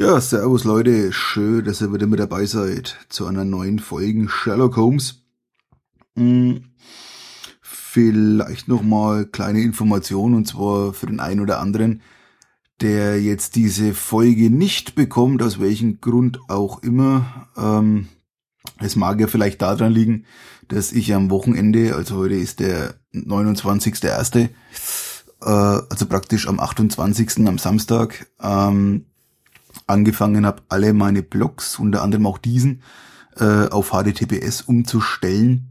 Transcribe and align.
Ja, 0.00 0.18
servus 0.18 0.64
Leute, 0.64 1.12
schön, 1.12 1.62
dass 1.66 1.82
ihr 1.82 1.92
wieder 1.92 2.06
mit 2.06 2.20
dabei 2.20 2.46
seid 2.46 2.96
zu 3.10 3.26
einer 3.26 3.44
neuen 3.44 3.78
Folge 3.78 4.30
Sherlock 4.30 4.78
Holmes. 4.78 5.26
Hm, 6.16 6.70
vielleicht 7.60 8.66
nochmal 8.66 9.26
kleine 9.26 9.60
Informationen 9.60 10.36
und 10.36 10.46
zwar 10.46 10.94
für 10.94 11.04
den 11.04 11.20
einen 11.20 11.40
oder 11.40 11.60
anderen, 11.60 12.00
der 12.80 13.20
jetzt 13.20 13.56
diese 13.56 13.92
Folge 13.92 14.48
nicht 14.48 14.94
bekommt, 14.94 15.42
aus 15.42 15.60
welchem 15.60 16.00
Grund 16.00 16.40
auch 16.48 16.82
immer. 16.82 17.50
Ähm, 17.58 18.08
es 18.78 18.96
mag 18.96 19.20
ja 19.20 19.26
vielleicht 19.26 19.60
daran 19.60 19.92
liegen, 19.92 20.24
dass 20.68 20.92
ich 20.92 21.12
am 21.12 21.28
Wochenende, 21.28 21.94
also 21.94 22.16
heute 22.16 22.36
ist 22.36 22.60
der 22.60 22.94
29.1., 23.12 24.48
äh, 25.42 25.44
also 25.44 26.06
praktisch 26.06 26.48
am 26.48 26.58
28. 26.58 27.46
am 27.46 27.58
Samstag, 27.58 28.30
ähm, 28.40 29.04
angefangen 29.86 30.46
habe, 30.46 30.62
alle 30.68 30.92
meine 30.92 31.22
Blogs, 31.22 31.78
unter 31.78 32.02
anderem 32.02 32.26
auch 32.26 32.38
diesen, 32.38 32.82
äh, 33.36 33.68
auf 33.68 33.90
HTTPS 33.90 34.62
umzustellen. 34.62 35.70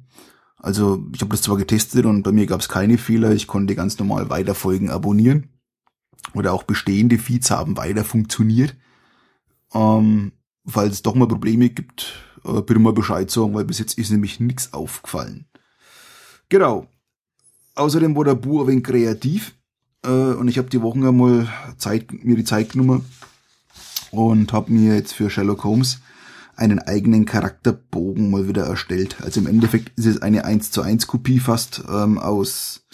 Also 0.57 1.05
ich 1.13 1.21
habe 1.21 1.31
das 1.31 1.41
zwar 1.41 1.57
getestet 1.57 2.05
und 2.05 2.23
bei 2.23 2.31
mir 2.31 2.45
gab 2.45 2.59
es 2.59 2.69
keine 2.69 2.97
Fehler, 2.97 3.31
ich 3.31 3.47
konnte 3.47 3.75
ganz 3.75 3.97
normal 3.97 4.29
weiter 4.29 4.55
Folgen 4.55 4.89
abonnieren. 4.89 5.49
Oder 6.33 6.53
auch 6.53 6.63
bestehende 6.63 7.17
Feeds 7.17 7.49
haben 7.49 7.77
weiter 7.77 8.03
funktioniert. 8.03 8.75
Ähm, 9.73 10.33
falls 10.67 10.95
es 10.95 11.01
doch 11.01 11.15
mal 11.15 11.27
Probleme 11.27 11.69
gibt, 11.69 12.13
äh, 12.43 12.61
bitte 12.61 12.79
mal 12.79 12.93
Bescheid 12.93 13.31
sagen, 13.31 13.53
weil 13.53 13.65
bis 13.65 13.79
jetzt 13.79 13.97
ist 13.97 14.11
nämlich 14.11 14.39
nichts 14.39 14.73
aufgefallen. 14.73 15.45
Genau. 16.49 16.87
Außerdem 17.75 18.15
war 18.15 18.25
der 18.25 18.35
Bu 18.35 18.61
ein 18.61 18.67
wenig 18.67 18.83
kreativ 18.83 19.55
äh, 20.03 20.09
und 20.09 20.49
ich 20.49 20.57
habe 20.57 20.69
die 20.69 20.81
Wochen 20.81 21.05
einmal 21.05 21.47
Zeit, 21.77 22.11
mir 22.11 22.35
die 22.35 22.43
Zeit 22.43 22.73
genommen 22.73 23.05
und 24.11 24.53
habe 24.53 24.71
mir 24.71 24.95
jetzt 24.95 25.13
für 25.13 25.29
Sherlock 25.29 25.63
Holmes 25.63 25.99
einen 26.55 26.79
eigenen 26.79 27.25
Charakterbogen 27.25 28.29
mal 28.29 28.47
wieder 28.47 28.65
erstellt. 28.65 29.17
Also 29.21 29.39
im 29.39 29.47
Endeffekt 29.47 29.97
ist 29.97 30.05
es 30.05 30.21
eine 30.21 30.43
1 30.45 30.71
zu 30.71 30.81
1 30.81 31.07
Kopie 31.07 31.39
fast 31.39 31.83
ähm, 31.89 32.17
aus 32.17 32.85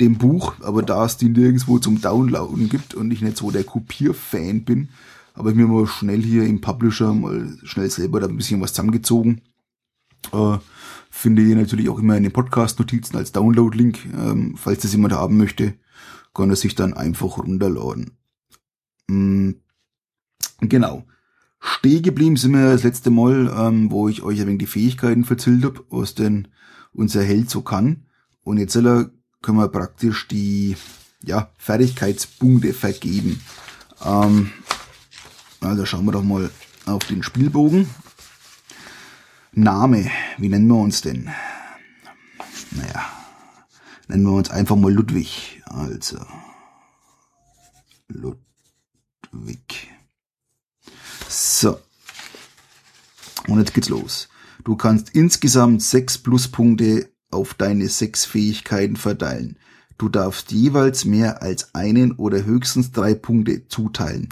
dem 0.00 0.16
Buch, 0.16 0.54
aber 0.62 0.82
da 0.82 1.04
es 1.04 1.18
die 1.18 1.28
nirgendwo 1.28 1.78
zum 1.78 2.00
Downloaden 2.00 2.70
gibt 2.70 2.94
und 2.94 3.10
ich 3.12 3.20
nicht 3.20 3.36
so 3.36 3.50
der 3.50 3.64
Kopierfan 3.64 4.64
bin, 4.64 4.88
habe 5.34 5.50
ich 5.50 5.56
mir 5.56 5.66
mal 5.66 5.86
schnell 5.86 6.22
hier 6.22 6.44
im 6.44 6.60
Publisher 6.60 7.12
mal 7.12 7.58
schnell 7.64 7.90
selber 7.90 8.20
da 8.20 8.26
ein 8.26 8.36
bisschen 8.36 8.60
was 8.60 8.72
zusammengezogen. 8.72 9.42
Äh, 10.32 10.58
finde 11.10 11.42
ihr 11.42 11.56
natürlich 11.56 11.90
auch 11.90 11.98
immer 11.98 12.16
in 12.16 12.22
den 12.22 12.32
Podcast-Notizen 12.32 13.16
als 13.16 13.32
Download-Link. 13.32 14.06
Ähm, 14.14 14.54
falls 14.56 14.82
das 14.82 14.92
jemand 14.92 15.12
haben 15.12 15.36
möchte, 15.36 15.74
kann 16.32 16.50
er 16.50 16.56
sich 16.56 16.74
dann 16.74 16.94
einfach 16.94 17.38
runterladen. 17.38 18.16
Mhm. 19.08 19.60
Genau. 20.60 21.04
Steh 21.60 22.00
geblieben 22.00 22.36
sind 22.36 22.52
wir 22.52 22.72
das 22.72 22.82
letzte 22.82 23.10
Mal, 23.10 23.50
ähm, 23.56 23.90
wo 23.90 24.08
ich 24.08 24.22
euch 24.22 24.40
ein 24.40 24.46
wenig 24.46 24.58
die 24.60 24.66
Fähigkeiten 24.66 25.24
verzählt 25.24 25.64
habe, 25.64 25.84
was 25.88 26.14
denn 26.14 26.48
unser 26.92 27.22
Held 27.22 27.48
so 27.48 27.62
kann. 27.62 28.06
Und 28.42 28.58
jetzt 28.58 28.74
können 28.74 29.58
wir 29.58 29.68
praktisch 29.68 30.28
die 30.28 30.76
ja, 31.22 31.50
Fertigkeitspunkte 31.56 32.74
vergeben. 32.74 33.40
Ähm, 34.04 34.50
also 35.60 35.86
schauen 35.86 36.04
wir 36.04 36.12
doch 36.12 36.22
mal 36.22 36.50
auf 36.86 37.04
den 37.04 37.22
Spielbogen. 37.22 37.88
Name, 39.52 40.10
wie 40.36 40.48
nennen 40.48 40.66
wir 40.66 40.76
uns 40.76 41.00
denn? 41.00 41.30
Naja, 42.72 43.06
nennen 44.08 44.24
wir 44.24 44.32
uns 44.32 44.50
einfach 44.50 44.76
mal 44.76 44.92
Ludwig. 44.92 45.62
Also, 45.64 46.18
Ludwig. 48.08 49.93
So. 51.34 51.80
Und 53.48 53.58
jetzt 53.58 53.74
geht's 53.74 53.88
los. 53.88 54.28
Du 54.62 54.76
kannst 54.76 55.10
insgesamt 55.10 55.82
sechs 55.82 56.16
Pluspunkte 56.16 57.10
auf 57.30 57.54
deine 57.54 57.88
sechs 57.88 58.24
Fähigkeiten 58.24 58.96
verteilen. 58.96 59.58
Du 59.98 60.08
darfst 60.08 60.52
jeweils 60.52 61.04
mehr 61.04 61.42
als 61.42 61.74
einen 61.74 62.12
oder 62.12 62.44
höchstens 62.44 62.92
drei 62.92 63.14
Punkte 63.14 63.66
zuteilen. 63.66 64.28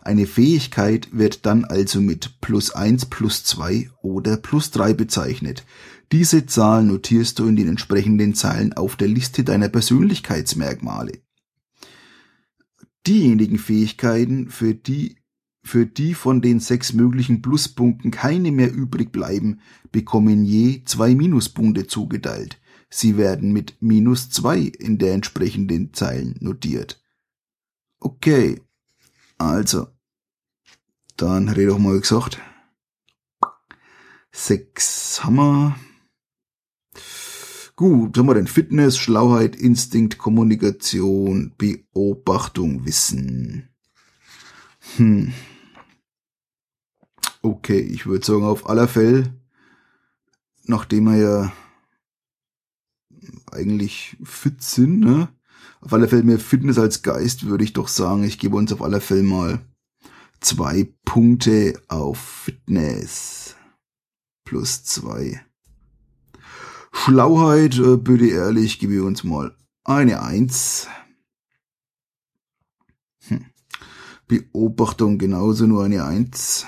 Eine 0.00 0.26
Fähigkeit 0.26 1.08
wird 1.12 1.44
dann 1.44 1.66
also 1.66 2.00
mit 2.00 2.40
plus 2.40 2.70
eins, 2.70 3.04
plus 3.04 3.44
zwei 3.44 3.90
oder 4.00 4.38
plus 4.38 4.70
drei 4.70 4.94
bezeichnet. 4.94 5.64
Diese 6.10 6.46
Zahl 6.46 6.84
notierst 6.84 7.38
du 7.38 7.46
in 7.48 7.56
den 7.56 7.68
entsprechenden 7.68 8.34
Zeilen 8.34 8.72
auf 8.72 8.96
der 8.96 9.08
Liste 9.08 9.44
deiner 9.44 9.68
Persönlichkeitsmerkmale. 9.68 11.20
Diejenigen 13.06 13.58
Fähigkeiten, 13.58 14.48
für 14.48 14.74
die 14.74 15.16
für 15.66 15.84
die 15.84 16.14
von 16.14 16.40
den 16.40 16.60
sechs 16.60 16.92
möglichen 16.92 17.42
Pluspunkten 17.42 18.10
keine 18.10 18.52
mehr 18.52 18.72
übrig 18.72 19.12
bleiben, 19.12 19.60
bekommen 19.90 20.44
je 20.44 20.84
zwei 20.84 21.14
Minuspunkte 21.14 21.86
zugeteilt. 21.86 22.60
Sie 22.88 23.16
werden 23.16 23.52
mit 23.52 23.76
minus 23.80 24.30
zwei 24.30 24.60
in 24.60 24.98
der 24.98 25.14
entsprechenden 25.14 25.92
Zeilen 25.92 26.36
notiert. 26.40 27.02
Okay, 27.98 28.60
also, 29.38 29.88
dann 31.16 31.48
hätte 31.48 31.62
ich 31.62 31.68
doch 31.68 31.78
mal 31.78 31.98
gesagt, 31.98 32.40
sechs 34.30 35.24
Hammer. 35.24 35.76
Gut, 37.74 38.16
haben 38.16 38.26
wir 38.26 38.34
denn 38.34 38.46
Fitness, 38.46 38.96
Schlauheit, 38.96 39.56
Instinkt, 39.56 40.16
Kommunikation, 40.16 41.54
Beobachtung, 41.58 42.86
Wissen. 42.86 43.68
Hm. 44.96 45.34
Okay, 47.46 47.78
ich 47.78 48.06
würde 48.06 48.26
sagen, 48.26 48.42
auf 48.42 48.68
aller 48.68 48.88
Fälle, 48.88 49.32
nachdem 50.64 51.04
wir 51.04 51.16
ja 51.16 51.52
eigentlich 53.52 54.16
fit 54.24 54.60
sind, 54.60 54.98
ne? 54.98 55.28
Auf 55.80 55.92
aller 55.92 56.08
Fälle 56.08 56.24
mehr 56.24 56.40
Fitness 56.40 56.76
als 56.76 57.02
Geist, 57.02 57.46
würde 57.46 57.62
ich 57.62 57.72
doch 57.72 57.86
sagen, 57.86 58.24
ich 58.24 58.40
gebe 58.40 58.56
uns 58.56 58.72
auf 58.72 58.82
aller 58.82 59.00
Fälle 59.00 59.22
mal 59.22 59.64
zwei 60.40 60.92
Punkte 61.04 61.80
auf 61.86 62.18
Fitness. 62.18 63.54
Plus 64.44 64.82
zwei. 64.82 65.40
Schlauheit, 66.90 67.78
äh, 67.78 67.96
bitte 67.96 68.26
ehrlich, 68.26 68.80
gebe 68.80 68.94
ich 68.94 69.00
uns 69.02 69.22
mal 69.22 69.56
eine 69.84 70.20
Eins. 70.20 70.88
Hm. 73.28 73.44
Beobachtung 74.26 75.18
genauso 75.18 75.68
nur 75.68 75.84
eine 75.84 76.04
Eins. 76.04 76.66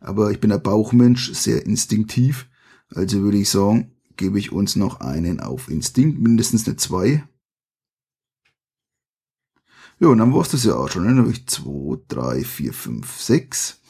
Aber 0.00 0.30
ich 0.30 0.40
bin 0.40 0.50
ein 0.50 0.62
Bauchmensch, 0.62 1.32
sehr 1.32 1.64
instinktiv. 1.64 2.48
Also 2.92 3.20
würde 3.20 3.38
ich 3.38 3.50
sagen, 3.50 3.92
gebe 4.16 4.38
ich 4.38 4.52
uns 4.52 4.76
noch 4.76 5.00
einen 5.00 5.40
auf 5.40 5.68
Instinkt, 5.68 6.20
mindestens 6.20 6.66
eine 6.66 6.76
2. 6.76 7.22
Ja, 10.00 10.08
und 10.08 10.18
dann 10.18 10.32
war 10.32 10.40
es 10.40 10.48
das 10.48 10.64
ja 10.64 10.74
auch 10.74 10.88
schon. 10.88 11.02
Ne? 11.02 11.10
Dann 11.10 11.18
habe 11.20 11.30
ich 11.30 11.46
2, 11.46 12.00
3, 12.08 12.44
4, 12.44 12.72
5, 12.72 13.20
6. 13.20 13.80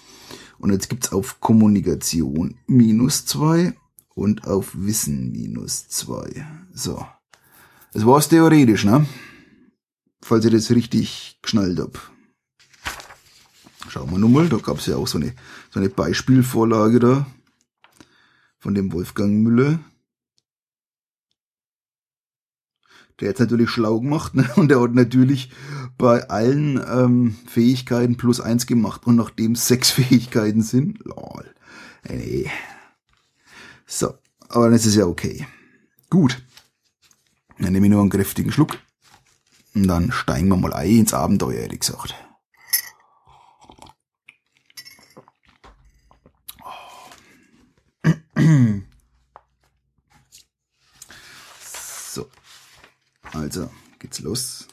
Und 0.59 0.73
jetzt 0.73 0.89
gibt's 0.91 1.13
auf 1.13 1.41
Kommunikation 1.41 2.59
minus 2.67 3.25
2 3.27 3.75
und 4.15 4.47
auf 4.47 4.73
Wissen 4.75 5.31
minus 5.31 5.89
2. 5.89 6.47
So. 6.75 7.07
Das 7.93 8.05
war's 8.05 8.29
theoretisch, 8.29 8.85
ne? 8.85 9.07
Falls 10.21 10.45
ihr 10.45 10.51
das 10.51 10.71
richtig 10.71 11.39
geschnallt 11.43 11.79
habt. 11.79 12.10
Schauen 13.91 14.13
wir 14.13 14.19
nun 14.19 14.33
mal, 14.33 14.49
da 14.49 14.57
gab 14.59 14.79
es 14.79 14.87
ja 14.87 14.95
auch 14.95 15.09
so 15.09 15.19
eine, 15.19 15.35
so 15.71 15.81
eine 15.81 15.89
Beispielvorlage 15.89 17.01
da 17.01 17.27
von 18.61 18.73
dem 18.73 18.93
Wolfgang 18.93 19.43
Müller. 19.43 19.81
Der 23.19 23.31
hat 23.31 23.41
natürlich 23.41 23.69
schlau 23.69 23.99
gemacht 23.99 24.37
ne? 24.37 24.49
und 24.55 24.69
der 24.69 24.81
hat 24.81 24.95
natürlich 24.95 25.51
bei 25.99 26.29
allen 26.29 26.81
ähm, 26.89 27.37
Fähigkeiten 27.49 28.17
plus 28.17 28.41
eins 28.41 28.69
gemacht 28.69 29.09
und 29.09 29.17
nachdem 29.17 29.57
sechs 29.57 29.91
Fähigkeiten 29.91 30.63
sind, 30.63 31.05
lol, 31.05 31.53
nee. 32.09 32.49
So, 33.87 34.15
aber 34.49 34.67
dann 34.67 34.75
ist 34.75 34.87
es 34.87 34.95
ja 34.95 35.07
okay. 35.07 35.49
Gut, 36.11 36.41
dann 37.59 37.73
nehme 37.73 37.89
ich 37.89 37.91
nur 37.91 38.03
einen 38.03 38.11
kräftigen 38.11 38.53
Schluck 38.53 38.79
und 39.75 39.89
dann 39.89 40.13
steigen 40.13 40.47
wir 40.47 40.57
mal 40.57 40.73
ein 40.75 40.91
ins 40.91 41.13
Abenteuer, 41.13 41.59
ehrlich 41.63 41.81
gesagt. 41.81 42.15
So. 51.63 52.29
Also, 53.33 53.71
geht's 53.99 54.21
los. 54.21 54.67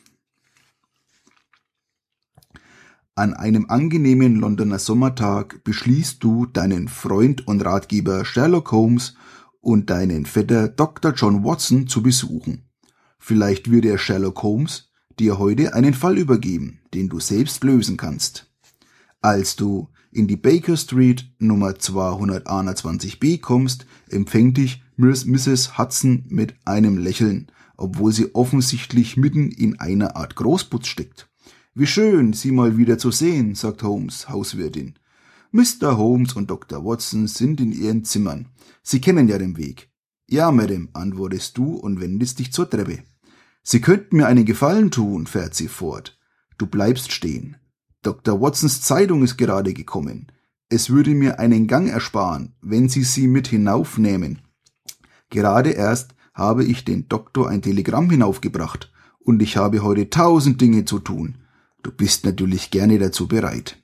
An 3.16 3.34
einem 3.34 3.70
angenehmen 3.70 4.36
Londoner 4.36 4.78
Sommertag 4.78 5.64
beschließt 5.64 6.24
du, 6.24 6.46
deinen 6.46 6.88
Freund 6.88 7.48
und 7.48 7.66
Ratgeber 7.66 8.24
Sherlock 8.26 8.72
Holmes 8.72 9.16
und 9.60 9.90
deinen 9.90 10.26
Vetter 10.26 10.68
Dr. 10.68 11.14
John 11.14 11.44
Watson 11.44 11.88
zu 11.88 12.04
besuchen. 12.04 12.70
Vielleicht 13.18 13.72
wird 13.72 13.86
er 13.86 13.98
Sherlock 13.98 14.44
Holmes, 14.44 14.92
dir 15.20 15.40
heute 15.40 15.74
einen 15.74 15.94
Fall 15.94 16.18
übergeben, 16.18 16.80
den 16.94 17.10
du 17.10 17.20
selbst 17.20 17.64
lösen 17.64 17.98
kannst. 17.98 18.52
Als 19.22 19.56
du 19.56 19.90
in 20.12 20.28
die 20.28 20.38
Baker 20.38 20.78
Street 20.78 21.30
Nummer 21.40 21.72
221b 21.72 23.42
kommst, 23.42 23.86
empfängt 24.10 24.58
dich 24.58 24.84
Mrs. 24.96 25.78
Hudson 25.78 26.26
mit 26.30 26.56
einem 26.66 26.98
Lächeln, 26.98 27.48
obwohl 27.78 28.12
sie 28.12 28.34
offensichtlich 28.34 29.18
mitten 29.18 29.52
in 29.52 29.80
einer 29.80 30.16
Art 30.16 30.36
Großputz 30.36 30.88
steckt. 30.88 31.30
Wie 31.76 31.86
schön, 31.86 32.34
Sie 32.34 32.52
mal 32.52 32.78
wieder 32.78 32.98
zu 32.98 33.12
sehen, 33.12 33.54
sagt 33.54 33.84
Holmes, 33.84 34.30
Hauswirtin. 34.30 34.96
Mr. 35.52 35.98
Holmes 35.98 36.34
und 36.34 36.50
Dr. 36.50 36.84
Watson 36.84 37.28
sind 37.28 37.62
in 37.62 37.72
ihren 37.72 38.04
Zimmern. 38.04 38.48
Sie 38.82 39.00
kennen 39.00 39.28
ja 39.28 39.38
den 39.38 39.58
Weg. 39.58 39.90
Ja, 40.28 40.52
Madame, 40.52 40.90
antwortest 40.94 41.58
du 41.58 41.76
und 41.76 42.02
wendest 42.02 42.40
dich 42.40 42.52
zur 42.52 42.70
Treppe. 42.70 43.04
Sie 43.64 43.80
könnten 43.80 44.18
mir 44.18 44.28
einen 44.28 44.46
Gefallen 44.46 44.92
tun, 44.92 45.28
fährt 45.28 45.54
sie 45.54 45.68
fort. 45.68 46.18
Du 46.58 46.66
bleibst 46.66 47.12
stehen. 47.12 47.58
Dr. 48.04 48.42
Watsons 48.42 48.82
Zeitung 48.82 49.24
ist 49.24 49.38
gerade 49.38 49.74
gekommen. 49.74 50.32
Es 50.70 50.90
würde 50.90 51.12
mir 51.12 51.40
einen 51.40 51.68
Gang 51.68 51.90
ersparen, 51.90 52.56
wenn 52.62 52.90
Sie 52.90 53.04
sie 53.04 53.28
mit 53.28 53.48
hinaufnehmen. 53.48 54.42
Gerade 55.30 55.72
erst 55.72 56.16
habe 56.34 56.64
ich 56.64 56.86
den 56.86 57.08
Doktor 57.08 57.50
ein 57.50 57.62
Telegramm 57.62 58.10
hinaufgebracht 58.10 58.92
und 59.20 59.42
ich 59.42 59.58
habe 59.58 59.82
heute 59.82 60.10
tausend 60.10 60.62
Dinge 60.62 60.86
zu 60.86 61.00
tun. 61.00 61.40
Du 61.84 61.92
bist 61.92 62.26
natürlich 62.26 62.72
gerne 62.72 63.00
dazu 63.00 63.28
bereit. 63.28 63.84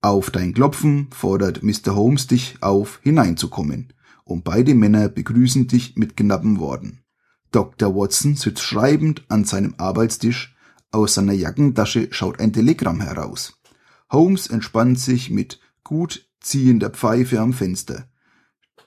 Auf 0.00 0.30
dein 0.30 0.54
Klopfen 0.54 1.08
fordert 1.10 1.62
Mr. 1.62 1.94
Holmes 1.94 2.26
dich 2.26 2.56
auf, 2.60 3.00
hineinzukommen, 3.02 3.92
und 4.24 4.44
beide 4.44 4.74
Männer 4.74 5.08
begrüßen 5.08 5.66
dich 5.68 5.96
mit 5.96 6.16
knappen 6.16 6.58
Worten. 6.60 7.00
Dr. 7.50 7.94
Watson 7.94 8.36
sitzt 8.36 8.62
schreibend 8.62 9.24
an 9.28 9.44
seinem 9.44 9.74
Arbeitstisch, 9.78 10.54
aus 10.90 11.14
seiner 11.14 11.32
Jackentasche 11.32 12.08
schaut 12.10 12.40
ein 12.40 12.52
Telegramm 12.52 13.00
heraus. 13.00 13.60
Holmes 14.10 14.46
entspannt 14.46 14.98
sich 14.98 15.30
mit 15.30 15.60
gut 15.84 16.28
ziehender 16.40 16.90
Pfeife 16.90 17.40
am 17.40 17.52
Fenster. 17.52 18.08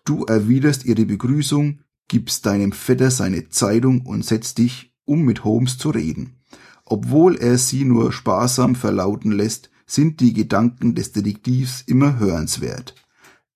Du 0.03 0.25
erwiderst 0.25 0.85
ihre 0.85 1.05
Begrüßung, 1.05 1.81
gibst 2.07 2.45
deinem 2.45 2.71
Vetter 2.71 3.11
seine 3.11 3.49
Zeitung 3.49 4.01
und 4.01 4.25
setzt 4.25 4.57
dich, 4.57 4.93
um 5.05 5.23
mit 5.23 5.43
Holmes 5.43 5.77
zu 5.77 5.89
reden. 5.89 6.41
Obwohl 6.85 7.37
er 7.37 7.57
sie 7.57 7.85
nur 7.85 8.11
sparsam 8.11 8.75
verlauten 8.75 9.31
lässt, 9.31 9.69
sind 9.85 10.19
die 10.19 10.33
Gedanken 10.33 10.95
des 10.95 11.11
Detektivs 11.11 11.83
immer 11.85 12.19
hörenswert. 12.19 12.95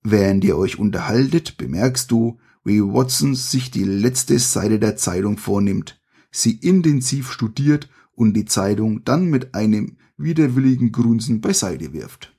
Während 0.03 0.43
ihr 0.43 0.57
euch 0.57 0.77
unterhaltet, 0.77 1.57
bemerkst 1.57 2.11
du, 2.11 2.39
wie 2.63 2.81
Watson 2.81 3.35
sich 3.35 3.71
die 3.71 3.83
letzte 3.83 4.37
Seite 4.39 4.79
der 4.79 4.95
Zeitung 4.97 5.37
vornimmt, 5.37 5.99
sie 6.31 6.55
intensiv 6.55 7.31
studiert 7.31 7.89
und 8.15 8.33
die 8.33 8.45
Zeitung 8.45 9.03
dann 9.03 9.25
mit 9.25 9.53
einem 9.53 9.97
widerwilligen 10.17 10.91
Grunzen 10.91 11.41
beiseite 11.41 11.93
wirft. 11.93 12.33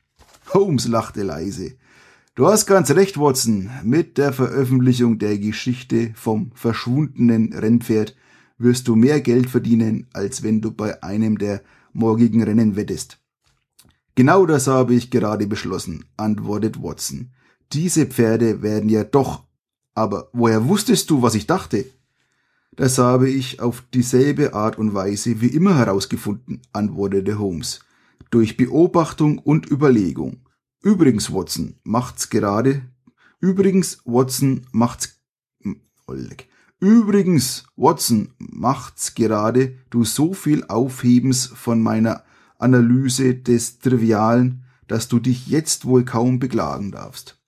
Holmes 0.52 0.88
lachte 0.88 1.22
leise. 1.22 1.76
Du 2.34 2.46
hast 2.46 2.66
ganz 2.66 2.90
recht, 2.90 3.18
Watson. 3.18 3.70
Mit 3.82 4.18
der 4.18 4.32
Veröffentlichung 4.32 5.18
der 5.18 5.38
Geschichte 5.38 6.12
vom 6.14 6.52
verschwundenen 6.54 7.52
Rennpferd 7.52 8.14
wirst 8.58 8.88
du 8.88 8.96
mehr 8.96 9.20
Geld 9.20 9.48
verdienen, 9.48 10.06
als 10.12 10.42
wenn 10.42 10.60
du 10.60 10.70
bei 10.70 11.02
einem 11.02 11.38
der 11.38 11.62
morgigen 11.92 12.42
Rennen 12.42 12.76
wettest. 12.76 13.18
Genau 14.14 14.46
das 14.46 14.66
habe 14.66 14.94
ich 14.94 15.10
gerade 15.10 15.46
beschlossen, 15.46 16.04
antwortet 16.16 16.82
Watson. 16.82 17.32
Diese 17.72 18.06
Pferde 18.06 18.62
werden 18.62 18.88
ja 18.88 19.04
doch. 19.04 19.44
Aber 19.94 20.28
woher 20.32 20.68
wusstest 20.68 21.10
du, 21.10 21.22
was 21.22 21.34
ich 21.34 21.46
dachte? 21.46 21.86
Das 22.76 22.98
habe 22.98 23.30
ich 23.30 23.60
auf 23.60 23.82
dieselbe 23.94 24.52
Art 24.52 24.78
und 24.78 24.92
Weise 24.92 25.40
wie 25.40 25.48
immer 25.48 25.78
herausgefunden, 25.78 26.60
antwortete 26.74 27.38
Holmes. 27.38 27.80
Durch 28.30 28.58
Beobachtung 28.58 29.38
und 29.38 29.70
Überlegung. 29.70 30.42
Übrigens, 30.82 31.32
Watson, 31.32 31.76
macht's 31.84 32.28
gerade. 32.28 32.82
Übrigens, 33.40 34.02
Watson, 34.04 34.66
macht's. 34.72 35.18
Übrigens, 36.78 37.64
Watson, 37.76 38.34
macht's 38.38 39.14
gerade 39.14 39.78
du 39.88 40.04
so 40.04 40.34
viel 40.34 40.64
Aufhebens 40.66 41.46
von 41.46 41.80
meiner 41.82 42.24
Analyse 42.58 43.34
des 43.34 43.78
Trivialen, 43.78 44.64
dass 44.86 45.08
du 45.08 45.18
dich 45.18 45.46
jetzt 45.46 45.86
wohl 45.86 46.04
kaum 46.04 46.38
beklagen 46.38 46.92
darfst. 46.92 47.40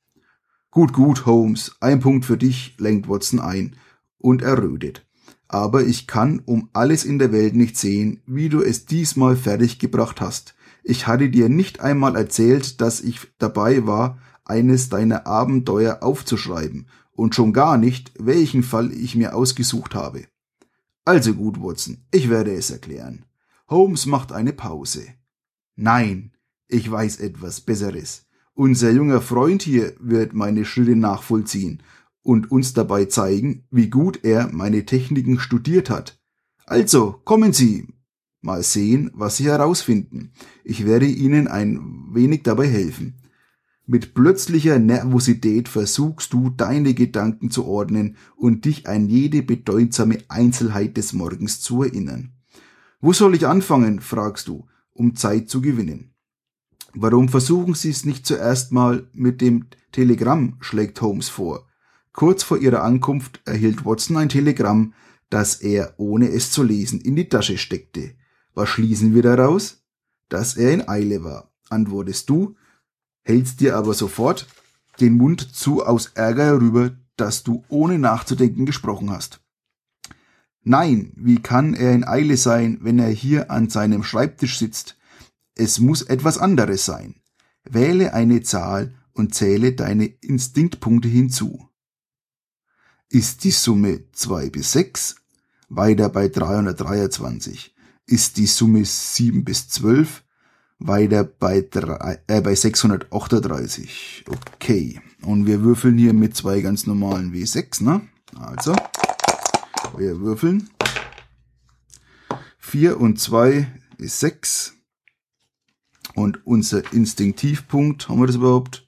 Gut, 0.70 0.94
gut, 0.94 1.26
Holmes, 1.26 1.76
ein 1.80 2.00
Punkt 2.00 2.24
für 2.24 2.38
dich, 2.38 2.76
lenkt 2.78 3.08
Watson 3.08 3.40
ein 3.40 3.76
und 4.16 4.42
errötet 4.42 5.07
aber 5.48 5.82
ich 5.82 6.06
kann 6.06 6.40
um 6.44 6.68
alles 6.74 7.04
in 7.04 7.18
der 7.18 7.32
Welt 7.32 7.56
nicht 7.56 7.76
sehen, 7.76 8.20
wie 8.26 8.50
du 8.50 8.62
es 8.62 8.86
diesmal 8.86 9.36
fertiggebracht 9.36 10.20
hast. 10.20 10.54
Ich 10.84 11.06
hatte 11.06 11.30
dir 11.30 11.48
nicht 11.48 11.80
einmal 11.80 12.16
erzählt, 12.16 12.80
dass 12.80 13.00
ich 13.00 13.20
dabei 13.38 13.86
war, 13.86 14.18
eines 14.44 14.88
deiner 14.88 15.26
Abenteuer 15.26 16.02
aufzuschreiben, 16.02 16.86
und 17.12 17.34
schon 17.34 17.52
gar 17.52 17.78
nicht, 17.78 18.12
welchen 18.18 18.62
Fall 18.62 18.92
ich 18.92 19.16
mir 19.16 19.34
ausgesucht 19.34 19.94
habe. 19.94 20.26
Also 21.04 21.34
gut, 21.34 21.60
Watson, 21.60 22.04
ich 22.12 22.30
werde 22.30 22.54
es 22.54 22.70
erklären. 22.70 23.24
Holmes 23.68 24.06
macht 24.06 24.30
eine 24.30 24.52
Pause. 24.52 25.06
Nein, 25.74 26.32
ich 26.68 26.88
weiß 26.88 27.18
etwas 27.18 27.60
Besseres. 27.60 28.26
Unser 28.54 28.90
junger 28.90 29.20
Freund 29.20 29.62
hier 29.62 29.94
wird 29.98 30.32
meine 30.32 30.64
Schritte 30.64 30.96
nachvollziehen 30.96 31.82
und 32.28 32.52
uns 32.52 32.74
dabei 32.74 33.06
zeigen, 33.06 33.64
wie 33.70 33.88
gut 33.88 34.22
er 34.22 34.50
meine 34.52 34.84
Techniken 34.84 35.40
studiert 35.40 35.88
hat. 35.88 36.20
Also, 36.66 37.22
kommen 37.24 37.54
Sie. 37.54 37.88
Mal 38.42 38.62
sehen, 38.62 39.10
was 39.14 39.38
Sie 39.38 39.46
herausfinden. 39.46 40.32
Ich 40.62 40.84
werde 40.84 41.06
Ihnen 41.06 41.48
ein 41.48 41.80
wenig 42.12 42.42
dabei 42.42 42.66
helfen. 42.66 43.14
Mit 43.86 44.12
plötzlicher 44.12 44.78
Nervosität 44.78 45.70
versuchst 45.70 46.34
du, 46.34 46.50
deine 46.50 46.92
Gedanken 46.92 47.50
zu 47.50 47.64
ordnen 47.64 48.18
und 48.36 48.66
dich 48.66 48.86
an 48.86 49.08
jede 49.08 49.42
bedeutsame 49.42 50.18
Einzelheit 50.28 50.98
des 50.98 51.14
Morgens 51.14 51.62
zu 51.62 51.82
erinnern. 51.82 52.34
Wo 53.00 53.14
soll 53.14 53.36
ich 53.36 53.46
anfangen, 53.46 54.00
fragst 54.00 54.48
du, 54.48 54.66
um 54.92 55.16
Zeit 55.16 55.48
zu 55.48 55.62
gewinnen. 55.62 56.12
Warum 56.92 57.30
versuchen 57.30 57.72
Sie 57.72 57.88
es 57.88 58.04
nicht 58.04 58.26
zuerst 58.26 58.70
mal 58.70 59.08
mit 59.14 59.40
dem 59.40 59.68
Telegramm, 59.92 60.58
schlägt 60.60 61.00
Holmes 61.00 61.30
vor. 61.30 61.67
Kurz 62.18 62.42
vor 62.42 62.58
ihrer 62.58 62.82
Ankunft 62.82 63.40
erhielt 63.44 63.84
Watson 63.84 64.16
ein 64.16 64.28
Telegramm, 64.28 64.92
das 65.30 65.54
er, 65.62 65.94
ohne 65.98 66.28
es 66.30 66.50
zu 66.50 66.64
lesen, 66.64 67.00
in 67.00 67.14
die 67.14 67.28
Tasche 67.28 67.56
steckte. 67.58 68.16
Was 68.54 68.70
schließen 68.70 69.14
wir 69.14 69.22
daraus? 69.22 69.84
Dass 70.28 70.56
er 70.56 70.72
in 70.72 70.88
Eile 70.88 71.22
war. 71.22 71.52
Antwortest 71.70 72.28
du, 72.28 72.56
hältst 73.22 73.60
dir 73.60 73.76
aber 73.76 73.94
sofort 73.94 74.48
den 74.98 75.16
Mund 75.16 75.54
zu 75.54 75.86
aus 75.86 76.06
Ärger 76.16 76.46
herüber, 76.46 76.90
dass 77.14 77.44
du 77.44 77.62
ohne 77.68 78.00
nachzudenken 78.00 78.66
gesprochen 78.66 79.10
hast. 79.10 79.40
Nein, 80.64 81.12
wie 81.14 81.40
kann 81.40 81.74
er 81.74 81.92
in 81.92 82.04
Eile 82.04 82.36
sein, 82.36 82.78
wenn 82.80 82.98
er 82.98 83.10
hier 83.10 83.52
an 83.52 83.70
seinem 83.70 84.02
Schreibtisch 84.02 84.58
sitzt? 84.58 84.98
Es 85.54 85.78
muss 85.78 86.02
etwas 86.02 86.36
anderes 86.36 86.84
sein. 86.84 87.14
Wähle 87.62 88.12
eine 88.12 88.42
Zahl 88.42 88.96
und 89.12 89.36
zähle 89.36 89.74
deine 89.74 90.06
Instinktpunkte 90.06 91.06
hinzu. 91.06 91.67
Ist 93.10 93.44
die 93.44 93.52
Summe 93.52 94.04
2 94.12 94.50
bis 94.50 94.72
6? 94.72 95.16
Weiter 95.70 96.10
bei 96.10 96.28
323. 96.28 97.74
Ist 98.04 98.36
die 98.36 98.46
Summe 98.46 98.84
7 98.84 99.44
bis 99.44 99.68
12? 99.70 100.24
Weiter 100.78 101.24
bei, 101.24 101.62
3, 101.62 102.20
äh, 102.26 102.40
bei 102.42 102.54
638. 102.54 104.24
Okay. 104.28 105.00
Und 105.22 105.46
wir 105.46 105.62
würfeln 105.62 105.96
hier 105.96 106.12
mit 106.12 106.36
zwei 106.36 106.60
ganz 106.60 106.86
normalen 106.86 107.32
W6, 107.32 107.82
ne? 107.82 108.06
Also, 108.38 108.76
wir 109.96 110.20
würfeln. 110.20 110.68
4 112.58 113.00
und 113.00 113.18
2 113.18 113.66
ist 113.96 114.20
6. 114.20 114.74
Und 116.14 116.46
unser 116.46 116.92
Instinktivpunkt, 116.92 118.10
haben 118.10 118.20
wir 118.20 118.26
das 118.26 118.36
überhaupt? 118.36 118.86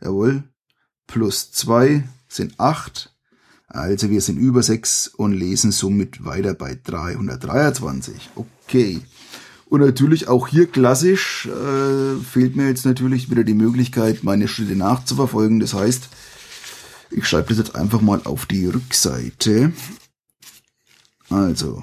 Jawohl. 0.00 0.44
Plus 1.06 1.52
2 1.52 2.08
sind 2.28 2.58
8. 2.58 3.11
Also 3.72 4.10
wir 4.10 4.20
sind 4.20 4.36
über 4.36 4.62
6 4.62 5.08
und 5.16 5.32
lesen 5.32 5.72
somit 5.72 6.26
weiter 6.26 6.52
bei 6.52 6.78
323. 6.84 8.30
Okay. 8.34 9.00
Und 9.64 9.80
natürlich 9.80 10.28
auch 10.28 10.48
hier 10.48 10.66
klassisch 10.66 11.46
äh, 11.46 12.22
fehlt 12.22 12.54
mir 12.54 12.68
jetzt 12.68 12.84
natürlich 12.84 13.30
wieder 13.30 13.44
die 13.44 13.54
Möglichkeit, 13.54 14.24
meine 14.24 14.46
Schritte 14.46 14.76
nachzuverfolgen. 14.76 15.58
Das 15.58 15.72
heißt, 15.72 16.10
ich 17.10 17.26
schreibe 17.26 17.48
das 17.48 17.56
jetzt 17.56 17.74
einfach 17.74 18.02
mal 18.02 18.20
auf 18.24 18.44
die 18.44 18.66
Rückseite. 18.66 19.72
Also, 21.30 21.82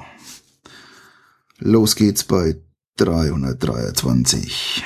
los 1.57 1.95
geht's 1.95 2.23
bei 2.23 2.57
323. 2.97 4.83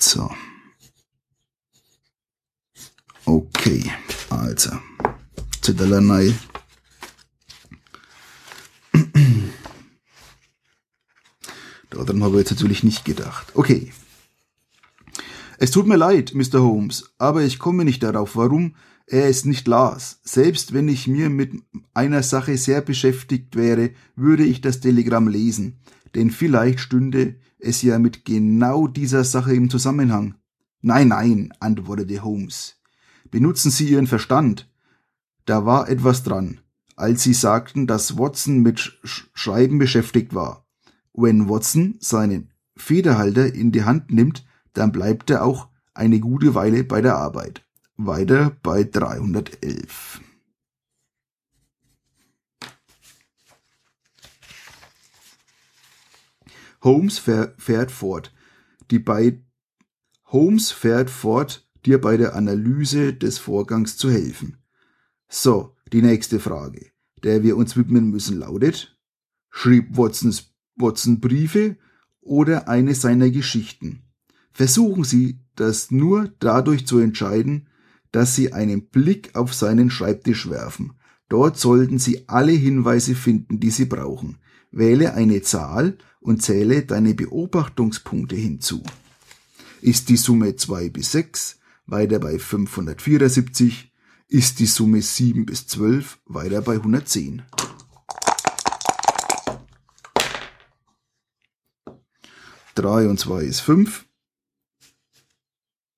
So. 0.00 0.28
Okay, 3.24 3.92
also. 4.36 4.70
Zitterlernei. 5.60 6.34
Daran 11.90 12.22
habe 12.22 12.34
ich 12.34 12.40
jetzt 12.40 12.50
natürlich 12.52 12.84
nicht 12.84 13.04
gedacht. 13.04 13.52
Okay. 13.54 13.92
Es 15.58 15.70
tut 15.70 15.86
mir 15.86 15.96
leid, 15.96 16.34
Mr. 16.34 16.60
Holmes, 16.60 17.14
aber 17.18 17.42
ich 17.42 17.58
komme 17.58 17.84
nicht 17.84 18.02
darauf, 18.02 18.36
warum 18.36 18.76
er 19.06 19.28
es 19.28 19.44
nicht 19.44 19.66
las. 19.66 20.20
Selbst 20.22 20.74
wenn 20.74 20.88
ich 20.88 21.06
mir 21.06 21.30
mit 21.30 21.52
einer 21.94 22.22
Sache 22.22 22.58
sehr 22.58 22.82
beschäftigt 22.82 23.56
wäre, 23.56 23.90
würde 24.16 24.44
ich 24.44 24.60
das 24.60 24.80
Telegramm 24.80 25.28
lesen, 25.28 25.78
denn 26.14 26.30
vielleicht 26.30 26.80
stünde 26.80 27.36
es 27.58 27.82
ja 27.82 27.98
mit 27.98 28.24
genau 28.24 28.86
dieser 28.86 29.24
Sache 29.24 29.54
im 29.54 29.70
Zusammenhang. 29.70 30.34
Nein, 30.82 31.08
nein, 31.08 31.52
antwortete 31.58 32.22
Holmes. 32.22 32.76
Benutzen 33.30 33.70
Sie 33.70 33.88
Ihren 33.88 34.06
Verstand. 34.06 34.70
Da 35.44 35.64
war 35.64 35.88
etwas 35.88 36.22
dran, 36.22 36.60
als 36.96 37.22
Sie 37.22 37.34
sagten, 37.34 37.86
dass 37.86 38.18
Watson 38.18 38.60
mit 38.60 38.80
Sch 38.80 39.28
Schreiben 39.34 39.78
beschäftigt 39.78 40.34
war. 40.34 40.66
Wenn 41.12 41.48
Watson 41.48 41.96
seinen 42.00 42.52
Federhalter 42.76 43.52
in 43.54 43.72
die 43.72 43.84
Hand 43.84 44.10
nimmt, 44.10 44.46
dann 44.74 44.92
bleibt 44.92 45.30
er 45.30 45.44
auch 45.44 45.68
eine 45.94 46.20
gute 46.20 46.54
Weile 46.54 46.84
bei 46.84 47.00
der 47.00 47.16
Arbeit. 47.16 47.64
Weiter 47.96 48.56
bei 48.62 48.84
311. 48.84 50.20
Holmes 56.82 57.18
fährt 57.18 57.90
fort. 57.90 58.34
Die 58.90 58.98
bei 58.98 59.42
Holmes 60.26 60.70
fährt 60.70 61.08
fort, 61.08 61.65
dir 61.86 62.00
bei 62.00 62.16
der 62.16 62.34
Analyse 62.34 63.14
des 63.14 63.38
Vorgangs 63.38 63.96
zu 63.96 64.10
helfen. 64.10 64.58
So, 65.28 65.74
die 65.92 66.02
nächste 66.02 66.40
Frage, 66.40 66.90
der 67.22 67.42
wir 67.42 67.56
uns 67.56 67.76
widmen 67.76 68.10
müssen, 68.10 68.38
lautet, 68.38 68.98
schrieb 69.50 69.96
Watsons, 69.96 70.52
Watson 70.76 71.20
Briefe 71.20 71.76
oder 72.20 72.68
eine 72.68 72.94
seiner 72.94 73.30
Geschichten? 73.30 74.02
Versuchen 74.52 75.04
Sie, 75.04 75.40
das 75.54 75.90
nur 75.90 76.32
dadurch 76.38 76.86
zu 76.86 76.98
entscheiden, 76.98 77.68
dass 78.12 78.34
Sie 78.34 78.52
einen 78.52 78.88
Blick 78.88 79.34
auf 79.34 79.54
seinen 79.54 79.90
Schreibtisch 79.90 80.48
werfen. 80.48 80.94
Dort 81.28 81.58
sollten 81.58 81.98
Sie 81.98 82.28
alle 82.28 82.52
Hinweise 82.52 83.14
finden, 83.14 83.60
die 83.60 83.70
Sie 83.70 83.86
brauchen. 83.86 84.38
Wähle 84.70 85.14
eine 85.14 85.42
Zahl 85.42 85.98
und 86.20 86.42
zähle 86.42 86.82
deine 86.84 87.14
Beobachtungspunkte 87.14 88.36
hinzu. 88.36 88.82
Ist 89.80 90.08
die 90.08 90.16
Summe 90.16 90.56
2 90.56 90.90
bis 90.90 91.12
6, 91.12 91.58
weiter 91.86 92.18
bei 92.18 92.38
574, 92.38 93.92
ist 94.28 94.58
die 94.58 94.66
Summe 94.66 95.02
7 95.02 95.46
bis 95.46 95.66
12, 95.66 96.18
weiter 96.26 96.62
bei 96.62 96.74
110. 96.74 97.42
Drei 102.74 103.08
und 103.08 103.18
zwei 103.18 103.42
ist 103.42 103.60
fünf. 103.60 104.04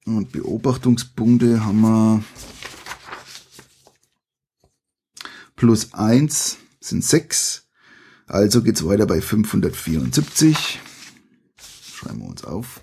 Und 0.04 0.33
Beobachtungspunkte 0.33 1.64
haben 1.64 1.80
wir 1.80 2.25
plus 5.57 5.92
1 5.92 6.59
sind 6.80 7.04
6. 7.04 7.66
Also 8.26 8.62
geht's 8.62 8.85
weiter 8.87 9.07
bei 9.07 9.21
574. 9.21 10.80
Schreiben 11.92 12.21
wir 12.21 12.28
uns 12.28 12.45
auf. 12.45 12.80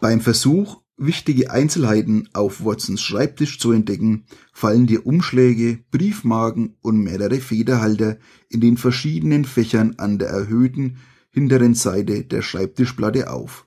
Beim 0.00 0.22
Versuch, 0.22 0.80
wichtige 0.96 1.50
Einzelheiten 1.50 2.28
auf 2.32 2.64
Watsons 2.64 3.02
Schreibtisch 3.02 3.58
zu 3.58 3.72
entdecken, 3.72 4.24
fallen 4.52 4.86
dir 4.86 5.06
Umschläge, 5.06 5.80
Briefmarken 5.90 6.76
und 6.80 7.02
mehrere 7.02 7.40
Federhalter 7.40 8.18
in 8.48 8.62
den 8.62 8.78
verschiedenen 8.78 9.44
Fächern 9.44 9.96
an 9.98 10.18
der 10.18 10.28
erhöhten 10.28 10.96
hinteren 11.30 11.74
Seite 11.74 12.24
der 12.24 12.40
Schreibtischplatte 12.40 13.30
auf. 13.30 13.66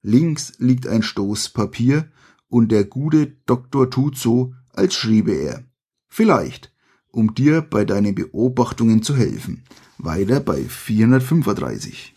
Links 0.00 0.54
liegt 0.58 0.86
ein 0.86 1.02
Stoß 1.02 1.50
Papier 1.50 2.10
und 2.48 2.72
der 2.72 2.84
gute 2.84 3.36
Doktor 3.44 3.90
tut 3.90 4.16
so, 4.16 4.54
als 4.72 4.94
schriebe 4.94 5.32
er. 5.32 5.64
Vielleicht, 6.08 6.72
um 7.08 7.34
dir 7.34 7.60
bei 7.60 7.84
deinen 7.84 8.14
Beobachtungen 8.14 9.02
zu 9.02 9.16
helfen. 9.16 9.64
Weiter 9.98 10.40
bei 10.40 10.64
435. 10.64 12.13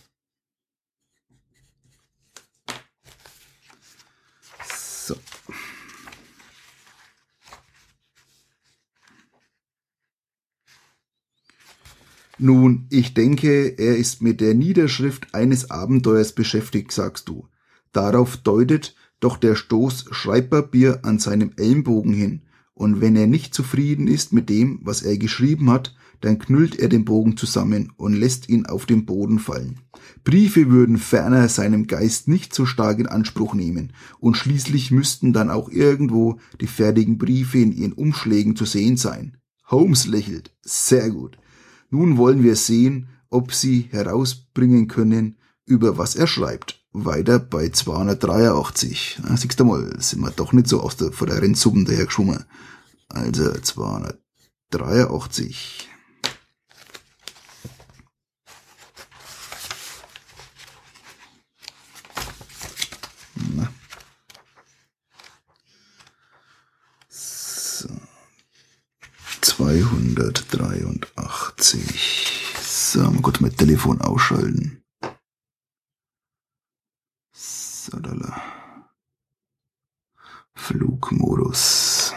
So. 5.06 5.16
Nun, 12.38 12.86
ich 12.90 13.14
denke, 13.14 13.78
er 13.78 13.96
ist 13.96 14.20
mit 14.20 14.40
der 14.40 14.54
Niederschrift 14.54 15.34
eines 15.34 15.70
Abenteuers 15.70 16.34
beschäftigt, 16.34 16.92
sagst 16.92 17.28
du. 17.28 17.48
Darauf 17.92 18.36
deutet 18.36 18.94
doch 19.20 19.38
der 19.38 19.54
Stoß 19.54 20.06
Schreibpapier 20.10 21.00
an 21.04 21.18
seinem 21.18 21.52
Ellenbogen 21.56 22.12
hin, 22.12 22.42
und 22.74 23.00
wenn 23.00 23.16
er 23.16 23.26
nicht 23.26 23.54
zufrieden 23.54 24.06
ist 24.06 24.34
mit 24.34 24.50
dem, 24.50 24.80
was 24.82 25.00
er 25.00 25.16
geschrieben 25.16 25.70
hat, 25.70 25.96
dann 26.20 26.38
knüllt 26.38 26.78
er 26.78 26.88
den 26.88 27.04
Bogen 27.04 27.36
zusammen 27.36 27.92
und 27.96 28.14
lässt 28.14 28.48
ihn 28.48 28.66
auf 28.66 28.86
den 28.86 29.06
Boden 29.06 29.38
fallen. 29.38 29.80
Briefe 30.24 30.70
würden 30.70 30.98
ferner 30.98 31.48
seinem 31.48 31.86
Geist 31.86 32.28
nicht 32.28 32.54
so 32.54 32.66
stark 32.66 32.98
in 32.98 33.06
Anspruch 33.06 33.54
nehmen, 33.54 33.92
und 34.18 34.36
schließlich 34.36 34.90
müssten 34.90 35.32
dann 35.32 35.50
auch 35.50 35.70
irgendwo 35.70 36.38
die 36.60 36.66
fertigen 36.66 37.18
Briefe 37.18 37.58
in 37.58 37.72
ihren 37.72 37.92
Umschlägen 37.92 38.56
zu 38.56 38.64
sehen 38.64 38.96
sein. 38.96 39.36
Holmes 39.68 40.06
lächelt. 40.06 40.52
Sehr 40.62 41.10
gut. 41.10 41.38
Nun 41.90 42.16
wollen 42.16 42.42
wir 42.42 42.56
sehen, 42.56 43.08
ob 43.30 43.52
Sie 43.52 43.88
herausbringen 43.90 44.88
können, 44.88 45.36
über 45.64 45.98
was 45.98 46.16
er 46.16 46.26
schreibt. 46.26 46.84
Weiter 46.92 47.38
bei 47.38 47.68
283. 47.68 49.20
Na, 49.22 49.36
siehst 49.36 49.60
du 49.60 49.64
mal, 49.64 50.00
sind 50.00 50.20
wir 50.20 50.30
doch 50.30 50.52
nicht 50.52 50.68
so 50.68 50.80
aus 50.80 50.96
der, 50.96 51.12
vor 51.12 51.26
der 51.26 51.42
Rennsuppen 51.42 51.84
daher 51.84 52.06
geschwommen. 52.06 52.44
Also 53.08 53.52
283. 53.52 55.90
283. 69.66 72.54
So, 72.60 73.10
mal 73.10 73.20
kurz 73.20 73.40
mein 73.40 73.56
Telefon 73.56 74.00
ausschalten. 74.00 74.84
Sadala. 77.32 78.40
Flugmodus. 80.54 82.12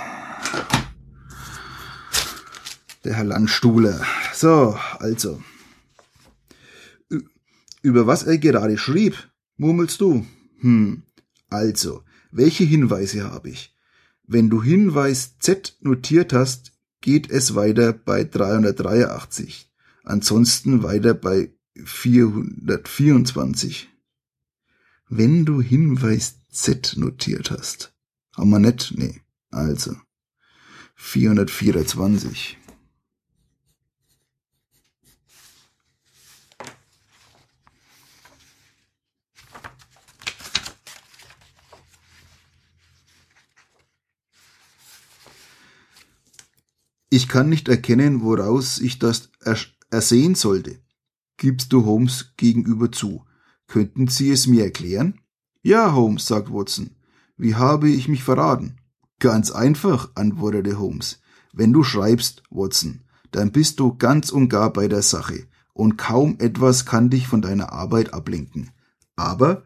Der 3.03 3.15
Herr 3.15 3.23
Landstuhler. 3.23 3.99
So, 4.31 4.77
also. 4.99 5.41
Über 7.81 8.05
was 8.05 8.21
er 8.23 8.37
gerade 8.37 8.77
schrieb, 8.77 9.27
murmelst 9.57 10.01
du? 10.01 10.23
Hm, 10.59 11.01
also, 11.49 12.03
welche 12.29 12.63
Hinweise 12.63 13.31
habe 13.31 13.49
ich? 13.49 13.75
Wenn 14.27 14.51
du 14.51 14.61
Hinweis 14.61 15.39
Z 15.39 15.77
notiert 15.79 16.31
hast, 16.31 16.73
geht 17.01 17.29
es 17.29 17.55
weiter 17.55 17.93
bei 17.93 18.23
383. 18.23 19.69
Ansonsten 20.03 20.83
weiter 20.83 21.13
bei 21.13 21.53
424. 21.83 23.89
Wenn 25.07 25.45
du 25.45 25.61
Hinweis 25.61 26.41
Z 26.49 26.95
notiert 26.97 27.51
hast. 27.51 27.93
Haben 28.35 28.49
wir 28.51 28.59
nicht? 28.59 28.93
Nee. 28.95 29.21
Also. 29.49 29.95
424. 30.95 32.58
Ich 47.09 47.27
kann 47.27 47.49
nicht 47.49 47.67
erkennen, 47.67 48.21
woraus 48.21 48.79
ich 48.79 48.99
das 48.99 49.31
ersehen 49.89 50.35
sollte. 50.35 50.79
Gibst 51.37 51.73
du 51.73 51.85
Holmes 51.85 52.33
gegenüber 52.37 52.91
zu. 52.91 53.25
Könnten 53.67 54.07
Sie 54.07 54.29
es 54.29 54.45
mir 54.45 54.63
erklären? 54.63 55.19
Ja, 55.61 55.93
Holmes, 55.93 56.27
sagt 56.27 56.53
Watson. 56.53 56.91
Wie 57.37 57.55
habe 57.55 57.89
ich 57.89 58.07
mich 58.07 58.23
verraten? 58.23 58.77
Ganz 59.19 59.51
einfach, 59.51 60.11
antwortete 60.15 60.77
Holmes. 60.77 61.21
Wenn 61.53 61.73
du 61.73 61.83
schreibst, 61.83 62.43
Watson, 62.49 63.01
dann 63.31 63.51
bist 63.51 63.79
du 63.79 63.95
ganz 63.97 64.29
und 64.29 64.49
gar 64.49 64.71
bei 64.71 64.87
der 64.87 65.01
Sache, 65.01 65.47
und 65.73 65.97
kaum 65.97 66.35
etwas 66.39 66.85
kann 66.85 67.09
dich 67.09 67.27
von 67.27 67.41
deiner 67.41 67.71
Arbeit 67.71 68.13
ablenken. 68.13 68.71
Aber 69.15 69.63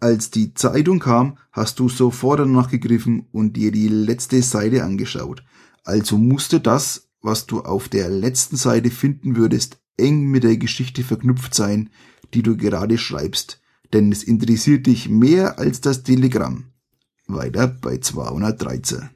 als 0.00 0.30
die 0.30 0.54
Zeitung 0.54 0.98
kam, 0.98 1.38
hast 1.52 1.78
du 1.78 1.88
sofort 1.88 2.40
danach 2.40 2.70
gegriffen 2.70 3.26
und 3.32 3.56
dir 3.56 3.72
die 3.72 3.88
letzte 3.88 4.42
Seite 4.42 4.84
angeschaut. 4.84 5.42
Also 5.84 6.18
musste 6.18 6.60
das, 6.60 7.08
was 7.20 7.46
du 7.46 7.60
auf 7.60 7.88
der 7.88 8.08
letzten 8.08 8.56
Seite 8.56 8.90
finden 8.90 9.36
würdest, 9.36 9.78
eng 9.96 10.26
mit 10.26 10.42
der 10.42 10.56
Geschichte 10.56 11.04
verknüpft 11.04 11.54
sein, 11.54 11.90
die 12.32 12.42
du 12.42 12.56
gerade 12.56 12.98
schreibst, 12.98 13.60
denn 13.92 14.10
es 14.10 14.24
interessiert 14.24 14.86
dich 14.86 15.08
mehr 15.08 15.58
als 15.58 15.80
das 15.80 16.02
Telegramm. 16.02 16.72
Weiter 17.26 17.68
bei 17.68 17.98
213. 17.98 19.10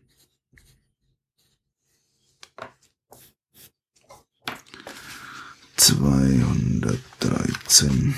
Zweihundertdreizehn. 5.77 8.15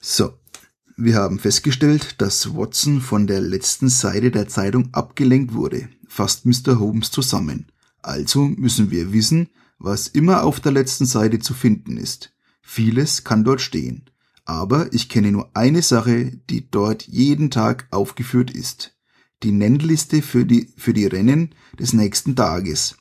So, 0.00 0.38
wir 0.96 1.16
haben 1.16 1.38
festgestellt, 1.38 2.20
dass 2.20 2.54
Watson 2.54 3.00
von 3.00 3.26
der 3.26 3.40
letzten 3.40 3.88
Seite 3.88 4.30
der 4.30 4.48
Zeitung 4.48 4.90
abgelenkt 4.92 5.52
wurde, 5.52 5.88
fasst 6.06 6.46
Mr. 6.46 6.78
Holmes 6.78 7.10
zusammen. 7.10 7.66
Also 8.00 8.44
müssen 8.44 8.90
wir 8.90 9.12
wissen, 9.12 9.48
was 9.78 10.06
immer 10.06 10.44
auf 10.44 10.60
der 10.60 10.72
letzten 10.72 11.06
Seite 11.06 11.40
zu 11.40 11.52
finden 11.52 11.96
ist. 11.96 12.32
Vieles 12.62 13.24
kann 13.24 13.44
dort 13.44 13.60
stehen. 13.60 14.10
Aber 14.44 14.92
ich 14.92 15.08
kenne 15.08 15.32
nur 15.32 15.50
eine 15.54 15.82
Sache, 15.82 16.30
die 16.48 16.70
dort 16.70 17.02
jeden 17.08 17.50
Tag 17.50 17.88
aufgeführt 17.90 18.50
ist. 18.50 18.96
Die 19.42 19.52
Nennliste 19.52 20.22
für 20.22 20.44
die, 20.44 20.72
für 20.76 20.92
die 20.92 21.06
Rennen 21.06 21.54
des 21.78 21.92
nächsten 21.92 22.36
Tages. 22.36 22.96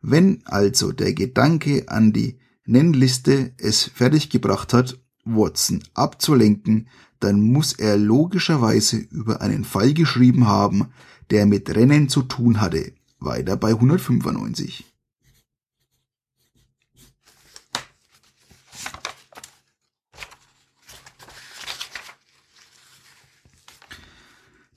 Wenn 0.00 0.42
also 0.44 0.92
der 0.92 1.14
Gedanke 1.14 1.84
an 1.88 2.12
die 2.12 2.38
Nennliste 2.66 3.54
es 3.56 3.84
fertiggebracht 3.84 4.74
hat, 4.74 4.98
Watson 5.24 5.82
abzulenken, 5.94 6.88
dann 7.20 7.40
muss 7.40 7.72
er 7.72 7.96
logischerweise 7.96 8.96
über 8.96 9.40
einen 9.40 9.64
Fall 9.64 9.94
geschrieben 9.94 10.46
haben, 10.46 10.88
der 11.30 11.46
mit 11.46 11.74
Rennen 11.74 12.08
zu 12.08 12.22
tun 12.22 12.60
hatte. 12.60 12.92
Weiter 13.18 13.56
bei 13.56 13.70
195. 13.70 14.84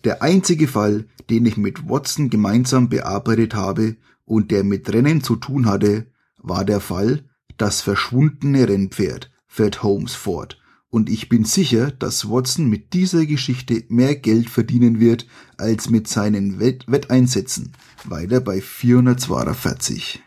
Der 0.03 0.23
einzige 0.23 0.67
Fall, 0.67 1.05
den 1.29 1.45
ich 1.45 1.57
mit 1.57 1.87
Watson 1.87 2.31
gemeinsam 2.31 2.89
bearbeitet 2.89 3.53
habe 3.53 3.97
und 4.25 4.49
der 4.49 4.63
mit 4.63 4.91
Rennen 4.91 5.21
zu 5.21 5.35
tun 5.35 5.67
hatte, 5.67 6.07
war 6.37 6.65
der 6.65 6.79
Fall 6.79 7.23
Das 7.57 7.81
verschwundene 7.81 8.67
Rennpferd, 8.67 9.29
fährt 9.45 9.83
Holmes 9.83 10.15
fort 10.15 10.60
und 10.91 11.09
ich 11.09 11.29
bin 11.29 11.45
sicher, 11.45 11.89
dass 11.89 12.29
Watson 12.29 12.69
mit 12.69 12.93
dieser 12.93 13.25
Geschichte 13.25 13.85
mehr 13.87 14.13
Geld 14.15 14.49
verdienen 14.49 14.99
wird 14.99 15.25
als 15.57 15.89
mit 15.89 16.07
seinen 16.07 16.59
Wett 16.59 16.83
Wetteinsätzen. 16.87 17.71
Weiter 18.03 18.41
bei 18.41 18.61
442. 18.61 20.21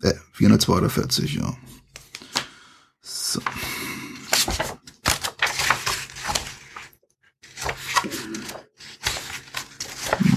Äh, 0.00 0.14
442, 0.32 1.34
ja. 1.34 1.56
So. 3.02 3.40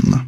Na. 0.03 0.27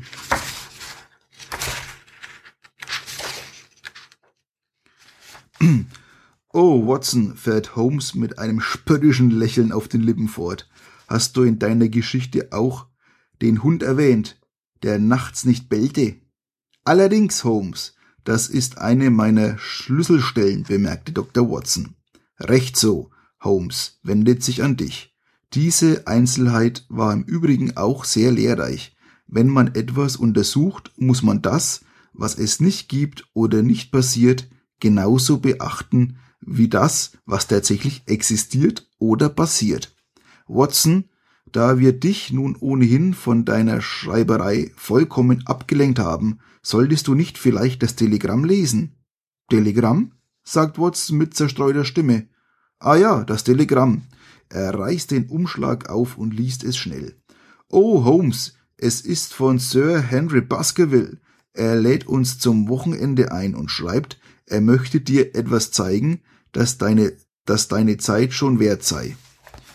Oh, 6.60 6.88
Watson, 6.88 7.36
fährt 7.36 7.76
Holmes 7.76 8.16
mit 8.16 8.40
einem 8.40 8.62
spöttischen 8.62 9.30
Lächeln 9.30 9.72
auf 9.72 9.88
den 9.88 10.02
Lippen 10.02 10.28
fort. 10.28 10.68
Hast 11.08 11.38
du 11.38 11.44
in 11.44 11.60
deiner 11.60 11.88
Geschichte 11.88 12.48
auch 12.52 12.88
den 13.44 13.62
Hund 13.62 13.84
erwähnt, 13.84 14.42
der 14.82 14.98
nachts 14.98 15.46
nicht 15.46 15.70
bellte? 15.70 16.16
Allerdings, 16.84 17.44
Holmes, 17.44 17.94
das 18.24 18.48
ist 18.50 18.80
eine 18.80 19.12
meiner 19.12 19.60
Schlüsselstellen, 19.60 20.64
bemerkte 20.64 21.12
Dr. 21.12 21.48
Watson. 21.48 21.94
Recht 22.40 22.76
so, 22.76 23.12
Holmes 23.40 24.00
wendet 24.02 24.42
sich 24.42 24.64
an 24.64 24.78
dich. 24.78 25.16
Diese 25.54 26.08
Einzelheit 26.08 26.88
war 26.90 27.14
im 27.14 27.22
Übrigen 27.22 27.78
auch 27.78 28.04
sehr 28.04 28.32
lehrreich. 28.32 28.98
Wenn 29.28 29.48
man 29.48 29.76
etwas 29.76 30.16
untersucht, 30.16 30.92
muss 30.98 31.22
man 31.22 31.44
das, 31.44 31.82
was 32.14 32.34
es 32.34 32.60
nicht 32.60 32.90
gibt 32.90 33.30
oder 33.36 33.62
nicht 33.62 33.92
passiert, 33.92 34.50
genauso 34.80 35.38
beachten, 35.38 36.18
wie 36.48 36.70
das, 36.70 37.12
was 37.26 37.48
tatsächlich 37.48 38.04
existiert 38.06 38.90
oder 39.00 39.30
passiert. 39.30 39.96
Watson, 40.48 41.10
da 41.52 41.78
wir 41.78 41.94
dich 41.94 42.32
nun 42.32 42.56
ohnehin 42.60 43.14
von 43.14 43.46
deiner 43.46 43.82
Schreiberei 43.82 44.72
vollkommen 44.76 45.46
abgelenkt 45.46 46.00
haben, 46.00 46.40
solltest 46.62 47.08
du 47.08 47.16
nicht 47.16 47.38
vielleicht 47.38 47.84
das 47.84 47.96
Telegramm 47.96 48.46
lesen? 48.46 48.96
Telegramm? 49.50 50.14
sagt 50.44 50.80
Watson 50.80 51.18
mit 51.18 51.36
zerstreuter 51.36 51.84
Stimme. 51.84 52.28
Ah 52.80 52.96
ja, 52.96 53.24
das 53.26 53.44
Telegramm. 53.44 54.04
Er 54.50 54.74
reißt 54.74 55.12
den 55.12 55.28
Umschlag 55.28 55.90
auf 55.90 56.18
und 56.18 56.34
liest 56.34 56.64
es 56.64 56.78
schnell. 56.78 57.16
Oh, 57.70 58.06
Holmes, 58.06 58.54
es 58.78 59.02
ist 59.02 59.34
von 59.34 59.60
Sir 59.60 60.00
Henry 60.00 60.42
Baskerville. 60.42 61.18
Er 61.52 61.76
lädt 61.76 62.08
uns 62.08 62.40
zum 62.40 62.70
Wochenende 62.70 63.34
ein 63.34 63.56
und 63.56 63.70
schreibt, 63.70 64.20
er 64.46 64.62
möchte 64.62 65.02
dir 65.02 65.36
etwas 65.36 65.72
zeigen, 65.72 66.22
dass 66.58 66.80
deine, 66.80 67.14
dass 67.46 67.68
deine 67.68 67.98
Zeit 67.98 68.34
schon 68.34 68.60
wert 68.60 68.82
sei. 68.82 69.16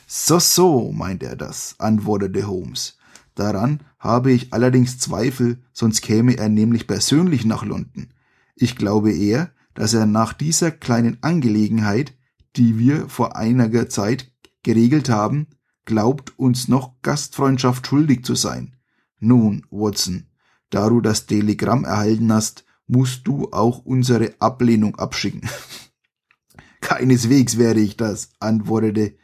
So, 0.08 0.40
so, 0.40 0.90
meint 0.90 1.22
er 1.22 1.36
das, 1.36 1.76
antwortete 1.78 2.48
Holmes. 2.48 2.98
Daran 3.36 3.84
habe 4.00 4.32
ich 4.32 4.52
allerdings 4.52 4.98
Zweifel, 4.98 5.62
sonst 5.72 6.02
käme 6.02 6.36
er 6.36 6.48
nämlich 6.48 6.88
persönlich 6.88 7.44
nach 7.44 7.64
London. 7.64 8.08
Ich 8.56 8.74
glaube 8.74 9.12
eher, 9.12 9.52
dass 9.74 9.94
er 9.94 10.06
nach 10.06 10.32
dieser 10.32 10.72
kleinen 10.72 11.18
Angelegenheit, 11.20 12.14
die 12.56 12.80
wir 12.80 13.08
vor 13.08 13.36
einiger 13.36 13.88
Zeit 13.88 14.32
geregelt 14.64 15.08
haben, 15.08 15.46
glaubt 15.84 16.36
uns 16.36 16.66
noch 16.66 17.00
Gastfreundschaft 17.02 17.86
schuldig 17.86 18.24
zu 18.24 18.34
sein. 18.34 18.74
Nun, 19.20 19.64
Watson, 19.70 20.26
da 20.70 20.88
du 20.88 21.00
das 21.00 21.26
Telegramm 21.26 21.84
erhalten 21.84 22.32
hast, 22.32 22.64
musst 22.88 23.28
du 23.28 23.52
auch 23.52 23.84
unsere 23.84 24.34
Ablehnung 24.40 24.96
abschicken. 24.96 25.48
Keineswegs 26.92 27.56
werde 27.56 27.80
ich 27.80 27.96
das, 27.96 28.32
antwortete, 28.38 29.14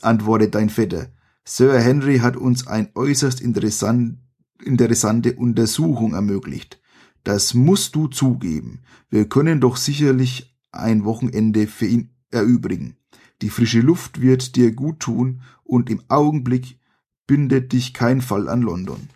antwortete 0.00 0.52
dein 0.52 0.70
Vetter. 0.70 1.08
Sir 1.44 1.78
Henry 1.78 2.20
hat 2.20 2.34
uns 2.34 2.66
eine 2.66 2.88
äußerst 2.94 3.42
interessant, 3.42 4.16
interessante 4.64 5.34
Untersuchung 5.34 6.14
ermöglicht. 6.14 6.80
Das 7.24 7.52
musst 7.52 7.94
du 7.94 8.06
zugeben. 8.06 8.80
Wir 9.10 9.28
können 9.28 9.60
doch 9.60 9.76
sicherlich 9.76 10.56
ein 10.72 11.04
Wochenende 11.04 11.66
für 11.66 11.84
ihn 11.84 12.14
erübrigen. 12.30 12.96
Die 13.42 13.50
frische 13.50 13.80
Luft 13.80 14.22
wird 14.22 14.56
dir 14.56 14.72
gut 14.72 15.00
tun 15.00 15.42
und 15.62 15.90
im 15.90 16.00
Augenblick 16.08 16.78
bindet 17.26 17.72
dich 17.72 17.92
kein 17.92 18.22
Fall 18.22 18.48
an 18.48 18.62
London. 18.62 19.10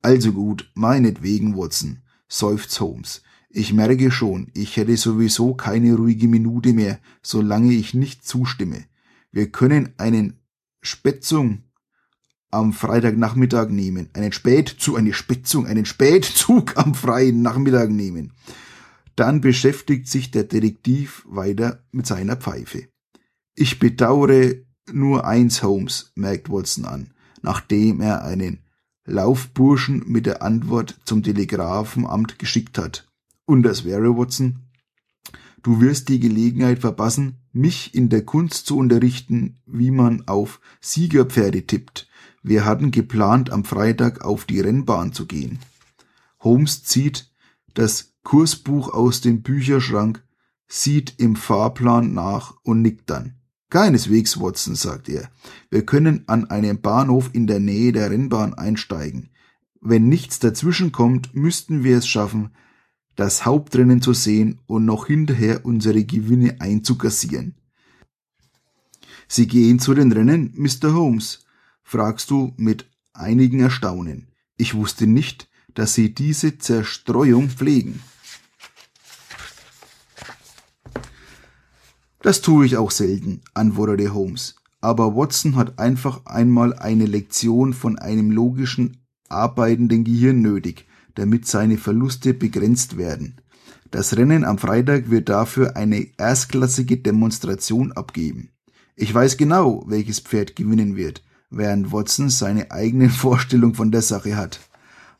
Also 0.00 0.32
gut, 0.32 0.70
meinetwegen, 0.74 1.54
Watson, 1.54 1.98
seufzt 2.28 2.80
Holmes. 2.80 3.22
Ich 3.54 3.74
merke 3.74 4.10
schon, 4.10 4.50
ich 4.54 4.78
hätte 4.78 4.96
sowieso 4.96 5.52
keine 5.52 5.94
ruhige 5.94 6.26
Minute 6.26 6.72
mehr, 6.72 6.98
solange 7.22 7.74
ich 7.74 7.92
nicht 7.92 8.24
zustimme. 8.24 8.86
Wir 9.30 9.52
können 9.52 9.90
einen 9.98 10.40
Spätzung 10.80 11.64
am 12.50 12.72
Freitagnachmittag 12.72 13.68
nehmen, 13.68 14.08
einen 14.14 14.32
Spätzug, 14.32 14.96
eine 14.96 15.12
Spätzung, 15.12 15.66
einen 15.66 15.84
Spätzug 15.84 16.78
am 16.78 16.94
freien 16.94 17.42
Nachmittag 17.42 17.90
nehmen. 17.90 18.32
Dann 19.16 19.42
beschäftigt 19.42 20.08
sich 20.08 20.30
der 20.30 20.44
Detektiv 20.44 21.22
weiter 21.28 21.84
mit 21.92 22.06
seiner 22.06 22.36
Pfeife. 22.36 22.88
Ich 23.54 23.78
bedauere 23.78 24.54
nur 24.90 25.26
eins, 25.26 25.62
Holmes, 25.62 26.12
merkt 26.14 26.48
Watson 26.48 26.86
an, 26.86 27.10
nachdem 27.42 28.00
er 28.00 28.24
einen 28.24 28.60
Laufburschen 29.04 30.04
mit 30.06 30.24
der 30.24 30.40
Antwort 30.40 30.98
zum 31.04 31.22
Telegrafenamt 31.22 32.38
geschickt 32.38 32.78
hat. 32.78 33.11
Und 33.44 33.62
das 33.62 33.84
wäre, 33.84 34.16
Watson, 34.16 34.60
du 35.62 35.80
wirst 35.80 36.08
die 36.08 36.20
Gelegenheit 36.20 36.78
verpassen, 36.78 37.38
mich 37.52 37.94
in 37.94 38.08
der 38.08 38.24
Kunst 38.24 38.66
zu 38.66 38.76
unterrichten, 38.78 39.60
wie 39.66 39.90
man 39.90 40.26
auf 40.26 40.60
Siegerpferde 40.80 41.66
tippt. 41.66 42.08
Wir 42.42 42.64
hatten 42.64 42.90
geplant, 42.90 43.50
am 43.50 43.64
Freitag 43.64 44.24
auf 44.24 44.44
die 44.44 44.60
Rennbahn 44.60 45.12
zu 45.12 45.26
gehen. 45.26 45.58
Holmes 46.40 46.82
zieht 46.82 47.30
das 47.74 48.14
Kursbuch 48.24 48.92
aus 48.92 49.20
dem 49.20 49.42
Bücherschrank, 49.42 50.24
sieht 50.68 51.14
im 51.18 51.36
Fahrplan 51.36 52.12
nach 52.14 52.54
und 52.62 52.82
nickt 52.82 53.10
dann. 53.10 53.34
Keineswegs, 53.70 54.38
Watson, 54.40 54.74
sagt 54.74 55.08
er. 55.08 55.30
Wir 55.70 55.86
können 55.86 56.24
an 56.26 56.50
einem 56.50 56.80
Bahnhof 56.80 57.30
in 57.32 57.46
der 57.46 57.60
Nähe 57.60 57.92
der 57.92 58.10
Rennbahn 58.10 58.54
einsteigen. 58.54 59.30
Wenn 59.80 60.08
nichts 60.08 60.38
dazwischenkommt, 60.38 61.34
müssten 61.34 61.82
wir 61.82 61.96
es 61.96 62.06
schaffen, 62.06 62.50
das 63.16 63.44
Hauptrennen 63.44 64.00
zu 64.00 64.12
sehen 64.12 64.60
und 64.66 64.84
noch 64.84 65.06
hinterher 65.06 65.64
unsere 65.64 66.04
Gewinne 66.04 66.60
einzukassieren. 66.60 67.54
Sie 69.28 69.46
gehen 69.46 69.78
zu 69.78 69.94
den 69.94 70.12
Rennen, 70.12 70.52
Mr. 70.56 70.94
Holmes? 70.94 71.46
fragst 71.82 72.30
du 72.30 72.54
mit 72.56 72.88
einigen 73.12 73.60
Erstaunen. 73.60 74.28
Ich 74.56 74.74
wusste 74.74 75.06
nicht, 75.06 75.48
dass 75.74 75.94
Sie 75.94 76.14
diese 76.14 76.58
Zerstreuung 76.58 77.48
pflegen. 77.48 78.00
Das 82.20 82.40
tue 82.40 82.66
ich 82.66 82.76
auch 82.76 82.90
selten, 82.90 83.40
antwortete 83.52 84.14
Holmes. 84.14 84.56
Aber 84.80 85.16
Watson 85.16 85.56
hat 85.56 85.78
einfach 85.78 86.24
einmal 86.26 86.72
eine 86.74 87.06
Lektion 87.06 87.72
von 87.72 87.98
einem 87.98 88.30
logischen, 88.30 88.98
arbeitenden 89.28 90.04
Gehirn 90.04 90.40
nötig, 90.40 90.86
damit 91.14 91.46
seine 91.46 91.78
Verluste 91.78 92.34
begrenzt 92.34 92.96
werden. 92.96 93.40
Das 93.90 94.16
Rennen 94.16 94.44
am 94.44 94.58
Freitag 94.58 95.10
wird 95.10 95.28
dafür 95.28 95.76
eine 95.76 96.06
erstklassige 96.16 96.96
Demonstration 96.96 97.92
abgeben. 97.92 98.50
Ich 98.96 99.12
weiß 99.12 99.36
genau, 99.36 99.84
welches 99.86 100.20
Pferd 100.20 100.56
gewinnen 100.56 100.96
wird, 100.96 101.22
während 101.50 101.92
Watson 101.92 102.30
seine 102.30 102.70
eigene 102.70 103.10
Vorstellung 103.10 103.74
von 103.74 103.90
der 103.90 104.02
Sache 104.02 104.36
hat. 104.36 104.60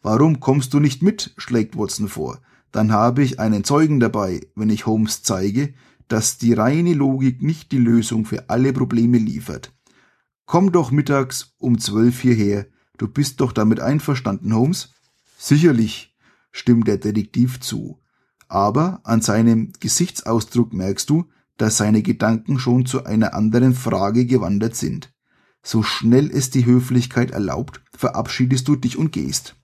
Warum 0.02 0.40
kommst 0.40 0.74
du 0.74 0.80
nicht 0.80 1.02
mit? 1.02 1.34
schlägt 1.36 1.76
Watson 1.76 2.08
vor. 2.08 2.40
Dann 2.72 2.92
habe 2.92 3.22
ich 3.22 3.38
einen 3.38 3.64
Zeugen 3.64 4.00
dabei, 4.00 4.40
wenn 4.56 4.70
ich 4.70 4.86
Holmes 4.86 5.22
zeige, 5.22 5.74
dass 6.08 6.38
die 6.38 6.54
reine 6.54 6.94
Logik 6.94 7.42
nicht 7.42 7.72
die 7.72 7.78
Lösung 7.78 8.24
für 8.24 8.48
alle 8.48 8.72
Probleme 8.72 9.18
liefert. 9.18 9.72
Komm 10.46 10.72
doch 10.72 10.90
mittags 10.90 11.54
um 11.58 11.78
zwölf 11.78 12.20
hierher. 12.20 12.66
Du 12.98 13.08
bist 13.08 13.40
doch 13.40 13.52
damit 13.52 13.80
einverstanden, 13.80 14.54
Holmes? 14.54 14.92
Sicherlich, 15.44 16.14
stimmt 16.52 16.86
der 16.86 16.98
Detektiv 16.98 17.58
zu. 17.58 17.98
Aber 18.46 19.00
an 19.02 19.22
seinem 19.22 19.72
Gesichtsausdruck 19.80 20.72
merkst 20.72 21.10
du, 21.10 21.24
dass 21.56 21.78
seine 21.78 22.02
Gedanken 22.02 22.60
schon 22.60 22.86
zu 22.86 23.06
einer 23.06 23.34
anderen 23.34 23.74
Frage 23.74 24.24
gewandert 24.24 24.76
sind. 24.76 25.12
So 25.60 25.82
schnell 25.82 26.30
es 26.30 26.50
die 26.50 26.64
Höflichkeit 26.64 27.32
erlaubt, 27.32 27.82
verabschiedest 27.92 28.68
du 28.68 28.76
dich 28.76 28.96
und 28.96 29.10
gehst. 29.10 29.56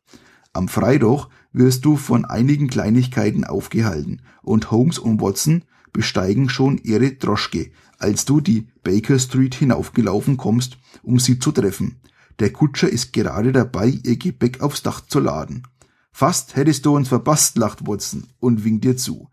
Am 0.53 0.67
Freitag 0.67 1.29
wirst 1.53 1.85
du 1.85 1.97
von 1.97 2.25
einigen 2.25 2.67
Kleinigkeiten 2.67 3.45
aufgehalten 3.45 4.23
und 4.43 4.73
Holmes 4.73 4.99
und 4.99 5.21
Watson 5.21 5.63
besteigen 5.93 6.49
schon 6.49 6.79
ihre 6.79 7.13
Droschke, 7.13 7.71
als 8.01 8.25
du 8.25 8.41
die 8.41 8.67
Baker 8.83 9.21
Street 9.21 9.55
hinaufgelaufen 9.55 10.39
kommst, 10.39 10.77
um 11.05 11.21
sie 11.21 11.39
zu 11.39 11.53
treffen. 11.53 12.01
Der 12.39 12.53
Kutscher 12.53 12.89
ist 12.89 13.13
gerade 13.13 13.53
dabei, 13.53 13.89
ihr 13.89 14.17
Gepäck 14.17 14.61
aufs 14.61 14.83
Dach 14.83 15.01
zu 15.01 15.19
laden. 15.19 15.65
Fast 16.13 16.57
hättest 16.57 16.87
du 16.87 16.95
uns 16.95 17.09
verpasst, 17.09 17.59
lacht 17.59 17.87
Watson 17.87 18.29
und 18.39 18.65
winkt 18.65 18.85
dir 18.85 18.97
zu. 18.97 19.29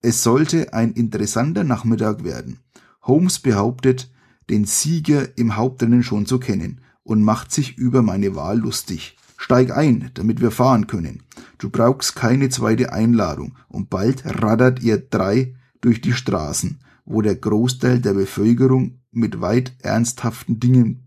Es 0.00 0.22
sollte 0.22 0.72
ein 0.72 0.92
interessanter 0.92 1.64
Nachmittag 1.64 2.24
werden. 2.24 2.60
Holmes 3.02 3.38
behauptet, 3.38 4.12
den 4.50 4.64
Sieger 4.64 5.36
im 5.38 5.56
Hauptrennen 5.56 6.02
schon 6.02 6.26
zu 6.26 6.38
kennen 6.38 6.80
und 7.02 7.22
macht 7.22 7.52
sich 7.52 7.78
über 7.78 8.02
meine 8.02 8.36
Wahl 8.36 8.58
lustig. 8.58 9.16
Steig 9.36 9.76
ein, 9.76 10.10
damit 10.14 10.40
wir 10.40 10.50
fahren 10.50 10.86
können. 10.86 11.22
Du 11.58 11.70
brauchst 11.70 12.16
keine 12.16 12.48
zweite 12.48 12.92
Einladung 12.92 13.56
und 13.68 13.90
bald 13.90 14.24
raddert 14.24 14.82
ihr 14.82 14.98
drei 14.98 15.54
durch 15.80 16.00
die 16.00 16.12
Straßen, 16.12 16.80
wo 17.04 17.20
der 17.20 17.36
Großteil 17.36 18.00
der 18.00 18.14
Bevölkerung 18.14 19.00
mit 19.10 19.40
weit 19.40 19.76
ernsthaften 19.82 20.60
Dingen 20.60 21.03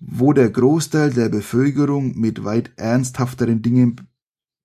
wo 0.00 0.32
der 0.32 0.50
Großteil 0.50 1.12
der 1.12 1.28
Bevölkerung 1.28 2.16
mit 2.18 2.44
weit 2.44 2.72
ernsthafteren 2.76 3.62
Dingen 3.62 4.00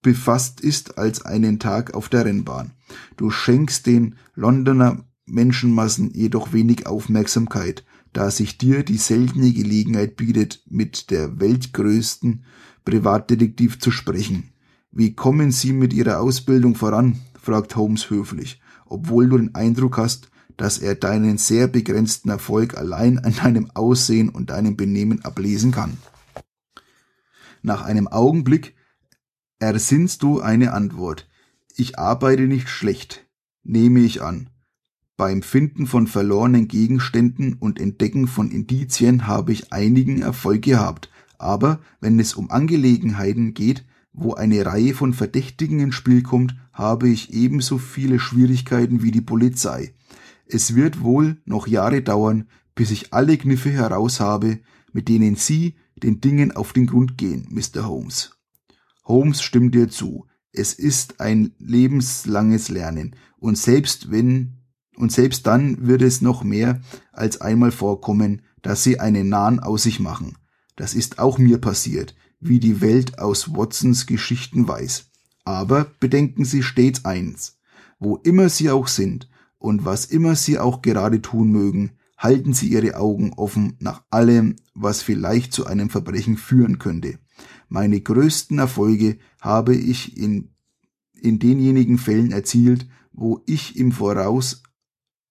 befasst 0.02 0.62
ist 0.62 0.98
als 0.98 1.26
einen 1.26 1.60
Tag 1.60 1.93
auf 1.93 2.10
der 2.10 2.26
Rennbahn. 2.26 2.72
Du 3.17 3.30
schenkst 3.30 3.88
den 3.88 4.15
Londoner 4.36 5.06
Menschenmassen 5.26 6.12
jedoch 6.13 6.54
wenig 6.54 6.86
Aufmerksamkeit, 6.86 7.84
da 8.12 8.30
sich 8.30 8.58
dir 8.58 8.84
die 8.84 8.98
seltene 8.98 9.52
Gelegenheit 9.52 10.17
bietet, 10.17 10.62
mit 10.69 11.10
der 11.10 11.39
weltgrößten 11.39 12.43
Privatdetektiv 12.86 13.80
zu 13.80 13.89
sprechen. 13.89 14.50
Wie 14.91 15.15
kommen 15.15 15.52
Sie 15.52 15.74
mit 15.74 15.93
Ihrer 15.93 16.19
Ausbildung 16.19 16.76
voran? 16.76 17.19
fragt 17.41 17.76
Holmes 17.76 18.10
höflich, 18.10 18.62
obwohl 18.86 19.28
du 19.28 19.38
den 19.38 19.56
Eindruck 19.56 19.98
hast, 19.98 20.30
dass 20.58 20.78
er 20.78 20.96
deinen 20.96 21.38
sehr 21.38 21.68
begrenzten 21.68 22.30
Erfolg 22.30 22.78
allein 22.78 23.20
an 23.20 23.36
deinem 23.36 23.72
Aussehen 23.72 24.30
und 24.30 24.50
deinem 24.50 24.76
Benehmen 24.76 25.24
ablesen 25.26 25.72
kann. 25.72 25.98
Nach 27.62 27.84
einem 27.84 28.08
Augenblick 28.08 28.76
ersinnst 29.60 30.24
du 30.24 30.42
eine 30.42 30.74
Antwort. 30.74 31.30
Ich 31.76 31.98
arbeite 31.98 32.44
nicht 32.44 32.70
schlecht, 32.70 33.26
nehme 33.63 34.02
ich 34.02 34.22
an. 34.22 34.50
Beim 35.16 35.42
Finden 35.42 35.88
von 35.88 36.08
verlorenen 36.08 36.68
Gegenständen 36.68 37.54
und 37.54 37.80
Entdecken 37.80 38.28
von 38.28 38.52
Indizien 38.52 39.28
habe 39.28 39.54
ich 39.54 39.72
einigen 39.72 40.22
Erfolg 40.22 40.63
gehabt, 40.63 41.10
aber 41.38 41.80
wenn 42.02 42.20
es 42.20 42.34
um 42.34 42.52
Angelegenheiten 42.52 43.54
geht, 43.54 43.86
wo 44.12 44.34
eine 44.34 44.66
Reihe 44.66 44.94
von 44.94 45.13
Verdächtigen 45.13 45.80
ins 45.80 45.96
Spiel 45.96 46.24
kommt, 46.24 46.56
habe 46.72 47.10
ich 47.10 47.34
ebenso 47.34 47.78
viele 47.78 48.20
Schwierigkeiten 48.20 49.02
wie 49.04 49.12
die 49.12 49.22
Polizei. 49.22 49.94
Es 50.54 50.76
wird 50.76 51.02
wohl 51.02 51.42
noch 51.46 51.66
Jahre 51.66 52.04
dauern, 52.04 52.48
bis 52.76 52.92
ich 52.92 53.12
alle 53.12 53.39
Kniffe 53.39 53.72
heraus 53.72 54.20
habe, 54.20 54.60
mit 54.92 55.10
denen 55.10 55.36
Sie 55.36 55.78
den 55.96 56.22
Dingen 56.22 56.52
auf 56.52 56.74
den 56.74 56.86
Grund 56.86 57.18
gehen, 57.18 57.48
Mr. 57.50 57.88
Holmes. 57.88 58.38
Holmes 59.04 59.42
stimmt 59.42 59.74
dir 59.74 59.89
zu. 59.89 60.28
Es 60.52 60.74
ist 60.74 61.20
ein 61.20 61.56
lebenslanges 61.58 62.70
Lernen. 62.70 63.16
Und 63.39 63.58
selbst 63.58 64.12
wenn 64.12 64.60
und 64.96 65.12
selbst 65.12 65.48
dann 65.48 65.88
wird 65.88 66.04
es 66.04 66.22
noch 66.22 66.44
mehr 66.44 66.82
als 67.12 67.42
einmal 67.42 67.72
vorkommen, 67.72 68.44
dass 68.62 68.84
sie 68.84 69.00
einen 69.00 69.30
Nahen 69.30 69.60
aus 69.60 69.82
sich 69.82 70.00
machen. 70.00 70.38
Das 70.76 70.94
ist 70.94 71.18
auch 71.18 71.39
mir 71.39 71.58
passiert, 71.58 72.16
wie 72.39 72.60
die 72.60 72.80
Welt 72.80 73.18
aus 73.18 73.56
Watsons 73.56 74.06
Geschichten 74.06 74.68
weiß. 74.68 75.10
Aber 75.46 75.88
bedenken 76.00 76.46
Sie 76.46 76.62
stets 76.62 77.06
eins. 77.06 77.58
Wo 77.98 78.18
immer 78.18 78.50
Sie 78.50 78.70
auch 78.70 78.88
sind 78.88 79.28
und 79.63 79.86
was 79.86 80.04
immer 80.04 80.36
Sie 80.36 80.60
auch 80.60 80.82
gerade 80.82 81.21
tun 81.21 81.49
mögen, 81.49 81.91
halten 82.17 82.54
Sie 82.54 82.67
Ihre 82.67 82.97
Augen 82.97 83.32
offen 83.32 83.78
nach 83.80 84.04
allem, 84.10 84.58
was 84.73 85.02
vielleicht 85.02 85.54
zu 85.54 85.65
einem 85.65 85.89
Verbrechen 85.89 86.36
führen 86.36 86.80
könnte. 86.80 87.17
Meine 87.69 88.02
größten 88.02 88.60
Erfolge 88.60 89.19
habe 89.39 89.73
ich 89.73 90.17
in, 90.17 90.49
in 91.13 91.39
denjenigen 91.39 91.97
Fällen 91.97 92.34
erzielt, 92.34 92.88
wo 93.13 93.41
ich 93.45 93.78
im 93.78 93.93
Voraus 93.93 94.63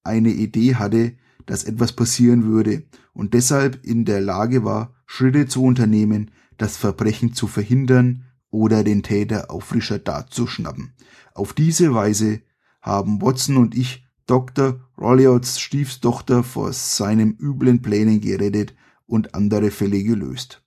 eine 0.03 0.31
Idee 0.31 0.77
hatte, 0.77 1.13
dass 1.45 1.65
etwas 1.65 1.93
passieren 1.93 2.45
würde 2.45 2.85
und 3.13 3.35
deshalb 3.35 3.85
in 3.85 4.07
der 4.07 4.23
Lage 4.23 4.65
war, 4.65 4.95
Schritte 5.05 5.47
zu 5.47 5.63
unternehmen, 5.63 6.31
das 6.57 6.79
Verbrechen 6.79 7.35
zu 7.35 7.49
verhindern 7.49 8.25
oder 8.49 8.83
den 8.83 9.03
Täter 9.03 9.51
auf 9.51 9.65
frischer 9.65 10.03
Tat 10.03 10.33
zu 10.33 10.47
schnappen. 10.47 10.95
Auf 11.35 11.53
diese 11.53 11.93
Weise 11.93 12.41
haben 12.81 13.21
Watson 13.21 13.59
und 13.59 13.77
ich 13.77 14.07
Dr. 14.33 14.81
Rolliots 14.97 15.61
Stiefstochter 15.61 16.43
vor 16.43 16.73
seinem 16.73 17.37
üblen 17.39 17.83
Plänen 17.83 18.23
gerettet 18.23 18.75
und 19.05 19.35
andere 19.35 19.71
Fälle 19.71 20.03
gelöst. 20.03 20.63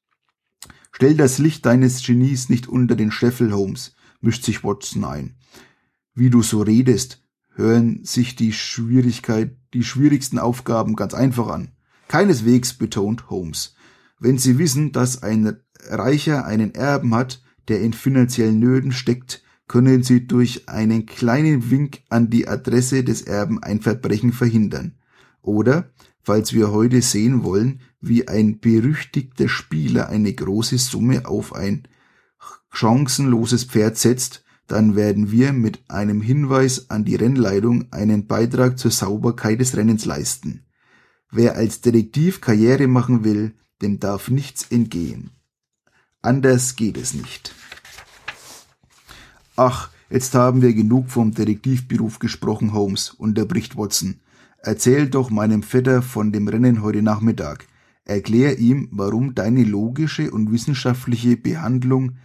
Stell 0.91 1.15
das 1.15 1.39
Licht 1.39 1.65
deines 1.65 2.05
Genies 2.05 2.47
nicht 2.47 2.67
unter 2.67 2.95
den 2.95 3.09
Scheffel, 3.09 3.51
Holmes, 3.51 3.95
mischt 4.21 4.43
sich 4.43 4.63
Watson 4.63 5.03
ein. 5.03 5.37
Wie 6.13 6.29
du 6.29 6.43
so 6.43 6.61
redest, 6.61 7.23
hören 7.55 8.03
sich 8.03 8.35
die 8.35 8.53
Schwierigkeit, 8.53 9.57
die 9.73 9.83
schwierigsten 9.83 10.37
Aufgaben 10.37 10.95
ganz 10.95 11.15
einfach 11.15 11.47
an. 11.47 11.71
Keineswegs 12.07 12.75
betont 12.75 13.31
Holmes. 13.31 13.73
Wenn 14.19 14.37
Sie 14.37 14.59
wissen, 14.59 14.91
dass 14.91 15.23
ein 15.23 15.57
Reicher 15.89 16.45
einen 16.45 16.75
Erben 16.75 17.15
hat, 17.15 17.41
der 17.67 17.81
in 17.81 17.93
finanziellen 17.93 18.59
Nöten 18.59 18.91
steckt, 18.91 19.41
können 19.67 20.03
Sie 20.03 20.27
durch 20.27 20.69
einen 20.69 21.05
kleinen 21.05 21.71
Wink 21.71 22.01
an 22.09 22.29
die 22.29 22.47
Adresse 22.47 23.03
des 23.03 23.23
Erben 23.23 23.61
ein 23.63 23.81
Verbrechen 23.81 24.31
verhindern. 24.31 24.95
Oder 25.41 25.91
falls 26.21 26.53
wir 26.53 26.71
heute 26.71 27.01
sehen 27.01 27.43
wollen, 27.43 27.81
wie 27.99 28.27
ein 28.27 28.59
berüchtigter 28.59 29.49
Spieler 29.49 30.09
eine 30.09 30.33
große 30.33 30.77
Summe 30.77 31.25
auf 31.25 31.55
ein 31.55 31.87
chancenloses 32.71 33.63
Pferd 33.63 33.97
setzt, 33.97 34.43
dann 34.67 34.95
werden 34.95 35.31
wir 35.31 35.53
mit 35.53 35.83
einem 35.89 36.21
Hinweis 36.21 36.89
an 36.89 37.05
die 37.05 37.15
Rennleitung 37.15 37.91
einen 37.91 38.27
Beitrag 38.27 38.79
zur 38.79 38.91
Sauberkeit 38.91 39.59
des 39.59 39.75
Rennens 39.75 40.05
leisten. 40.05 40.65
Wer 41.31 41.55
als 41.55 41.81
Detektiv 41.81 42.41
Karriere 42.41 42.87
machen 42.87 43.23
will, 43.23 43.53
dem 43.81 43.99
darf 43.99 44.29
nichts 44.29 44.65
entgehen. 44.71 45.31
Anders 46.21 46.75
geht 46.75 46.97
es 46.97 47.13
nicht. 47.13 47.53
Ach, 49.57 49.89
jetzt 50.09 50.35
haben 50.35 50.61
wir 50.61 50.73
genug 50.73 51.09
vom 51.09 51.31
Detektivberuf 51.31 52.19
gesprochen, 52.19 52.73
Holmes, 52.73 53.11
unterbricht 53.11 53.77
Watson. 53.77 54.19
Erzähl 54.57 55.07
doch 55.07 55.29
meinem 55.29 55.63
Vetter 55.63 56.01
von 56.01 56.33
dem 56.33 56.47
Rennen 56.47 56.81
heute 56.81 57.01
Nachmittag. 57.01 57.65
Erklär 58.03 58.59
ihm, 58.59 58.89
warum 58.91 59.33
deine 59.33 59.63
logische 59.63 60.29
und 60.31 60.51
wissenschaftliche 60.51 61.37
Behandlung 61.37 62.17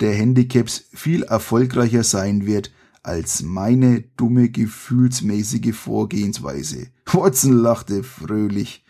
der 0.00 0.14
Handicaps 0.14 0.86
viel 0.92 1.22
erfolgreicher 1.22 2.02
sein 2.02 2.44
wird 2.44 2.72
als 3.04 3.42
meine 3.42 4.00
dumme 4.16 4.48
gefühlsmäßige 4.48 5.74
Vorgehensweise. 5.76 6.88
Watson 7.06 7.52
lachte 7.52 8.02
fröhlich, 8.02 8.84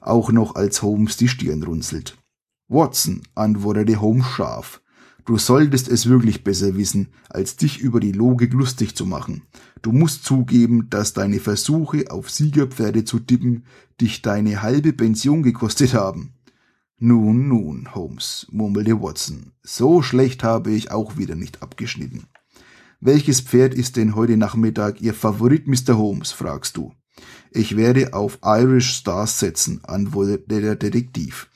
auch 0.00 0.32
noch 0.32 0.56
als 0.56 0.82
Holmes 0.82 1.16
die 1.16 1.28
Stirn 1.28 1.62
runzelt. 1.62 2.16
Watson, 2.66 3.22
antwortete 3.34 4.00
Holmes 4.00 4.26
scharf, 4.26 4.80
du 5.28 5.36
solltest 5.36 5.88
es 5.88 6.08
wirklich 6.08 6.42
besser 6.42 6.74
wissen, 6.74 7.08
als 7.28 7.56
dich 7.56 7.80
über 7.80 8.00
die 8.00 8.12
Logik 8.12 8.54
lustig 8.54 8.96
zu 8.96 9.04
machen. 9.04 9.42
Du 9.82 9.92
musst 9.92 10.24
zugeben, 10.24 10.88
dass 10.88 11.12
deine 11.12 11.38
Versuche 11.38 12.10
auf 12.10 12.30
Siegerpferde 12.30 13.04
zu 13.04 13.18
tippen 13.18 13.64
dich 14.00 14.22
deine 14.22 14.62
halbe 14.62 14.94
Pension 14.94 15.42
gekostet 15.42 15.92
haben. 15.92 16.32
Nun, 16.98 17.46
nun, 17.46 17.94
Holmes, 17.94 18.46
murmelte 18.50 19.02
Watson, 19.02 19.52
so 19.62 20.00
schlecht 20.00 20.42
habe 20.44 20.70
ich 20.70 20.90
auch 20.92 21.18
wieder 21.18 21.34
nicht 21.34 21.60
abgeschnitten. 21.62 22.24
Welches 22.98 23.42
Pferd 23.42 23.74
ist 23.74 23.96
denn 23.96 24.14
heute 24.14 24.38
Nachmittag 24.38 25.02
Ihr 25.02 25.12
Favorit, 25.12 25.68
Mr. 25.68 25.98
Holmes? 25.98 26.32
fragst 26.32 26.78
du. 26.78 26.94
Ich 27.50 27.76
werde 27.76 28.14
auf 28.14 28.38
Irish 28.42 28.94
Stars 28.94 29.38
setzen, 29.38 29.84
antwortete 29.84 30.62
der 30.62 30.76
Detektiv. 30.76 31.50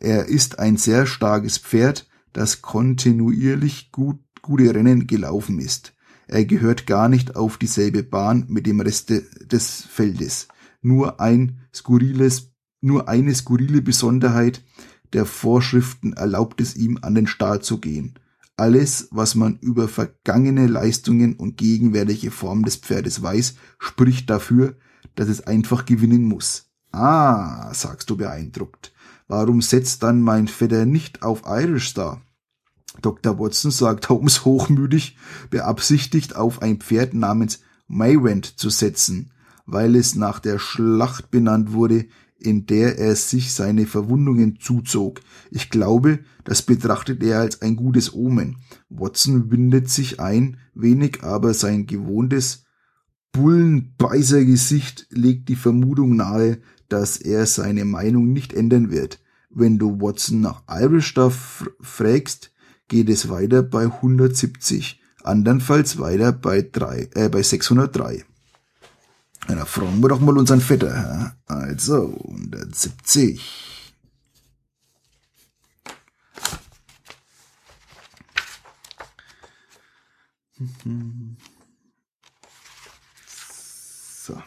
Er 0.00 0.24
ist 0.24 0.58
ein 0.58 0.78
sehr 0.78 1.04
starkes 1.04 1.58
Pferd, 1.58 2.08
das 2.38 2.62
kontinuierlich 2.62 3.90
gut, 3.90 4.20
gute 4.42 4.72
Rennen 4.72 5.08
gelaufen 5.08 5.58
ist. 5.58 5.94
Er 6.28 6.44
gehört 6.44 6.86
gar 6.86 7.08
nicht 7.08 7.34
auf 7.34 7.58
dieselbe 7.58 8.04
Bahn 8.04 8.44
mit 8.46 8.64
dem 8.64 8.80
Rest 8.80 9.10
des 9.10 9.82
Feldes. 9.82 10.46
Nur 10.80 11.20
ein 11.20 11.58
skurriles, 11.74 12.52
nur 12.80 13.08
eine 13.08 13.34
skurrile 13.34 13.82
Besonderheit 13.82 14.62
der 15.12 15.24
Vorschriften 15.24 16.12
erlaubt 16.12 16.60
es 16.60 16.76
ihm, 16.76 17.00
an 17.02 17.16
den 17.16 17.26
Start 17.26 17.64
zu 17.64 17.78
gehen. 17.78 18.14
Alles, 18.56 19.08
was 19.10 19.34
man 19.34 19.58
über 19.58 19.88
vergangene 19.88 20.68
Leistungen 20.68 21.34
und 21.34 21.56
gegenwärtige 21.56 22.30
Form 22.30 22.64
des 22.64 22.76
Pferdes 22.76 23.20
weiß, 23.20 23.56
spricht 23.80 24.30
dafür, 24.30 24.76
dass 25.16 25.28
es 25.28 25.44
einfach 25.44 25.86
gewinnen 25.86 26.24
muss. 26.24 26.70
Ah, 26.92 27.74
sagst 27.74 28.10
du 28.10 28.16
beeindruckt. 28.16 28.92
Warum 29.26 29.60
setzt 29.60 30.04
dann 30.04 30.22
mein 30.22 30.46
Vetter 30.46 30.86
nicht 30.86 31.22
auf 31.22 31.42
Irish 31.46 31.88
Star? 31.88 32.22
Dr. 33.02 33.38
Watson 33.38 33.70
sagt 33.70 34.08
Holmes 34.08 34.44
hochmütig, 34.44 35.16
beabsichtigt 35.50 36.36
auf 36.36 36.62
ein 36.62 36.78
Pferd 36.78 37.14
namens 37.14 37.60
Maywent 37.86 38.58
zu 38.58 38.70
setzen, 38.70 39.30
weil 39.66 39.96
es 39.96 40.14
nach 40.14 40.40
der 40.40 40.58
Schlacht 40.58 41.30
benannt 41.30 41.72
wurde, 41.72 42.06
in 42.38 42.66
der 42.66 42.98
er 42.98 43.16
sich 43.16 43.52
seine 43.52 43.86
Verwundungen 43.86 44.58
zuzog. 44.60 45.20
Ich 45.50 45.70
glaube, 45.70 46.20
das 46.44 46.62
betrachtet 46.62 47.22
er 47.22 47.40
als 47.40 47.62
ein 47.62 47.76
gutes 47.76 48.14
Omen. 48.14 48.56
Watson 48.88 49.50
windet 49.50 49.88
sich 49.88 50.20
ein, 50.20 50.58
wenig 50.74 51.22
aber 51.22 51.54
sein 51.54 51.86
gewohntes 51.86 52.64
Bullenbeißergesicht 53.32 55.08
legt 55.10 55.48
die 55.48 55.56
Vermutung 55.56 56.16
nahe, 56.16 56.58
dass 56.88 57.18
er 57.18 57.46
seine 57.46 57.84
Meinung 57.84 58.32
nicht 58.32 58.52
ändern 58.52 58.90
wird. 58.90 59.20
Wenn 59.50 59.78
du 59.78 60.00
Watson 60.00 60.40
nach 60.40 60.62
Irish 60.68 61.06
Stuff 61.06 61.70
fragst, 61.80 62.52
geht 62.88 63.08
es 63.08 63.28
weiter 63.28 63.62
bei 63.62 63.84
170, 63.84 65.00
andernfalls 65.22 65.98
weiter 65.98 66.32
bei, 66.32 66.62
drei, 66.62 67.08
äh, 67.14 67.28
bei 67.28 67.42
603. 67.42 68.24
Ja, 69.48 69.54
da 69.54 69.64
fragen 69.64 70.02
wir 70.02 70.08
doch 70.08 70.20
mal 70.20 70.36
unseren 70.36 70.60
Vetter. 70.60 71.36
Also, 71.46 72.18
170. 72.28 73.84
So. 84.24 84.42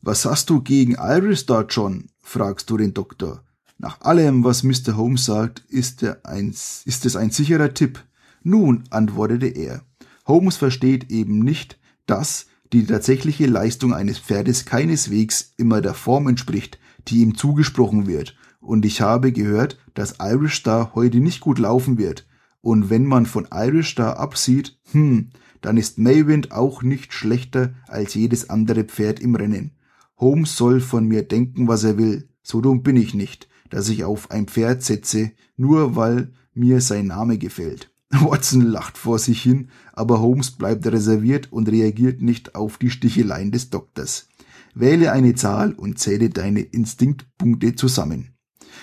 Was 0.00 0.24
hast 0.24 0.50
du 0.50 0.62
gegen 0.62 0.94
Iris 0.94 1.46
da, 1.46 1.62
John? 1.62 2.08
fragst 2.22 2.68
du 2.70 2.76
den 2.76 2.92
Doktor. 2.92 3.45
Nach 3.78 4.00
allem, 4.00 4.42
was 4.44 4.62
Mr. 4.62 4.96
Holmes 4.96 5.24
sagt, 5.26 5.64
ist, 5.68 6.04
ein, 6.24 6.50
ist 6.50 7.06
es 7.06 7.16
ein 7.16 7.30
sicherer 7.30 7.74
Tipp. 7.74 8.02
Nun, 8.42 8.84
antwortete 8.90 9.46
er. 9.46 9.82
Holmes 10.26 10.56
versteht 10.56 11.10
eben 11.10 11.40
nicht, 11.40 11.78
dass, 12.06 12.46
die 12.72 12.84
tatsächliche 12.84 13.46
Leistung 13.46 13.92
eines 13.94 14.18
Pferdes 14.18 14.64
keineswegs 14.64 15.52
immer 15.56 15.80
der 15.80 15.94
Form 15.94 16.28
entspricht, 16.28 16.78
die 17.06 17.20
ihm 17.20 17.36
zugesprochen 17.36 18.06
wird, 18.06 18.34
und 18.60 18.84
ich 18.84 19.00
habe 19.00 19.30
gehört, 19.30 19.78
dass 19.94 20.16
Irish 20.20 20.56
Star 20.56 20.92
heute 20.94 21.18
nicht 21.18 21.40
gut 21.40 21.58
laufen 21.58 21.98
wird. 21.98 22.26
Und 22.60 22.90
wenn 22.90 23.04
man 23.04 23.26
von 23.26 23.46
Irish 23.52 23.92
Star 23.92 24.18
absieht, 24.18 24.76
hm, 24.90 25.30
dann 25.60 25.76
ist 25.76 25.98
Maywind 25.98 26.50
auch 26.50 26.82
nicht 26.82 27.12
schlechter 27.12 27.74
als 27.86 28.14
jedes 28.14 28.50
andere 28.50 28.84
Pferd 28.84 29.20
im 29.20 29.36
Rennen. 29.36 29.72
Holmes 30.16 30.56
soll 30.56 30.80
von 30.80 31.06
mir 31.06 31.22
denken, 31.22 31.68
was 31.68 31.84
er 31.84 31.96
will. 31.96 32.28
So 32.42 32.60
dumm 32.60 32.82
bin 32.82 32.96
ich 32.96 33.14
nicht, 33.14 33.48
dass 33.70 33.88
ich 33.88 34.04
auf 34.04 34.30
ein 34.30 34.46
Pferd 34.46 34.82
setze, 34.82 35.32
nur 35.56 35.96
weil 35.96 36.32
mir 36.54 36.80
sein 36.80 37.06
Name 37.06 37.38
gefällt. 37.38 37.90
Watson 38.10 38.62
lacht 38.62 38.98
vor 38.98 39.18
sich 39.18 39.42
hin, 39.42 39.70
aber 39.92 40.20
Holmes 40.20 40.52
bleibt 40.52 40.86
reserviert 40.86 41.52
und 41.52 41.68
reagiert 41.68 42.22
nicht 42.22 42.54
auf 42.54 42.78
die 42.78 42.90
Sticheleien 42.90 43.50
des 43.50 43.70
Doktors. 43.70 44.28
Wähle 44.74 45.12
eine 45.12 45.34
Zahl 45.34 45.72
und 45.72 45.98
zähle 45.98 46.30
deine 46.30 46.60
Instinktpunkte 46.60 47.74
zusammen. 47.74 48.34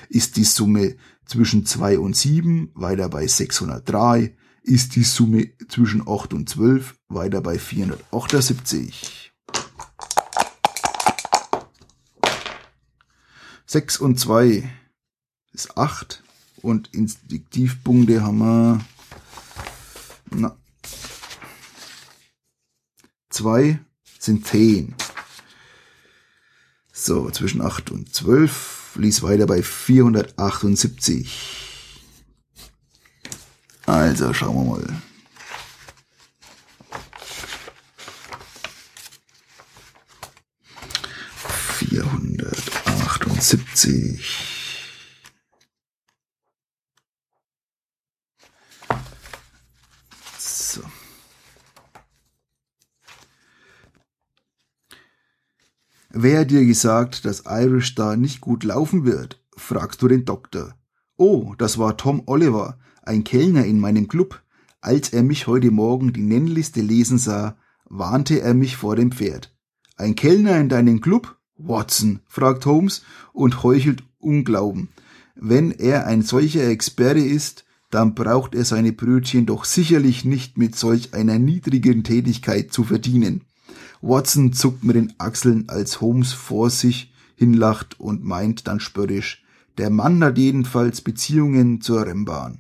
Ist 0.10 0.38
die 0.38 0.44
Summe 0.44 0.96
zwischen 1.26 1.66
2 1.66 2.00
und 2.00 2.16
7 2.16 2.72
weiter 2.74 3.10
bei 3.10 3.28
603? 3.28 4.36
Ist 4.64 4.96
die 4.96 5.04
Summe 5.04 5.50
zwischen 5.70 6.08
8 6.08 6.34
und 6.34 6.50
12 6.50 6.96
weiter 7.10 7.42
bei 7.42 7.60
478? 7.60 9.23
6 13.74 14.00
und 14.02 14.20
2 14.20 14.70
ist 15.52 15.78
8 15.80 16.22
und 16.62 16.94
Instinktivpunkte 16.94 18.22
haben 18.22 18.38
wir 18.38 18.86
na. 20.30 20.56
Zwei 23.32 23.80
sind 24.20 24.46
zehn. 24.46 24.94
So, 26.92 27.32
zwischen 27.32 27.64
8 27.64 27.90
und 27.90 28.14
12 28.14 28.98
ließ 28.98 29.24
weiter 29.24 29.48
bei 29.48 29.64
478. 29.64 31.98
Also, 33.88 34.36
schauen 34.36 34.56
wir 34.56 34.66
mal. 34.66 35.02
Vierhundertachtundsiebzig. 43.74 44.54
Wer 56.16 56.46
dir 56.46 56.64
gesagt, 56.66 57.26
dass 57.26 57.44
Irish 57.48 57.96
da 57.96 58.16
nicht 58.16 58.40
gut 58.40 58.64
laufen 58.64 59.04
wird? 59.04 59.44
fragst 59.58 60.02
du 60.02 60.08
den 60.08 60.26
Doktor. 60.26 60.76
Oh, 61.18 61.56
das 61.58 61.80
war 61.80 61.98
Tom 61.98 62.24
Oliver, 62.28 62.78
ein 63.02 63.24
Kellner 63.24 63.66
in 63.66 63.80
meinem 63.80 64.08
Club. 64.08 64.42
Als 64.82 65.10
er 65.10 65.24
mich 65.24 65.48
heute 65.48 65.72
Morgen 65.72 66.14
die 66.14 66.22
Nennliste 66.22 66.82
lesen 66.82 67.18
sah, 67.18 67.58
warnte 67.86 68.42
er 68.42 68.54
mich 68.54 68.78
vor 68.78 68.96
dem 68.96 69.12
Pferd. 69.12 69.56
Ein 69.96 70.16
Kellner 70.16 70.60
in 70.60 70.70
deinem 70.70 71.02
Club? 71.02 71.40
Watson, 71.58 72.20
fragt 72.28 72.66
Holmes 72.66 73.04
und 73.32 73.64
heuchelt 73.64 74.04
Unglauben. 74.20 74.90
Wenn 75.36 75.72
er 75.72 76.06
ein 76.08 76.22
solcher 76.22 76.68
Experte 76.68 77.20
ist, 77.20 77.66
dann 77.90 78.16
braucht 78.16 78.56
er 78.56 78.66
seine 78.66 78.92
Brötchen 78.92 79.46
doch 79.46 79.66
sicherlich 79.66 80.26
nicht 80.26 80.58
mit 80.58 80.76
solch 80.76 81.14
einer 81.14 81.38
niedrigen 81.38 82.04
Tätigkeit 82.04 82.74
zu 82.74 82.84
verdienen. 82.84 83.42
Watson 84.02 84.54
zuckt 84.54 84.84
mit 84.84 84.96
den 84.96 85.14
Achseln, 85.18 85.70
als 85.70 86.02
Holmes 86.02 86.34
vor 86.34 86.70
sich 86.70 87.14
hinlacht 87.36 88.00
und 88.00 88.24
meint 88.24 88.68
dann 88.68 88.80
spöttisch, 88.80 89.44
der 89.78 89.90
Mann 89.90 90.24
hat 90.24 90.38
jedenfalls 90.38 91.02
Beziehungen 91.02 91.82
zur 91.82 92.06
Rennbahn. 92.06 92.60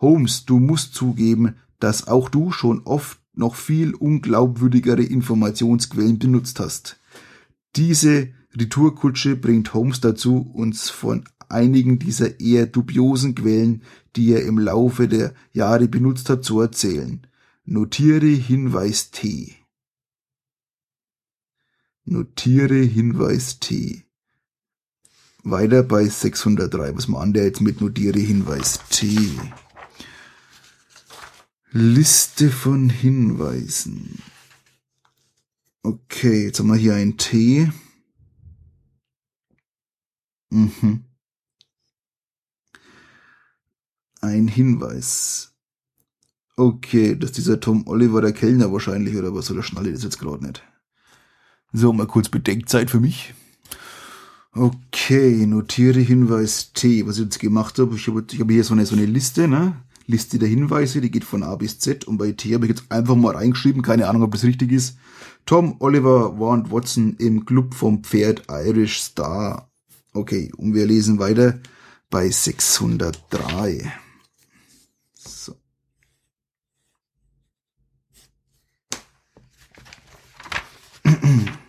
Holmes, 0.00 0.44
du 0.44 0.58
musst 0.58 0.94
zugeben, 0.94 1.56
dass 1.78 2.08
auch 2.08 2.28
du 2.28 2.52
schon 2.52 2.82
oft 2.84 3.18
noch 3.34 3.54
viel 3.54 3.94
unglaubwürdigere 3.94 5.02
Informationsquellen 5.02 6.18
benutzt 6.18 6.60
hast. 6.60 7.00
Diese 7.76 8.32
Retourkutsche 8.56 9.36
bringt 9.36 9.74
Holmes 9.74 10.00
dazu, 10.00 10.50
uns 10.54 10.90
von 10.90 11.24
einigen 11.48 11.98
dieser 11.98 12.40
eher 12.40 12.66
dubiosen 12.66 13.34
Quellen, 13.34 13.82
die 14.16 14.32
er 14.32 14.44
im 14.44 14.58
Laufe 14.58 15.08
der 15.08 15.34
Jahre 15.52 15.88
benutzt 15.88 16.30
hat, 16.30 16.44
zu 16.44 16.60
erzählen. 16.60 17.26
Notiere 17.64 18.26
Hinweis 18.26 19.10
T. 19.10 19.54
Notiere 22.04 22.82
Hinweis 22.82 23.58
T. 23.58 24.04
Weiter 25.42 25.82
bei 25.82 26.06
603. 26.06 26.96
Was 26.96 27.08
man 27.08 27.32
der 27.32 27.44
jetzt 27.44 27.60
mit 27.60 27.80
Notiere 27.80 28.20
Hinweis 28.20 28.80
T? 28.90 29.18
Liste 31.72 32.50
von 32.50 32.88
Hinweisen. 32.88 34.22
Okay, 35.86 36.44
jetzt 36.44 36.58
haben 36.60 36.68
wir 36.68 36.76
hier 36.76 36.94
ein 36.94 37.18
T. 37.18 37.70
Mhm. 40.48 41.04
Ein 44.22 44.48
Hinweis. 44.48 45.52
Okay, 46.56 47.16
dass 47.16 47.32
dieser 47.32 47.60
Tom 47.60 47.86
Oliver 47.86 48.22
der 48.22 48.32
Kellner 48.32 48.72
wahrscheinlich 48.72 49.14
oder 49.14 49.34
was, 49.34 49.50
oder 49.50 49.62
schnalle 49.62 49.92
das 49.92 50.04
jetzt 50.04 50.18
gerade 50.18 50.46
nicht. 50.46 50.62
So, 51.74 51.92
mal 51.92 52.06
kurz 52.06 52.30
Bedenkzeit 52.30 52.90
für 52.90 53.00
mich. 53.00 53.34
Okay, 54.52 55.44
notiere 55.44 56.00
Hinweis 56.00 56.72
T. 56.72 57.06
Was 57.06 57.18
ich 57.18 57.24
jetzt 57.24 57.40
gemacht 57.40 57.78
habe, 57.78 57.94
ich 57.94 58.08
habe, 58.08 58.24
ich 58.32 58.40
habe 58.40 58.54
hier 58.54 58.64
so 58.64 58.72
eine, 58.72 58.86
so 58.86 58.96
eine 58.96 59.04
Liste, 59.04 59.48
ne? 59.48 59.84
Liste 60.06 60.38
der 60.38 60.48
Hinweise, 60.48 61.02
die 61.02 61.10
geht 61.10 61.24
von 61.24 61.42
A 61.42 61.56
bis 61.56 61.78
Z 61.78 62.06
und 62.06 62.16
bei 62.16 62.32
T 62.32 62.54
habe 62.54 62.64
ich 62.64 62.70
jetzt 62.70 62.90
einfach 62.90 63.16
mal 63.16 63.34
reingeschrieben, 63.34 63.82
keine 63.82 64.08
Ahnung, 64.08 64.22
ob 64.22 64.32
das 64.32 64.44
richtig 64.44 64.72
ist. 64.72 64.96
Tom 65.46 65.76
Oliver 65.80 66.38
Warren 66.38 66.70
Watson 66.70 67.16
im 67.18 67.44
Club 67.44 67.74
vom 67.74 68.02
Pferd 68.02 68.44
Irish 68.48 69.00
Star. 69.00 69.70
Okay, 70.14 70.50
und 70.56 70.74
wir 70.74 70.86
lesen 70.86 71.18
weiter 71.18 71.60
bei 72.08 72.30
603. 72.30 73.92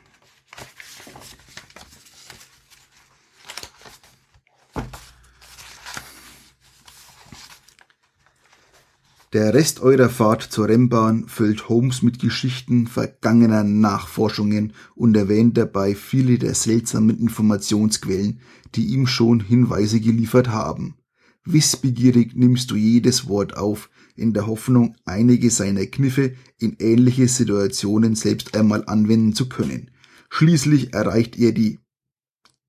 Der 9.35 9.53
Rest 9.53 9.81
eurer 9.81 10.07
Fahrt 10.07 10.43
zur 10.43 10.69
Rennbahn 10.69 11.27
füllt 11.27 11.67
Holmes 11.67 12.01
mit 12.01 12.19
Geschichten 12.19 12.87
vergangener 12.87 13.65
Nachforschungen 13.65 14.71
und 14.95 15.17
erwähnt 15.17 15.57
dabei 15.57 15.93
viele 15.93 16.39
der 16.39 16.53
seltsamen 16.53 17.19
Informationsquellen, 17.19 18.39
die 18.75 18.85
ihm 18.85 19.07
schon 19.07 19.41
Hinweise 19.41 19.99
geliefert 19.99 20.47
haben. 20.47 20.95
Wissbegierig 21.43 22.33
nimmst 22.33 22.71
du 22.71 22.77
jedes 22.77 23.27
Wort 23.27 23.57
auf, 23.57 23.89
in 24.15 24.31
der 24.31 24.47
Hoffnung, 24.47 24.95
einige 25.03 25.51
seiner 25.51 25.85
Kniffe 25.85 26.35
in 26.57 26.77
ähnliche 26.79 27.27
Situationen 27.27 28.15
selbst 28.15 28.55
einmal 28.55 28.85
anwenden 28.87 29.33
zu 29.33 29.49
können. 29.49 29.91
Schließlich 30.29 30.93
erreicht 30.93 31.35
ihr 31.35 31.53
die 31.53 31.79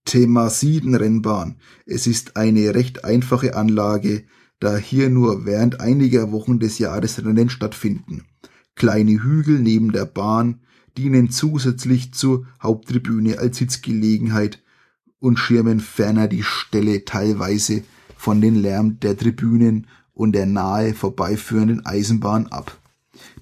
Themasiden-Rennbahn. 0.04 1.60
Es 1.84 2.08
ist 2.08 2.36
eine 2.36 2.74
recht 2.74 3.04
einfache 3.04 3.54
Anlage, 3.54 4.24
da 4.58 4.76
hier 4.76 5.10
nur 5.10 5.44
während 5.44 5.80
einiger 5.80 6.32
Wochen 6.32 6.58
des 6.58 6.78
Jahres 6.78 7.24
Rennen 7.24 7.50
stattfinden. 7.50 8.24
Kleine 8.74 9.22
Hügel 9.22 9.58
neben 9.58 9.92
der 9.92 10.06
Bahn 10.06 10.60
dienen 10.96 11.30
zusätzlich 11.30 12.12
zur 12.12 12.46
Haupttribüne 12.62 13.38
als 13.38 13.58
Sitzgelegenheit 13.58 14.62
und 15.18 15.38
schirmen 15.38 15.80
ferner 15.80 16.28
die 16.28 16.42
Stelle 16.42 17.04
teilweise 17.04 17.82
von 18.16 18.40
den 18.40 18.54
Lärm 18.54 18.98
der 19.00 19.16
Tribünen 19.16 19.86
und 20.12 20.32
der 20.32 20.46
nahe 20.46 20.94
vorbeiführenden 20.94 21.84
Eisenbahn 21.84 22.46
ab. 22.46 22.78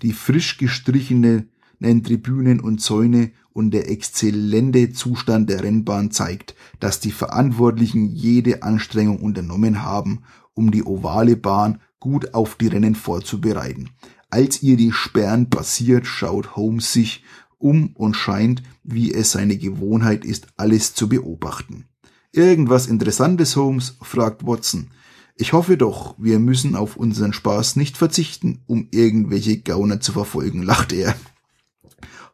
Die 0.03 0.13
frisch 0.13 0.59
gestrichenen 0.59 1.51
Tribünen 1.81 2.61
und 2.61 2.81
Zäune 2.81 3.33
und 3.53 3.71
der 3.71 3.89
exzellente 3.91 4.93
Zustand 4.93 5.49
der 5.49 5.63
Rennbahn 5.63 6.11
zeigt, 6.11 6.57
dass 6.81 6.99
die 6.99 7.13
Verantwortlichen 7.13 8.07
jede 8.07 8.63
Anstrengung 8.63 9.21
unternommen 9.21 9.83
haben, 9.83 10.25
um 10.55 10.71
die 10.71 10.85
ovale 10.85 11.37
Bahn 11.37 11.81
gut 12.01 12.35
auf 12.35 12.57
die 12.57 12.69
Rennen 12.69 12.95
vorzubereiten. 12.95 13.91
Als 14.31 14.63
ihr 14.63 14.77
die 14.77 14.93
Sperren 14.93 15.51
passiert, 15.51 16.07
schaut 16.07 16.57
Holmes 16.57 16.93
sich 16.93 17.25
um 17.59 17.93
und 17.95 18.15
scheint, 18.15 18.63
wie 18.83 19.13
es 19.13 19.33
seine 19.33 19.57
Gewohnheit 19.57 20.25
ist, 20.25 20.49
alles 20.57 20.95
zu 20.95 21.09
beobachten. 21.09 21.87
Irgendwas 22.33 22.87
Interessantes, 22.87 23.57
Holmes? 23.57 23.97
fragt 24.03 24.47
Watson. 24.47 24.91
Ich 25.37 25.53
hoffe 25.53 25.77
doch, 25.77 26.15
wir 26.19 26.39
müssen 26.39 26.77
auf 26.77 26.97
unseren 26.97 27.33
Spaß 27.33 27.77
nicht 27.77 27.97
verzichten, 27.97 28.63
um 28.67 28.89
irgendwelche 28.91 29.61
Gauner 29.61 30.01
zu 30.01 30.13
verfolgen, 30.13 30.63
lacht 30.65 30.93
er. 30.93 31.15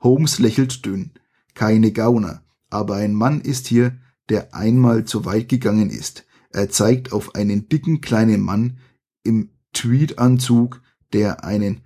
Holmes 0.01 0.39
lächelt 0.39 0.85
dünn. 0.85 1.13
Keine 1.55 1.93
Gauner, 1.93 2.43
aber 2.71 2.97
ein 2.97 3.15
Mann 3.15 3.41
ist 3.41 3.67
hier, 3.67 3.99
der 4.29 4.55
einmal 4.55 5.05
zu 5.05 5.25
weit 5.25 5.49
gegangen 5.49 5.91
ist. 5.91 6.25
Er 6.51 6.69
zeigt 6.69 7.13
auf 7.13 7.35
einen 7.35 7.69
dicken 7.69 8.01
kleinen 8.01 8.41
Mann 8.41 8.79
im 9.23 9.51
Tweedanzug, 9.73 10.83
der 11.13 11.45
einen 11.45 11.83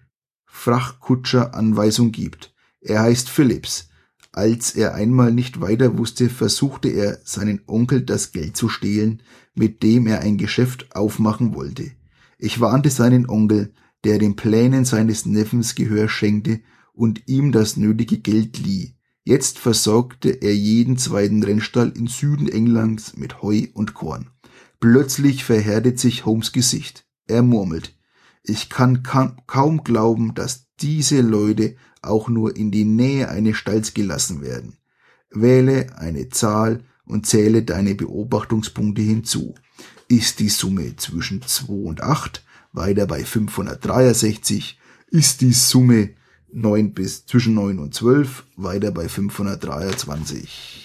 Frachtkutscher 0.46 1.54
Anweisung 1.54 2.12
gibt. 2.12 2.54
Er 2.80 3.00
heißt 3.02 3.28
Phillips. 3.28 3.88
Als 4.32 4.74
er 4.74 4.94
einmal 4.94 5.32
nicht 5.32 5.60
weiter 5.60 5.96
wusste, 5.98 6.28
versuchte 6.28 6.88
er 6.88 7.20
seinen 7.24 7.60
Onkel 7.66 8.02
das 8.02 8.32
Geld 8.32 8.56
zu 8.56 8.68
stehlen, 8.68 9.22
mit 9.54 9.82
dem 9.82 10.06
er 10.06 10.20
ein 10.20 10.38
Geschäft 10.38 10.94
aufmachen 10.96 11.54
wollte. 11.54 11.92
Ich 12.38 12.60
warnte 12.60 12.90
seinen 12.90 13.28
Onkel, 13.28 13.72
der 14.02 14.18
den 14.18 14.36
Plänen 14.36 14.84
seines 14.84 15.24
Neffens 15.24 15.74
Gehör 15.74 16.08
schenkte 16.08 16.60
und 16.92 17.28
ihm 17.28 17.52
das 17.52 17.76
nötige 17.76 18.18
Geld 18.18 18.58
lieh. 18.58 18.96
Jetzt 19.24 19.58
versorgte 19.58 20.30
er 20.30 20.54
jeden 20.54 20.98
zweiten 20.98 21.42
Rennstall 21.42 21.92
im 21.96 22.08
Süden 22.08 22.48
Englands 22.48 23.16
mit 23.16 23.40
Heu 23.40 23.68
und 23.72 23.94
Korn. 23.94 24.30
Plötzlich 24.86 25.44
verhärtet 25.44 25.98
sich 25.98 26.26
Holmes 26.26 26.52
Gesicht. 26.52 27.06
Er 27.26 27.42
murmelt. 27.42 27.96
Ich 28.42 28.68
kann 28.68 29.02
kaum 29.02 29.82
glauben, 29.82 30.34
dass 30.34 30.66
diese 30.78 31.22
Leute 31.22 31.76
auch 32.02 32.28
nur 32.28 32.54
in 32.54 32.70
die 32.70 32.84
Nähe 32.84 33.30
eines 33.30 33.56
Stalls 33.56 33.94
gelassen 33.94 34.42
werden. 34.42 34.76
Wähle 35.30 35.96
eine 35.96 36.28
Zahl 36.28 36.84
und 37.06 37.24
zähle 37.24 37.62
deine 37.62 37.94
Beobachtungspunkte 37.94 39.00
hinzu. 39.00 39.54
Ist 40.08 40.38
die 40.40 40.50
Summe 40.50 40.96
zwischen 40.96 41.40
2 41.40 41.72
und 41.72 42.02
8, 42.02 42.44
weiter 42.72 43.06
bei 43.06 43.24
563, 43.24 44.78
ist 45.08 45.40
die 45.40 45.54
Summe 45.54 46.10
9 46.52 46.92
bis 46.92 47.24
zwischen 47.24 47.54
9 47.54 47.78
und 47.78 47.94
12, 47.94 48.44
weiter 48.56 48.90
bei 48.90 49.08
523. 49.08 50.84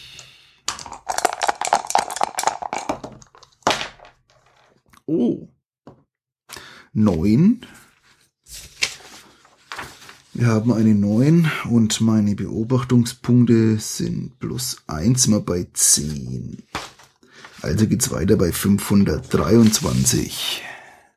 Oh. 5.12 5.50
9. 6.94 7.66
Wir 10.34 10.48
haben 10.48 10.72
eine 10.72 10.96
9 10.96 11.52
und 11.70 12.02
meine 12.02 12.34
Beobachtungspunkte 12.36 13.78
sind 13.78 14.40
plus 14.40 14.78
1 14.88 15.28
mal 15.28 15.42
bei 15.42 15.68
10. 15.72 16.64
Also 17.62 17.86
geht's 17.88 18.10
weiter 18.12 18.38
bei 18.38 18.52
523. 18.52 20.64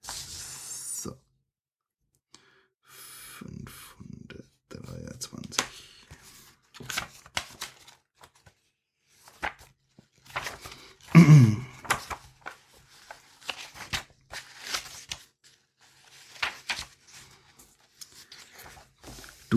So. 0.02 1.16
523. 3.38 5.64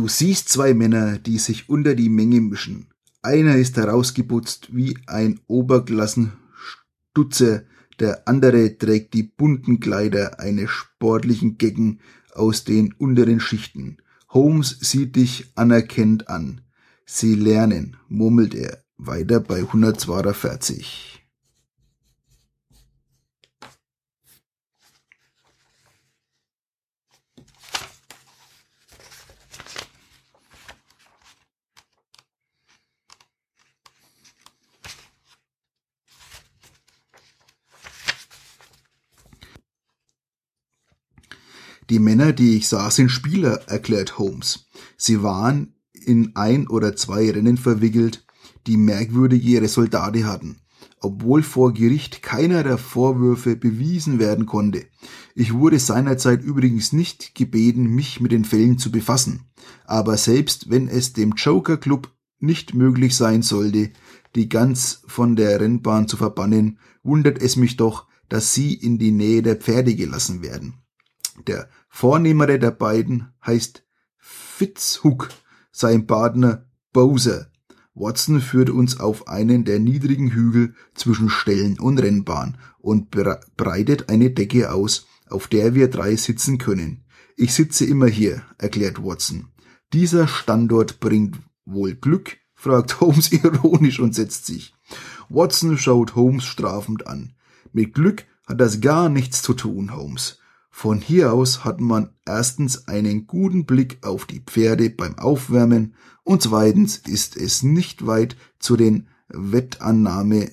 Du 0.06 0.10
siehst 0.10 0.50
zwei 0.50 0.76
Männer, 0.76 1.18
die 1.18 1.40
sich 1.40 1.68
unter 1.68 1.96
die 1.96 2.10
Menge 2.10 2.40
mischen. 2.40 2.90
Einer 3.24 3.56
ist 3.56 3.76
herausgeputzt 3.76 4.68
wie 4.72 4.96
ein 5.08 5.40
Oberklassenstutzer, 5.48 7.64
der 8.00 8.28
andere 8.28 8.78
trägt 8.78 9.16
die 9.16 9.24
bunten 9.24 9.80
Kleider 9.80 10.40
eines 10.40 10.70
sportlichen 10.70 11.58
Gecken 11.58 12.02
aus 12.36 12.66
den 12.66 12.94
unteren 12.94 13.40
Schichten. 13.40 13.98
Holmes 14.30 14.78
sieht 14.80 15.16
dich 15.16 15.52
anerkennend 15.56 16.30
an. 16.30 16.62
Sie 17.08 17.34
lernen, 17.34 17.98
murmelt 18.08 18.54
er, 18.54 18.84
weiter 18.98 19.40
bei 19.40 19.62
142. 19.62 21.25
Die 41.90 42.00
Männer, 42.00 42.34
die 42.34 42.58
ich 42.58 42.68
sah, 42.68 42.90
sind 42.90 43.10
Spieler, 43.10 43.62
erklärt 43.68 44.18
Holmes. 44.18 44.66
Sie 44.98 45.22
waren 45.22 45.76
in 45.94 46.36
ein 46.36 46.68
oder 46.68 46.96
zwei 46.96 47.30
Rennen 47.30 47.58
verwickelt, 47.58 48.26
die 48.66 48.78
merkwürdige 48.78 49.62
Resultate 49.62 50.26
hatten, 50.26 50.58
obwohl 51.00 51.44
vor 51.44 51.74
Gericht 51.74 52.24
keiner 52.24 52.64
der 52.64 52.80
Vorwürfe 52.80 53.56
bewiesen 53.56 54.18
werden 54.18 54.48
konnte. 54.48 54.86
Ich 55.36 55.54
wurde 55.54 55.78
seinerzeit 55.78 56.44
übrigens 56.44 56.92
nicht 56.92 57.36
gebeten, 57.36 57.84
mich 57.84 58.20
mit 58.20 58.32
den 58.32 58.46
Fällen 58.46 58.80
zu 58.80 58.92
befassen. 58.92 59.42
Aber 59.86 60.18
selbst 60.18 60.70
wenn 60.70 60.88
es 60.88 61.14
dem 61.14 61.34
Joker 61.34 61.78
Club 61.78 62.12
nicht 62.40 62.74
möglich 62.74 63.16
sein 63.16 63.42
sollte, 63.42 63.92
die 64.36 64.50
ganz 64.50 65.04
von 65.08 65.36
der 65.36 65.60
Rennbahn 65.60 66.08
zu 66.08 66.18
verbannen, 66.18 66.80
wundert 67.04 67.40
es 67.40 67.56
mich 67.56 67.78
doch, 67.78 68.08
dass 68.28 68.54
sie 68.54 68.74
in 68.74 68.98
die 68.98 69.12
Nähe 69.12 69.44
der 69.44 69.56
Pferde 69.56 69.96
gelassen 69.96 70.42
werden. 70.42 70.85
Der 71.48 71.70
vornehmere 71.90 72.60
der 72.60 72.72
beiden 72.72 73.34
heißt 73.46 73.84
Fitzhook, 74.18 75.30
sein 75.72 76.08
Partner 76.08 76.66
Bowser. 76.94 77.52
Watson 77.94 78.42
führt 78.42 78.70
uns 78.70 79.00
auf 79.00 79.28
einen 79.28 79.64
der 79.64 79.80
niedrigen 79.80 80.32
Hügel 80.32 80.76
zwischen 80.94 81.30
Ställen 81.30 81.80
und 81.80 81.98
Rennbahn 81.98 82.58
und 82.80 83.10
breitet 83.56 84.10
eine 84.10 84.32
Decke 84.32 84.72
aus, 84.72 85.08
auf 85.30 85.48
der 85.48 85.76
wir 85.76 85.90
drei 85.90 86.16
sitzen 86.16 86.58
können. 86.58 87.06
Ich 87.38 87.54
sitze 87.54 87.86
immer 87.86 88.08
hier, 88.08 88.44
erklärt 88.58 89.04
Watson. 89.04 89.48
Dieser 89.94 90.28
Standort 90.28 91.00
bringt 91.00 91.40
wohl 91.66 91.96
Glück, 91.96 92.38
fragt 92.54 93.00
Holmes 93.02 93.32
ironisch 93.32 94.00
und 94.00 94.16
setzt 94.16 94.46
sich. 94.46 94.74
Watson 95.30 95.78
schaut 95.78 96.16
Holmes 96.16 96.44
strafend 96.44 97.08
an. 97.08 97.34
Mit 97.72 97.94
Glück 97.94 98.26
hat 98.46 98.62
das 98.62 98.82
gar 98.82 99.10
nichts 99.10 99.42
zu 99.42 99.54
tun, 99.54 99.96
Holmes. 99.96 100.40
Von 100.78 101.00
hier 101.00 101.32
aus 101.32 101.64
hat 101.64 101.80
man 101.80 102.10
erstens 102.26 102.90
einen 102.90 103.28
guten 103.28 103.66
Blick 103.66 104.00
auf 104.06 104.26
die 104.26 104.42
Pferde 104.42 104.90
beim 104.90 105.18
Aufwärmen 105.18 105.96
und 106.24 106.42
zweitens 106.42 106.98
ist 106.98 107.38
es 107.38 107.64
nicht 107.64 108.06
weit 108.08 108.36
zu 108.60 108.76
den 108.76 109.08
Wettannahme, 109.30 110.52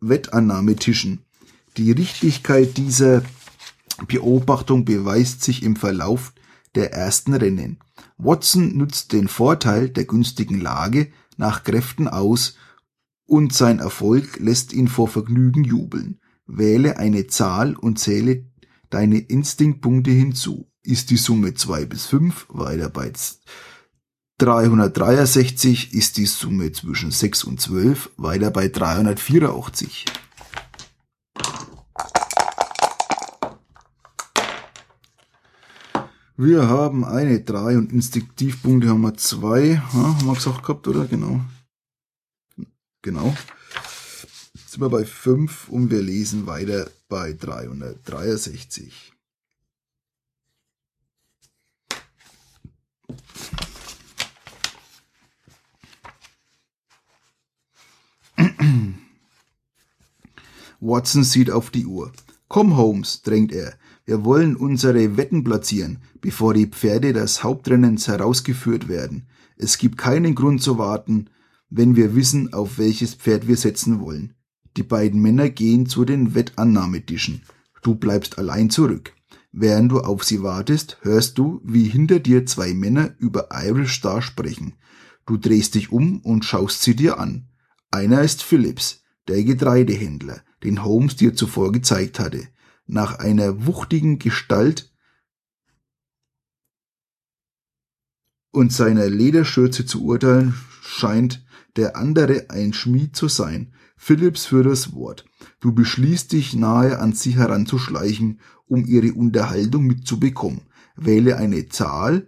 Wettannahmetischen. 0.00 1.26
Die 1.76 1.92
Richtigkeit 1.92 2.78
dieser 2.78 3.22
Beobachtung 4.08 4.86
beweist 4.86 5.44
sich 5.44 5.62
im 5.62 5.76
Verlauf 5.76 6.32
der 6.74 6.94
ersten 6.94 7.34
Rennen. 7.34 7.80
Watson 8.16 8.78
nutzt 8.78 9.12
den 9.12 9.28
Vorteil 9.28 9.90
der 9.90 10.06
günstigen 10.06 10.58
Lage 10.58 11.08
nach 11.36 11.64
Kräften 11.64 12.08
aus 12.08 12.56
und 13.26 13.52
sein 13.52 13.78
Erfolg 13.78 14.38
lässt 14.38 14.72
ihn 14.72 14.88
vor 14.88 15.08
Vergnügen 15.08 15.64
jubeln. 15.64 16.18
Wähle 16.46 16.96
eine 16.96 17.26
Zahl 17.26 17.76
und 17.76 17.98
zähle 17.98 18.49
deine 18.90 19.18
Instinktpunkte 19.18 20.10
hinzu. 20.10 20.70
Ist 20.82 21.10
die 21.10 21.16
Summe 21.16 21.54
2 21.54 21.84
bis 21.86 22.06
5, 22.06 22.46
weiter 22.50 22.88
bei 22.88 23.12
363 24.38 25.92
ist 25.92 26.16
die 26.16 26.26
Summe 26.26 26.72
zwischen 26.72 27.10
6 27.10 27.44
und 27.44 27.60
12, 27.60 28.10
weiter 28.16 28.50
bei 28.50 28.68
384. 28.68 30.06
Wir 36.38 36.68
haben 36.68 37.04
eine 37.04 37.40
3 37.40 37.76
und 37.76 37.92
Instinktivpunkte 37.92 38.88
haben 38.88 39.02
wir 39.02 39.14
2. 39.14 39.66
Ja, 39.66 39.92
haben 39.92 40.24
wir 40.24 40.34
gesagt 40.34 40.62
gehabt, 40.62 40.88
oder? 40.88 41.04
Genau. 41.04 41.42
Genau. 43.02 43.36
Sind 44.70 44.82
wir 44.82 44.88
bei 44.88 45.04
5 45.04 45.68
und 45.70 45.90
wir 45.90 46.00
lesen 46.00 46.46
weiter 46.46 46.88
bei 47.08 47.32
363. 47.32 49.12
Watson 60.78 61.24
sieht 61.24 61.50
auf 61.50 61.70
die 61.70 61.86
Uhr. 61.86 62.12
Komm, 62.46 62.76
Holmes, 62.76 63.22
drängt 63.22 63.50
er. 63.50 63.74
Wir 64.04 64.24
wollen 64.24 64.54
unsere 64.54 65.16
Wetten 65.16 65.42
platzieren, 65.42 65.98
bevor 66.20 66.54
die 66.54 66.68
Pferde 66.68 67.12
des 67.12 67.42
Hauptrennens 67.42 68.06
herausgeführt 68.06 68.86
werden. 68.86 69.26
Es 69.56 69.78
gibt 69.78 69.98
keinen 69.98 70.36
Grund 70.36 70.62
zu 70.62 70.78
warten, 70.78 71.28
wenn 71.70 71.96
wir 71.96 72.14
wissen, 72.14 72.52
auf 72.52 72.78
welches 72.78 73.14
Pferd 73.14 73.48
wir 73.48 73.56
setzen 73.56 73.98
wollen. 73.98 74.36
Die 74.76 74.82
beiden 74.82 75.20
Männer 75.20 75.50
gehen 75.50 75.86
zu 75.86 76.04
den 76.04 76.34
Wettannahmetischen. 76.34 77.42
Du 77.82 77.94
bleibst 77.94 78.38
allein 78.38 78.70
zurück. 78.70 79.14
Während 79.52 79.90
du 79.90 80.00
auf 80.00 80.22
sie 80.22 80.42
wartest, 80.42 80.98
hörst 81.02 81.38
du, 81.38 81.60
wie 81.64 81.88
hinter 81.88 82.20
dir 82.20 82.46
zwei 82.46 82.72
Männer 82.72 83.14
über 83.18 83.48
Irish 83.52 83.96
Star 83.96 84.22
sprechen. 84.22 84.74
Du 85.26 85.36
drehst 85.36 85.74
dich 85.74 85.90
um 85.90 86.20
und 86.20 86.44
schaust 86.44 86.82
sie 86.82 86.94
dir 86.94 87.18
an. 87.18 87.48
Einer 87.90 88.22
ist 88.22 88.42
Phillips, 88.42 89.02
der 89.26 89.42
Getreidehändler, 89.42 90.42
den 90.62 90.84
Holmes 90.84 91.16
dir 91.16 91.34
zuvor 91.34 91.72
gezeigt 91.72 92.20
hatte. 92.20 92.48
Nach 92.86 93.18
einer 93.18 93.66
wuchtigen 93.66 94.18
Gestalt 94.18 94.92
und 98.52 98.72
seiner 98.72 99.08
Lederschürze 99.08 99.86
zu 99.86 100.04
urteilen, 100.04 100.54
scheint 100.82 101.44
der 101.76 101.96
andere 101.96 102.50
ein 102.50 102.72
Schmied 102.72 103.16
zu 103.16 103.28
sein, 103.28 103.72
Philipps 104.02 104.46
für 104.46 104.62
das 104.62 104.94
Wort. 104.94 105.26
Du 105.60 105.74
beschließt 105.74 106.32
dich 106.32 106.54
nahe 106.54 106.98
an 106.98 107.12
sie 107.12 107.36
heranzuschleichen, 107.36 108.40
um 108.66 108.86
ihre 108.86 109.12
Unterhaltung 109.12 109.84
mitzubekommen. 109.84 110.62
Wähle 110.96 111.36
eine 111.36 111.68
Zahl 111.68 112.26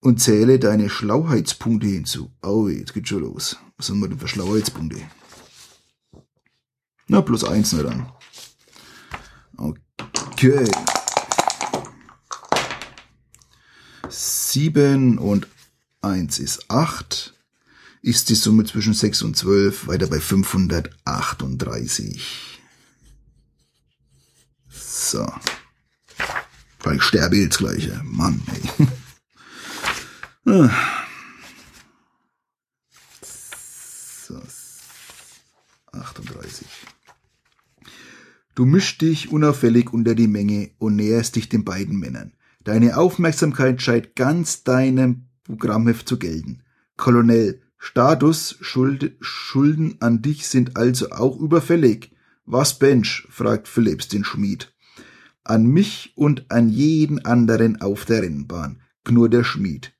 und 0.00 0.20
zähle 0.20 0.58
deine 0.58 0.90
Schlauheitspunkte 0.90 1.86
hinzu. 1.86 2.30
Oh, 2.42 2.68
jetzt 2.68 2.92
geht's 2.92 3.08
schon 3.08 3.22
los. 3.22 3.56
Was 3.78 3.88
haben 3.88 4.00
wir 4.00 4.08
denn 4.08 4.18
für 4.18 4.28
Schlauheitspunkte? 4.28 5.00
Na, 7.08 7.22
plus 7.22 7.42
eins 7.42 7.72
nur 7.72 7.84
dann. 7.84 8.12
Okay. 9.56 10.70
Sieben 14.10 15.16
und 15.16 15.48
eins 16.02 16.38
ist 16.38 16.70
acht 16.70 17.35
ist 18.06 18.30
die 18.30 18.36
Summe 18.36 18.64
zwischen 18.64 18.94
6 18.94 19.20
und 19.22 19.36
12 19.36 19.88
weiter 19.88 20.06
bei 20.06 20.20
538. 20.20 22.60
So. 24.68 25.26
Weil 26.84 26.96
ich 26.96 27.02
sterbe 27.02 27.36
jetzt 27.36 27.58
gleich. 27.58 27.90
Mann, 28.04 28.40
ey. 28.46 28.62
So. 34.28 34.40
38. 35.90 36.68
Du 38.54 38.64
mischst 38.64 39.00
dich 39.00 39.32
unauffällig 39.32 39.92
unter 39.92 40.14
die 40.14 40.28
Menge 40.28 40.70
und 40.78 40.94
näherst 40.94 41.34
dich 41.34 41.48
den 41.48 41.64
beiden 41.64 41.98
Männern. 41.98 42.34
Deine 42.62 42.96
Aufmerksamkeit 42.96 43.82
scheint 43.82 44.14
ganz 44.14 44.62
deinem 44.62 45.26
Programmheft 45.42 46.08
zu 46.08 46.20
gelten. 46.20 46.62
Colonel, 46.96 47.65
Status, 47.78 48.56
Schuld, 48.60 49.16
Schulden 49.20 49.96
an 50.00 50.22
dich 50.22 50.46
sind 50.48 50.76
also 50.76 51.10
auch 51.10 51.38
überfällig. 51.38 52.12
Was 52.44 52.78
Bench? 52.78 53.26
fragt 53.30 53.68
Phillips 53.68 54.08
den 54.08 54.24
Schmied. 54.24 54.72
An 55.44 55.66
mich 55.66 56.12
und 56.16 56.50
an 56.50 56.68
jeden 56.68 57.24
anderen 57.24 57.80
auf 57.80 58.04
der 58.04 58.22
Rennbahn, 58.22 58.80
knurrt 59.04 59.32
der 59.32 59.44
Schmied. 59.44 59.92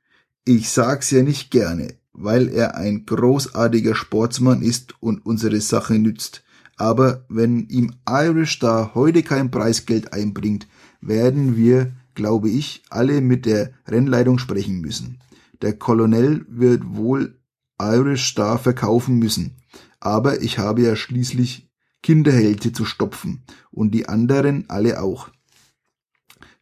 Ich 0.45 0.71
sag's 0.71 1.11
ja 1.11 1.23
nicht 1.23 1.51
gerne, 1.51 1.99
weil 2.13 2.49
er 2.49 2.77
ein 2.77 3.05
großartiger 3.05 3.95
Sportsmann 3.95 4.63
ist 4.63 4.95
und 5.01 5.25
unsere 5.27 5.61
Sache 5.61 5.99
nützt. 5.99 6.45
Aber 6.77 7.25
wenn 7.29 7.69
ihm 7.69 7.95
Irish 8.09 8.57
Star 8.57 8.95
heute 8.95 9.23
kein 9.23 9.51
Preisgeld 9.51 10.13
einbringt, 10.13 10.67
werden 11.01 11.57
wir, 11.57 11.93
glaube 12.15 12.51
ich, 12.51 12.83
alle 12.91 13.21
mit 13.21 13.47
der 13.47 13.73
Rennleitung 13.87 14.39
sprechen 14.39 14.81
müssen. 14.81 15.19
Der 15.63 15.79
Colonel 15.79 16.45
wird 16.49 16.83
wohl 16.97 17.39
Irish 17.81 18.31
Star 18.31 18.59
verkaufen 18.59 19.19
müssen. 19.19 19.57
Aber 20.01 20.43
ich 20.43 20.59
habe 20.59 20.83
ja 20.83 20.97
schließlich 20.97 21.69
Kinderhälfte 22.03 22.73
zu 22.73 22.85
stopfen 22.85 23.45
und 23.71 23.91
die 23.93 24.09
anderen 24.09 24.69
alle 24.69 25.03
auch. 25.03 25.31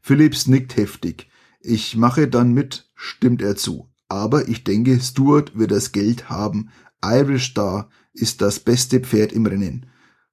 Phillips 0.00 0.46
nickt 0.46 0.76
heftig. 0.76 1.28
Ich 1.60 1.96
mache 1.96 2.28
dann 2.28 2.52
mit, 2.52 2.90
stimmt 2.94 3.42
er 3.42 3.56
zu. 3.56 3.90
Aber 4.08 4.48
ich 4.48 4.64
denke, 4.64 5.00
Stuart 5.00 5.56
wird 5.58 5.70
das 5.70 5.92
Geld 5.92 6.28
haben. 6.28 6.70
Irish 7.04 7.50
Star 7.50 7.88
ist 8.12 8.40
das 8.40 8.60
beste 8.60 9.00
Pferd 9.00 9.32
im 9.32 9.46
Rennen. 9.46 9.86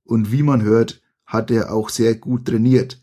Und 0.03 0.31
wie 0.31 0.43
man 0.43 0.61
hört, 0.61 1.01
hat 1.25 1.51
er 1.51 1.73
auch 1.73 1.89
sehr 1.89 2.15
gut 2.15 2.45
trainiert. 2.45 3.01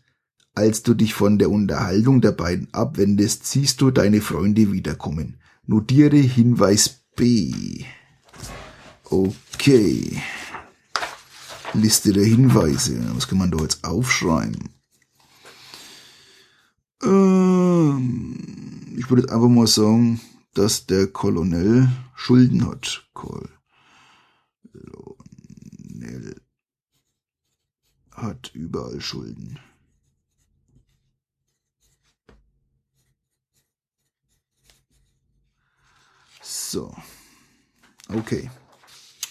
Als 0.53 0.83
du 0.83 0.93
dich 0.93 1.13
von 1.13 1.39
der 1.39 1.49
Unterhaltung 1.49 2.21
der 2.21 2.31
beiden 2.33 2.67
abwendest, 2.73 3.47
siehst 3.47 3.81
du 3.81 3.91
deine 3.91 4.21
Freunde 4.21 4.71
wiederkommen. 4.71 5.37
Notiere 5.65 6.17
Hinweis 6.17 6.98
B. 7.19 7.83
Okay. 9.03 10.23
Liste 11.73 12.13
der 12.13 12.23
Hinweise. 12.23 13.13
Was 13.13 13.27
kann 13.27 13.39
man 13.39 13.51
da 13.51 13.57
jetzt 13.57 13.83
aufschreiben? 13.83 14.69
Ähm, 17.03 18.95
ich 18.97 19.09
würde 19.09 19.23
jetzt 19.23 19.33
einfach 19.33 19.49
mal 19.49 19.67
sagen, 19.67 20.21
dass 20.53 20.85
der 20.85 21.07
Kolonel 21.07 21.89
Schulden 22.15 22.65
hat. 22.65 23.05
Kolonel 23.13 23.51
hat 28.13 28.51
überall 28.53 29.01
Schulden. 29.01 29.59
So. 36.69 36.95
Okay. 38.09 38.51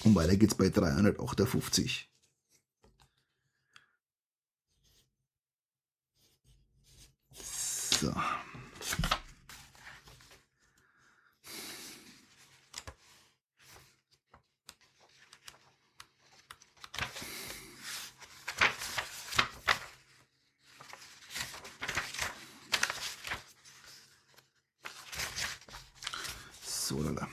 Und 0.03 0.17
weiter 0.17 0.37
geht's 0.37 0.57
bei 0.57 0.71
358. 0.71 2.11
So. 7.33 8.13
So, 26.65 27.03
lala. 27.03 27.28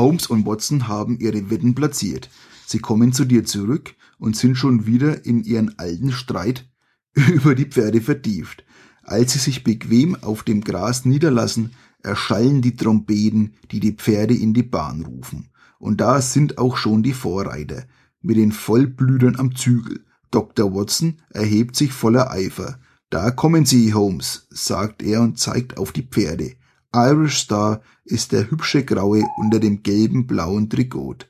Holmes 0.00 0.26
und 0.26 0.46
Watson 0.46 0.88
haben 0.88 1.18
ihre 1.20 1.50
Wetten 1.50 1.74
platziert. 1.74 2.30
Sie 2.66 2.78
kommen 2.78 3.12
zu 3.12 3.24
dir 3.24 3.44
zurück 3.44 3.94
und 4.18 4.36
sind 4.36 4.56
schon 4.56 4.86
wieder 4.86 5.24
in 5.24 5.44
ihren 5.44 5.78
alten 5.78 6.12
Streit 6.12 6.68
über 7.14 7.54
die 7.54 7.66
Pferde 7.66 8.00
vertieft. 8.00 8.64
Als 9.02 9.32
sie 9.32 9.38
sich 9.38 9.64
bequem 9.64 10.14
auf 10.16 10.42
dem 10.42 10.62
Gras 10.62 11.04
niederlassen, 11.04 11.72
erschallen 12.02 12.62
die 12.62 12.76
Trompeten, 12.76 13.54
die 13.70 13.80
die 13.80 13.92
Pferde 13.92 14.34
in 14.34 14.54
die 14.54 14.62
Bahn 14.62 15.02
rufen. 15.02 15.50
Und 15.78 16.00
da 16.00 16.20
sind 16.20 16.58
auch 16.58 16.76
schon 16.76 17.02
die 17.02 17.12
Vorreiter, 17.12 17.84
mit 18.22 18.36
den 18.36 18.52
Vollblütern 18.52 19.36
am 19.36 19.54
Zügel. 19.54 20.04
Dr. 20.30 20.74
Watson 20.74 21.16
erhebt 21.30 21.74
sich 21.74 21.92
voller 21.92 22.30
Eifer. 22.30 22.78
Da 23.08 23.32
kommen 23.32 23.66
sie, 23.66 23.92
Holmes, 23.92 24.46
sagt 24.50 25.02
er 25.02 25.22
und 25.22 25.38
zeigt 25.38 25.78
auf 25.78 25.90
die 25.92 26.06
Pferde. 26.06 26.52
Irish 26.92 27.38
Star 27.38 27.82
ist 28.04 28.32
der 28.32 28.50
hübsche 28.50 28.84
Graue 28.84 29.24
unter 29.36 29.60
dem 29.60 29.82
gelben 29.82 30.26
blauen 30.26 30.68
Trikot. 30.68 31.26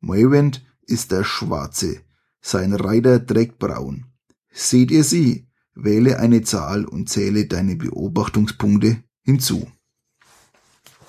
Moywent 0.00 0.64
ist 0.82 1.10
der 1.10 1.24
Schwarze. 1.24 2.02
Sein 2.40 2.72
Reiter 2.72 3.24
trägt 3.24 3.58
braun. 3.58 4.06
Seht 4.52 4.90
ihr 4.90 5.04
sie? 5.04 5.48
Wähle 5.74 6.18
eine 6.18 6.42
Zahl 6.42 6.84
und 6.84 7.08
zähle 7.08 7.46
deine 7.46 7.76
Beobachtungspunkte 7.76 9.02
hinzu. 9.22 9.70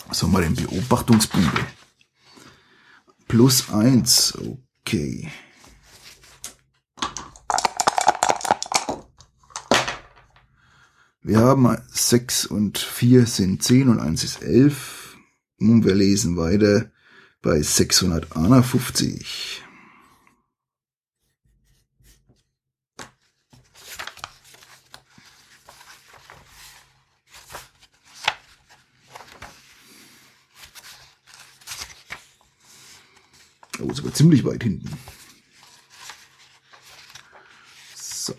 Was 0.07 0.23
haben 0.23 0.33
wir 0.33 0.41
denn 0.41 0.55
Beobachtungspunkte? 0.55 1.61
Plus 3.27 3.69
eins. 3.71 4.37
Okay. 4.81 5.29
Wir 11.23 11.37
haben 11.37 11.77
6 11.91 12.47
und 12.47 12.79
4 12.79 13.27
sind 13.27 13.61
10 13.61 13.89
und 13.89 13.99
1 13.99 14.23
ist 14.23 14.41
11. 14.41 15.17
Und 15.59 15.85
wir 15.85 15.93
lesen 15.93 16.35
weiter 16.35 16.89
bei 17.43 17.61
651. 17.61 19.61
Oh, 33.79 33.93
sogar 33.93 34.15
ziemlich 34.15 34.43
weit 34.43 34.63
hinten. 34.63 34.89
So. 37.95 38.33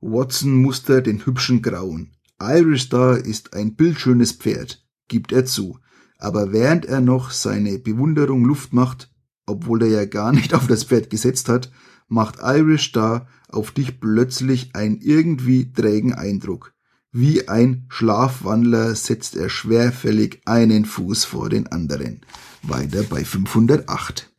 Watson 0.00 0.54
mustert 0.54 1.06
den 1.06 1.24
hübschen 1.26 1.62
Grauen. 1.62 2.12
Irish 2.40 2.84
Star 2.84 3.18
ist 3.18 3.52
ein 3.54 3.74
bildschönes 3.74 4.32
Pferd, 4.32 4.82
gibt 5.08 5.32
er 5.32 5.44
zu. 5.44 5.78
Aber 6.18 6.52
während 6.52 6.86
er 6.86 7.00
noch 7.00 7.30
seine 7.30 7.78
Bewunderung 7.78 8.44
Luft 8.44 8.72
macht, 8.72 9.10
obwohl 9.46 9.82
er 9.82 9.88
ja 9.88 10.04
gar 10.06 10.32
nicht 10.32 10.54
auf 10.54 10.66
das 10.66 10.84
Pferd 10.84 11.10
gesetzt 11.10 11.48
hat, 11.48 11.70
macht 12.08 12.38
Irish 12.42 12.88
Star 12.88 13.28
auf 13.48 13.72
dich 13.72 14.00
plötzlich 14.00 14.74
einen 14.74 15.00
irgendwie 15.00 15.72
trägen 15.72 16.14
Eindruck. 16.14 16.74
Wie 17.12 17.48
ein 17.48 17.86
Schlafwandler 17.88 18.94
setzt 18.94 19.36
er 19.36 19.48
schwerfällig 19.48 20.42
einen 20.44 20.84
Fuß 20.84 21.24
vor 21.24 21.48
den 21.48 21.66
anderen. 21.66 22.20
Weiter 22.62 23.02
bei 23.02 23.24
508. 23.24 24.30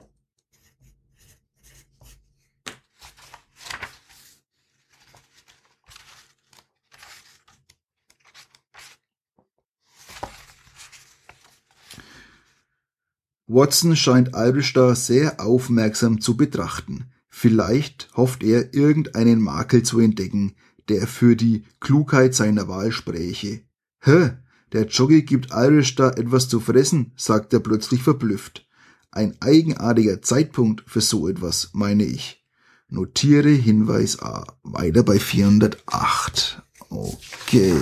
Watson 13.54 13.97
scheint 13.97 14.34
Albistar 14.34 14.95
sehr 14.95 15.41
aufmerksam 15.41 16.22
zu 16.22 16.38
betrachten. 16.38 17.12
Vielleicht 17.28 18.10
hofft 18.16 18.43
er, 18.43 18.74
irgendeinen 18.74 19.41
Makel 19.41 19.84
zu 19.84 19.99
entdecken, 19.99 20.56
der 20.88 21.06
für 21.06 21.36
die 21.36 21.66
Klugheit 21.82 22.34
seiner 22.34 22.70
Wahl 22.70 22.93
spräche. 22.93 23.62
Hä, 23.99 24.32
der 24.72 24.86
Jockey 24.86 25.24
gibt 25.24 25.52
Irish 25.52 25.95
da 25.95 26.12
etwas 26.12 26.47
zu 26.47 26.62
fressen, 26.62 27.12
sagt 27.18 27.52
er 27.52 27.60
plötzlich 27.60 28.04
verblüfft. 28.04 28.66
Ein 29.12 29.36
eigenartiger 29.41 30.22
Zeitpunkt 30.22 30.84
für 30.88 31.02
so 31.02 31.28
etwas, 31.28 31.72
meine 31.74 32.06
ich. 32.06 32.45
Notiere 32.88 33.49
Hinweis 33.49 34.22
A. 34.22 34.45
Weiter 34.64 35.04
bei 35.04 35.20
408. 35.20 36.62
Okay. 36.89 37.76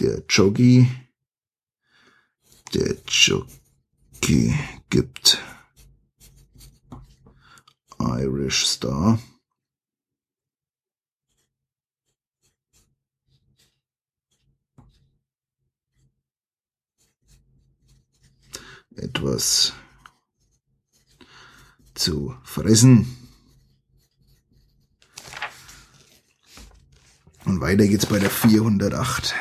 Der 0.00 0.24
Jockey 0.28 0.88
der 2.74 2.96
Jockey 3.06 4.54
gibt. 4.88 5.38
Irish 7.98 8.66
Star. 8.66 9.18
Etwas 18.96 19.72
zu 21.94 22.36
fressen. 22.44 23.16
Und 27.44 27.60
weiter 27.60 27.86
geht's 27.86 28.06
bei 28.06 28.18
der 28.18 28.30
408. 28.30 29.34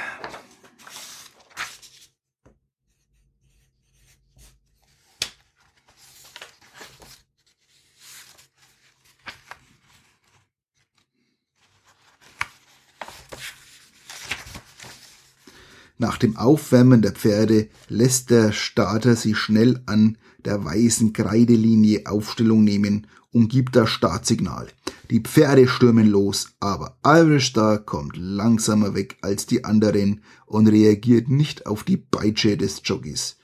Nach 16.01 16.17
dem 16.17 16.35
Aufwärmen 16.35 17.03
der 17.03 17.11
Pferde 17.11 17.67
lässt 17.87 18.31
der 18.31 18.53
Starter 18.53 19.15
sie 19.15 19.35
schnell 19.35 19.83
an 19.85 20.17
der 20.45 20.65
weißen 20.65 21.13
Kreidelinie 21.13 22.07
Aufstellung 22.07 22.63
nehmen 22.63 23.05
und 23.31 23.49
gibt 23.49 23.75
das 23.75 23.91
Startsignal. 23.91 24.67
Die 25.11 25.19
Pferde 25.19 25.67
stürmen 25.67 26.09
los, 26.09 26.55
aber 26.59 26.97
Irish 27.05 27.49
Star 27.49 27.77
kommt 27.77 28.17
langsamer 28.17 28.95
weg 28.95 29.19
als 29.21 29.45
die 29.45 29.63
anderen 29.63 30.21
und 30.47 30.65
reagiert 30.69 31.29
nicht 31.29 31.67
auf 31.67 31.83
die 31.83 31.97
Peitsche 31.97 32.57
des 32.57 32.81
Jockeys. 32.83 33.37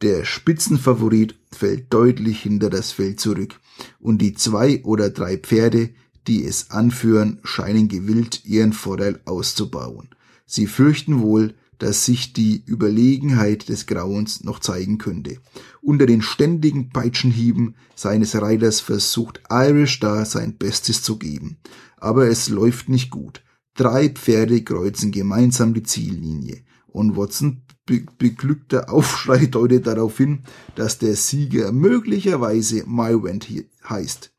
Der 0.00 0.24
Spitzenfavorit 0.24 1.34
fällt 1.52 1.92
deutlich 1.92 2.40
hinter 2.40 2.70
das 2.70 2.92
Feld 2.92 3.20
zurück 3.20 3.60
und 3.98 4.22
die 4.22 4.32
zwei 4.32 4.82
oder 4.84 5.10
drei 5.10 5.36
Pferde, 5.36 5.90
die 6.26 6.46
es 6.46 6.70
anführen, 6.70 7.40
scheinen 7.44 7.88
gewillt, 7.88 8.46
ihren 8.46 8.72
Vorteil 8.72 9.20
auszubauen. 9.26 10.08
Sie 10.46 10.66
fürchten 10.66 11.20
wohl, 11.20 11.54
dass 11.80 12.04
sich 12.04 12.34
die 12.34 12.62
Überlegenheit 12.66 13.70
des 13.70 13.86
Grauens 13.86 14.44
noch 14.44 14.60
zeigen 14.60 14.98
könnte. 14.98 15.38
Unter 15.80 16.04
den 16.04 16.20
ständigen 16.20 16.90
Peitschenhieben 16.90 17.74
seines 17.96 18.40
Reiters 18.40 18.80
versucht 18.80 19.40
Irish 19.50 19.98
da 19.98 20.26
sein 20.26 20.58
Bestes 20.58 21.02
zu 21.02 21.18
geben. 21.18 21.56
Aber 21.96 22.28
es 22.28 22.50
läuft 22.50 22.90
nicht 22.90 23.10
gut. 23.10 23.42
Drei 23.74 24.10
Pferde 24.10 24.62
kreuzen 24.62 25.10
gemeinsam 25.10 25.72
die 25.72 25.82
Ziellinie. 25.82 26.64
Und 26.86 27.16
Watson 27.16 27.62
be 27.86 28.04
beglückter 28.18 28.92
Aufschrei 28.92 29.46
deutet 29.50 29.86
darauf 29.86 30.18
hin, 30.18 30.40
dass 30.74 30.98
der 30.98 31.16
Sieger 31.16 31.72
möglicherweise 31.72 32.84
Mywent 32.86 33.48
heißt. 33.88 34.32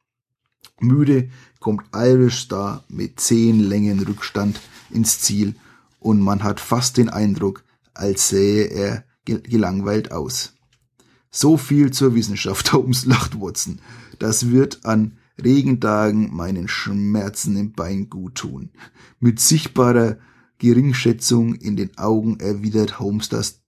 Müde 0.79 1.29
kommt 1.59 1.85
Irish 1.95 2.41
Star 2.41 2.83
mit 2.87 3.19
zehn 3.19 3.61
Längen 3.61 3.99
Rückstand 3.99 4.59
ins 4.91 5.19
Ziel 5.21 5.55
und 6.01 6.19
man 6.19 6.43
hat 6.43 6.59
fast 6.59 6.97
den 6.97 7.09
Eindruck, 7.09 7.63
als 7.93 8.27
sähe 8.29 8.65
er 8.65 9.05
gelangweilt 9.23 10.11
aus. 10.11 10.55
So 11.29 11.55
viel 11.57 11.91
zur 11.91 12.15
Wissenschaft, 12.15 12.73
Holmes 12.73 13.05
lacht 13.05 13.39
Watson. 13.39 13.79
Das 14.19 14.49
wird 14.49 14.83
an 14.83 15.17
Regentagen 15.41 16.35
meinen 16.35 16.67
Schmerzen 16.67 17.55
im 17.55 17.73
Bein 17.73 18.09
gut 18.09 18.35
tun. 18.35 18.71
Mit 19.19 19.39
sichtbarer 19.39 20.17
Geringschätzung 20.57 21.55
in 21.55 21.77
den 21.77 21.97
Augen 21.97 22.39
erwidert 22.39 22.99
Holmes 22.99 23.29
das 23.29 23.61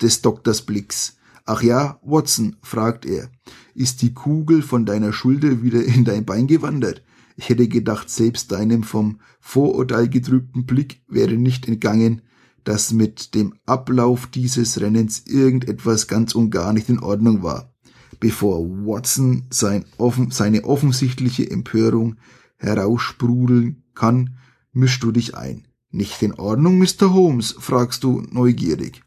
des 0.00 0.20
Doktors 0.20 0.62
Blicks. 0.62 1.16
Ach 1.44 1.62
ja, 1.62 1.98
Watson, 2.02 2.56
fragt 2.62 3.06
er, 3.06 3.30
ist 3.74 4.02
die 4.02 4.14
Kugel 4.14 4.62
von 4.62 4.84
deiner 4.84 5.12
Schulter 5.12 5.62
wieder 5.62 5.82
in 5.82 6.04
dein 6.04 6.24
Bein 6.24 6.46
gewandert? 6.46 7.02
Ich 7.36 7.48
hätte 7.48 7.68
gedacht, 7.68 8.10
selbst 8.10 8.52
deinem 8.52 8.82
vom 8.82 9.20
Vorurteil 9.40 10.08
getrübten 10.08 10.66
Blick 10.66 11.02
wäre 11.08 11.34
nicht 11.34 11.66
entgangen, 11.68 12.22
dass 12.64 12.92
mit 12.92 13.34
dem 13.34 13.54
Ablauf 13.66 14.26
dieses 14.26 14.80
Rennens 14.80 15.26
irgendetwas 15.26 16.06
ganz 16.06 16.34
und 16.34 16.50
gar 16.50 16.72
nicht 16.72 16.88
in 16.88 17.00
Ordnung 17.00 17.42
war. 17.42 17.74
Bevor 18.20 18.60
Watson 18.86 19.46
sein 19.50 19.84
offen, 19.98 20.30
seine 20.30 20.64
offensichtliche 20.64 21.50
Empörung 21.50 22.16
heraussprudeln 22.56 23.82
kann, 23.94 24.38
mischst 24.72 25.02
du 25.02 25.10
dich 25.10 25.36
ein. 25.36 25.66
Nicht 25.90 26.22
in 26.22 26.34
Ordnung, 26.34 26.78
Mr. 26.78 27.12
Holmes? 27.12 27.56
fragst 27.58 28.04
du 28.04 28.22
neugierig. 28.30 29.02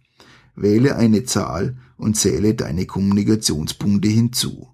Wähle 0.56 0.96
eine 0.98 1.24
Zahl 1.24 1.78
und 1.98 2.16
zähle 2.18 2.56
deine 2.56 2.86
Kommunikationspunkte 2.86 4.08
hinzu. 4.08 4.70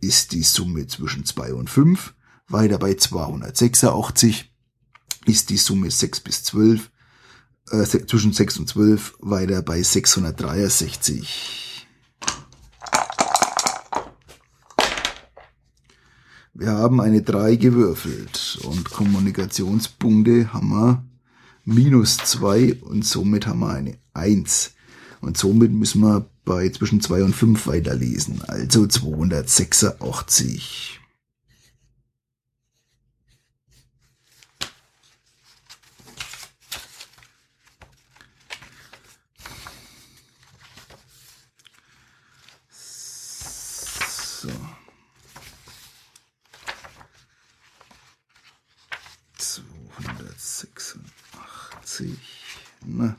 Ist 0.00 0.32
die 0.32 0.42
Summe 0.42 0.86
zwischen 0.86 1.24
zwei 1.24 1.54
und 1.54 1.70
fünf? 1.70 2.14
Weiter 2.52 2.78
bei 2.78 2.94
286 2.94 4.52
ist 5.26 5.50
die 5.50 5.56
Summe 5.56 5.90
6 5.90 6.20
bis 6.20 6.44
12, 6.44 6.88
äh, 7.70 7.84
zwischen 7.84 8.32
6 8.32 8.58
und 8.58 8.68
12 8.68 9.14
weiter 9.20 9.62
bei 9.62 9.82
663. 9.82 11.88
Wir 16.54 16.72
haben 16.72 17.00
eine 17.00 17.22
3 17.22 17.56
gewürfelt 17.56 18.58
und 18.64 18.90
Kommunikationspunkte 18.90 20.52
haben 20.52 20.68
wir 20.68 21.02
minus 21.64 22.18
2 22.18 22.80
und 22.82 23.06
somit 23.06 23.46
haben 23.46 23.60
wir 23.60 23.70
eine 23.70 23.96
1. 24.12 24.72
Und 25.20 25.38
somit 25.38 25.72
müssen 25.72 26.02
wir 26.02 26.28
bei 26.44 26.68
zwischen 26.68 27.00
2 27.00 27.22
und 27.22 27.34
5 27.34 27.66
weiterlesen, 27.66 28.42
also 28.42 28.86
286. 28.86 31.00
So. 44.42 44.50
286. 49.38 52.18
Na. 52.84 53.16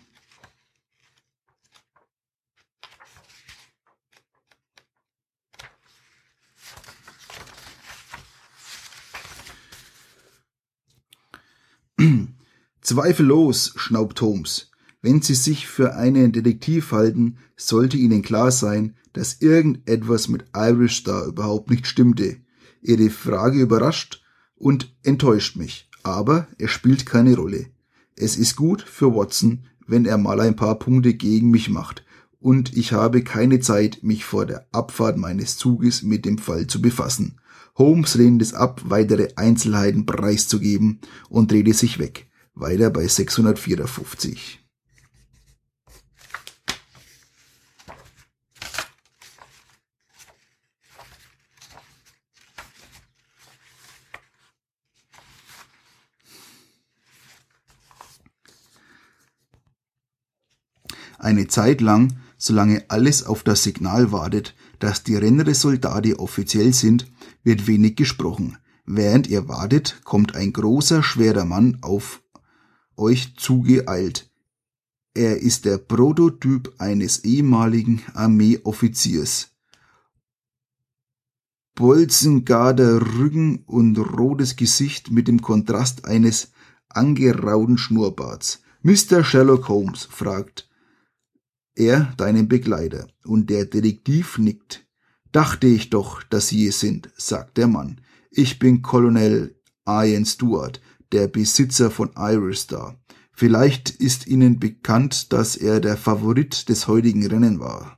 Zweifellos, 12.93 13.73
schnaubt 13.75 14.21
Holmes. 14.21 14.69
Wenn 15.01 15.23
Sie 15.23 15.33
sich 15.33 15.67
für 15.67 15.95
einen 15.95 16.31
Detektiv 16.31 16.91
halten, 16.91 17.37
sollte 17.57 17.97
Ihnen 17.97 18.21
klar 18.21 18.51
sein, 18.51 18.93
dass 19.13 19.41
irgendetwas 19.41 20.27
mit 20.27 20.45
Irish 20.55 20.97
Star 20.97 21.25
überhaupt 21.25 21.71
nicht 21.71 21.87
stimmte. 21.87 22.37
Ihre 22.83 23.09
Frage 23.09 23.59
überrascht 23.61 24.21
und 24.53 24.95
enttäuscht 25.01 25.55
mich, 25.55 25.89
aber 26.03 26.47
es 26.59 26.69
spielt 26.69 27.07
keine 27.07 27.35
Rolle. 27.35 27.65
Es 28.15 28.35
ist 28.37 28.55
gut 28.55 28.83
für 28.83 29.15
Watson, 29.15 29.65
wenn 29.87 30.05
er 30.05 30.19
mal 30.19 30.39
ein 30.39 30.55
paar 30.55 30.77
Punkte 30.77 31.15
gegen 31.15 31.49
mich 31.49 31.71
macht, 31.71 32.05
und 32.39 32.77
ich 32.77 32.91
habe 32.91 33.23
keine 33.23 33.59
Zeit, 33.59 34.03
mich 34.03 34.23
vor 34.23 34.45
der 34.45 34.67
Abfahrt 34.71 35.17
meines 35.17 35.57
Zuges 35.57 36.03
mit 36.03 36.25
dem 36.25 36.37
Fall 36.37 36.67
zu 36.67 36.79
befassen. 36.79 37.39
Holmes 37.75 38.13
lehnt 38.13 38.43
es 38.43 38.53
ab, 38.53 38.83
weitere 38.85 39.29
Einzelheiten 39.35 40.05
preiszugeben 40.05 40.99
und 41.27 41.51
drehte 41.51 41.73
sich 41.73 41.97
weg. 41.97 42.27
Weiter 42.55 42.89
bei 42.89 43.07
654. 43.07 44.59
Eine 61.19 61.47
Zeit 61.47 61.79
lang, 61.79 62.17
solange 62.37 62.83
alles 62.89 63.25
auf 63.25 63.43
das 63.43 63.63
Signal 63.63 64.11
wartet, 64.11 64.55
dass 64.79 65.03
die 65.03 65.15
Rennresultate 65.15 66.19
offiziell 66.19 66.73
sind, 66.73 67.09
wird 67.43 67.65
wenig 67.65 67.95
gesprochen. 67.95 68.57
Während 68.85 69.27
ihr 69.27 69.47
wartet, 69.47 70.01
kommt 70.03 70.35
ein 70.35 70.51
großer, 70.51 71.01
schwerer 71.01 71.45
Mann 71.45 71.77
auf 71.81 72.22
euch 72.97 73.35
zugeeilt. 73.37 74.29
Er 75.13 75.41
ist 75.41 75.65
der 75.65 75.77
Prototyp 75.77 76.73
eines 76.79 77.23
ehemaligen 77.23 78.01
Armeeoffiziers. 78.13 79.51
Bolzengarder 81.75 83.01
Rücken 83.17 83.63
und 83.65 83.97
rotes 83.97 84.55
Gesicht 84.55 85.11
mit 85.11 85.27
dem 85.27 85.41
Kontrast 85.41 86.05
eines 86.05 86.51
angerauten 86.89 87.77
Schnurrbarts. 87.77 88.61
Mr. 88.81 89.23
Sherlock 89.23 89.69
Holmes 89.69 90.03
fragt, 90.03 90.69
er 91.75 92.13
deinen 92.17 92.47
Begleiter, 92.47 93.07
und 93.23 93.49
der 93.49 93.65
Detektiv 93.65 94.37
nickt. 94.37 94.85
Dachte 95.31 95.65
ich 95.65 95.89
doch, 95.89 96.21
dass 96.21 96.49
Sie 96.49 96.67
es 96.67 96.79
sind, 96.79 97.09
sagt 97.17 97.57
der 97.57 97.67
Mann. 97.67 98.01
Ich 98.29 98.59
bin 98.59 98.83
Colonel 98.83 99.55
Ian 99.87 100.25
Stewart, 100.25 100.79
der 101.13 101.27
Besitzer 101.27 101.89
von 101.91 102.11
Iristar. 102.17 102.99
Vielleicht 103.31 103.89
ist 103.89 104.27
Ihnen 104.27 104.59
bekannt, 104.59 105.31
dass 105.31 105.55
er 105.55 105.79
der 105.79 105.97
Favorit 105.97 106.67
des 106.69 106.87
heutigen 106.87 107.25
Rennen 107.25 107.59
war. 107.59 107.97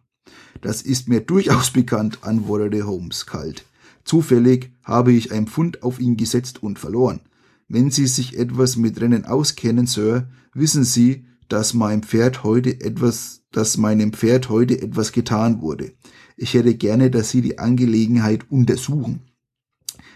Das 0.61 0.81
ist 0.81 1.09
mir 1.09 1.21
durchaus 1.21 1.71
bekannt, 1.73 2.19
antwortete 2.21 2.85
Holmes 2.85 3.25
kalt. 3.25 3.65
Zufällig 4.03 4.71
habe 4.83 5.11
ich 5.11 5.31
ein 5.31 5.47
Pfund 5.47 5.81
auf 5.81 5.99
ihn 5.99 6.15
gesetzt 6.15 6.61
und 6.61 6.77
verloren. 6.77 7.21
Wenn 7.67 7.89
Sie 7.89 8.05
sich 8.05 8.37
etwas 8.37 8.75
mit 8.75 9.01
Rennen 9.01 9.25
auskennen, 9.25 9.87
Sir, 9.87 10.29
wissen 10.53 10.83
Sie, 10.83 11.25
dass 11.49 11.73
mein 11.73 12.03
Pferd 12.03 12.43
heute 12.43 12.79
etwas 12.81 13.45
dass 13.55 13.77
meinem 13.77 14.11
Pferd 14.11 14.49
heute 14.49 14.81
etwas 14.81 15.13
getan 15.13 15.61
wurde. 15.61 15.93
Ich 16.35 16.53
hätte 16.53 16.75
gerne, 16.75 17.09
dass 17.09 17.29
Sie 17.29 17.41
die 17.41 17.57
Angelegenheit 17.57 18.51
untersuchen. 18.51 19.21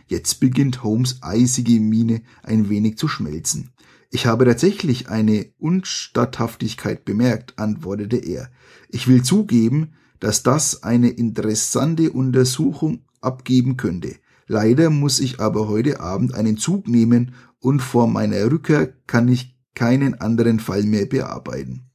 Jetzt 0.10 0.40
beginnt 0.40 0.84
Holmes 0.84 1.20
eisige 1.22 1.80
Miene 1.80 2.24
ein 2.42 2.68
wenig 2.68 2.98
zu 2.98 3.08
schmelzen. 3.08 3.70
Ich 4.10 4.26
habe 4.26 4.44
tatsächlich 4.44 5.08
eine 5.08 5.46
Unstatthaftigkeit 5.60 7.06
bemerkt, 7.06 7.60
antwortete 7.60 8.18
er. 8.18 8.50
Ich 8.90 9.08
will 9.08 9.22
zugeben, 9.22 9.92
dass 10.20 10.42
das 10.42 10.82
eine 10.82 11.10
interessante 11.10 12.12
Untersuchung 12.12 13.04
abgeben 13.22 13.78
könnte. 13.78 14.16
Leider 14.48 14.90
muss 14.90 15.20
ich 15.20 15.40
aber 15.40 15.68
heute 15.68 16.00
Abend 16.00 16.34
einen 16.34 16.58
Zug 16.58 16.88
nehmen 16.88 17.36
und 17.60 17.82
vor 17.84 18.08
meiner 18.08 18.50
Rückkehr 18.52 18.92
kann 19.06 19.28
ich 19.28 19.56
keinen 19.76 20.16
anderen 20.16 20.60
Fall 20.60 20.84
mehr 20.86 21.06
bearbeiten. 21.06 21.92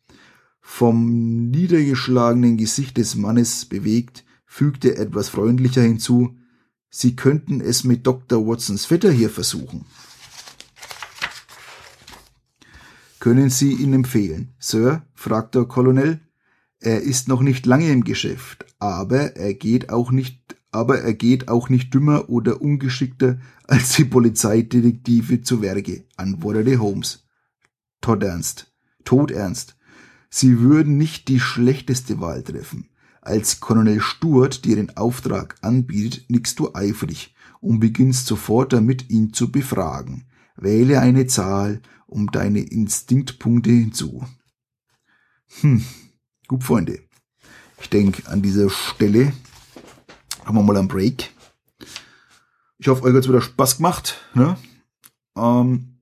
Vom 0.61 1.51
niedergeschlagenen 1.51 2.59
Gesicht 2.59 2.97
des 2.97 3.17
Mannes 3.17 3.65
bewegt, 3.65 4.25
fügte 4.47 4.97
etwas 4.97 5.29
freundlicher 5.31 5.83
hinzu, 5.83 6.37
Sie 6.97 7.16
könnten 7.16 7.61
es 7.61 7.82
mit 7.82 8.07
Dr. 8.07 8.47
Watsons 8.47 8.84
Vetter 8.84 9.11
hier 9.11 9.28
versuchen. 9.28 9.84
Können 13.18 13.51
Sie 13.51 13.72
ihn 13.72 13.92
empfehlen? 13.95 14.55
Sir, 14.61 15.03
fragt 15.12 15.57
der 15.57 15.64
Colonel. 15.64 16.20
Er 16.78 17.01
ist 17.01 17.26
noch 17.26 17.40
nicht 17.40 17.66
lange 17.66 17.90
im 17.90 18.05
Geschäft, 18.05 18.64
aber 18.78 19.34
er 19.34 19.55
geht 19.55 19.88
auch 19.88 20.12
nicht, 20.12 20.55
aber 20.70 21.01
er 21.01 21.14
geht 21.14 21.49
auch 21.49 21.68
nicht 21.68 21.92
dümmer 21.92 22.28
oder 22.30 22.62
ungeschickter 22.62 23.40
als 23.64 23.95
die 23.97 24.05
Polizeidetektive 24.05 25.42
zu 25.42 25.62
Werke, 25.62 26.05
antwortete 26.16 26.78
Holmes. 26.78 27.26
Todernst. 28.03 28.72
Todernst. 29.03 29.76
Sie 30.30 30.61
würden 30.61 30.97
nicht 30.97 31.26
die 31.26 31.40
schlechteste 31.40 32.20
Wahl 32.20 32.45
treffen. 32.45 32.88
Als 33.25 33.59
Colonel 33.59 34.03
Stuart 34.03 34.66
dir 34.66 34.77
den 34.77 34.99
Auftrag 34.99 35.57
anbietet, 35.62 36.27
nickst 36.29 36.59
du 36.59 36.75
eifrig 36.75 37.35
und 37.61 37.81
beginnst 37.81 38.27
sofort 38.27 38.75
damit, 38.75 39.09
ihn 39.09 39.33
zu 39.33 39.51
befragen. 39.51 40.27
Wähle 40.57 41.01
eine 41.01 41.27
Zahl 41.27 41.81
um 42.07 42.31
deine 42.31 42.61
Instinktpunkte 42.61 43.70
hinzu. 43.70 44.27
Hm, 45.61 45.83
gut, 46.49 46.64
Freunde. 46.64 47.01
Ich 47.81 47.89
denke, 47.89 48.31
an 48.31 48.43
dieser 48.43 48.68
Stelle 48.68 49.33
haben 50.45 50.57
wir 50.57 50.62
mal 50.62 50.77
einen 50.77 50.89
Break. 50.89 51.33
Ich 52.77 52.89
hoffe, 52.89 53.05
euch 53.05 53.14
hat 53.14 53.22
es 53.22 53.29
wieder 53.29 53.41
Spaß 53.41 53.79
gemacht. 53.79 54.20
Ne? 54.35 54.59
Ähm, 55.35 55.99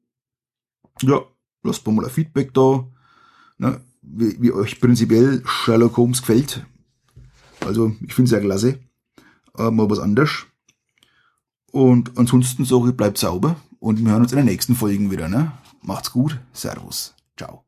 ja, 1.03 1.21
lasst 1.63 1.87
mal 1.87 2.05
ein 2.05 2.11
Feedback 2.11 2.53
da, 2.53 2.85
ne? 3.59 3.81
wie, 4.01 4.43
wie 4.43 4.51
euch 4.51 4.81
prinzipiell 4.81 5.45
Sherlock 5.47 5.97
Holmes 5.97 6.21
gefällt. 6.21 6.67
Also, 7.67 7.95
ich 8.07 8.15
finde 8.15 8.27
es 8.27 8.33
ja 8.33 8.41
klasse. 8.41 8.79
Äh, 9.59 9.71
mal 9.71 9.89
was 9.91 9.99
anderes. 9.99 10.47
Und 11.71 12.19
ansonsten 12.19 12.65
sage 12.65 12.91
ich, 12.91 12.97
bleibt 12.97 13.19
sauber 13.19 13.57
und 13.81 14.05
wir 14.05 14.13
hören 14.13 14.23
uns 14.23 14.33
in 14.33 14.39
den 14.39 14.47
nächsten 14.47 14.75
Folgen 14.75 15.11
wieder. 15.11 15.29
Ne? 15.29 15.53
Macht's 15.83 16.13
gut. 16.13 16.39
Servus. 16.53 17.15
Ciao. 17.37 17.65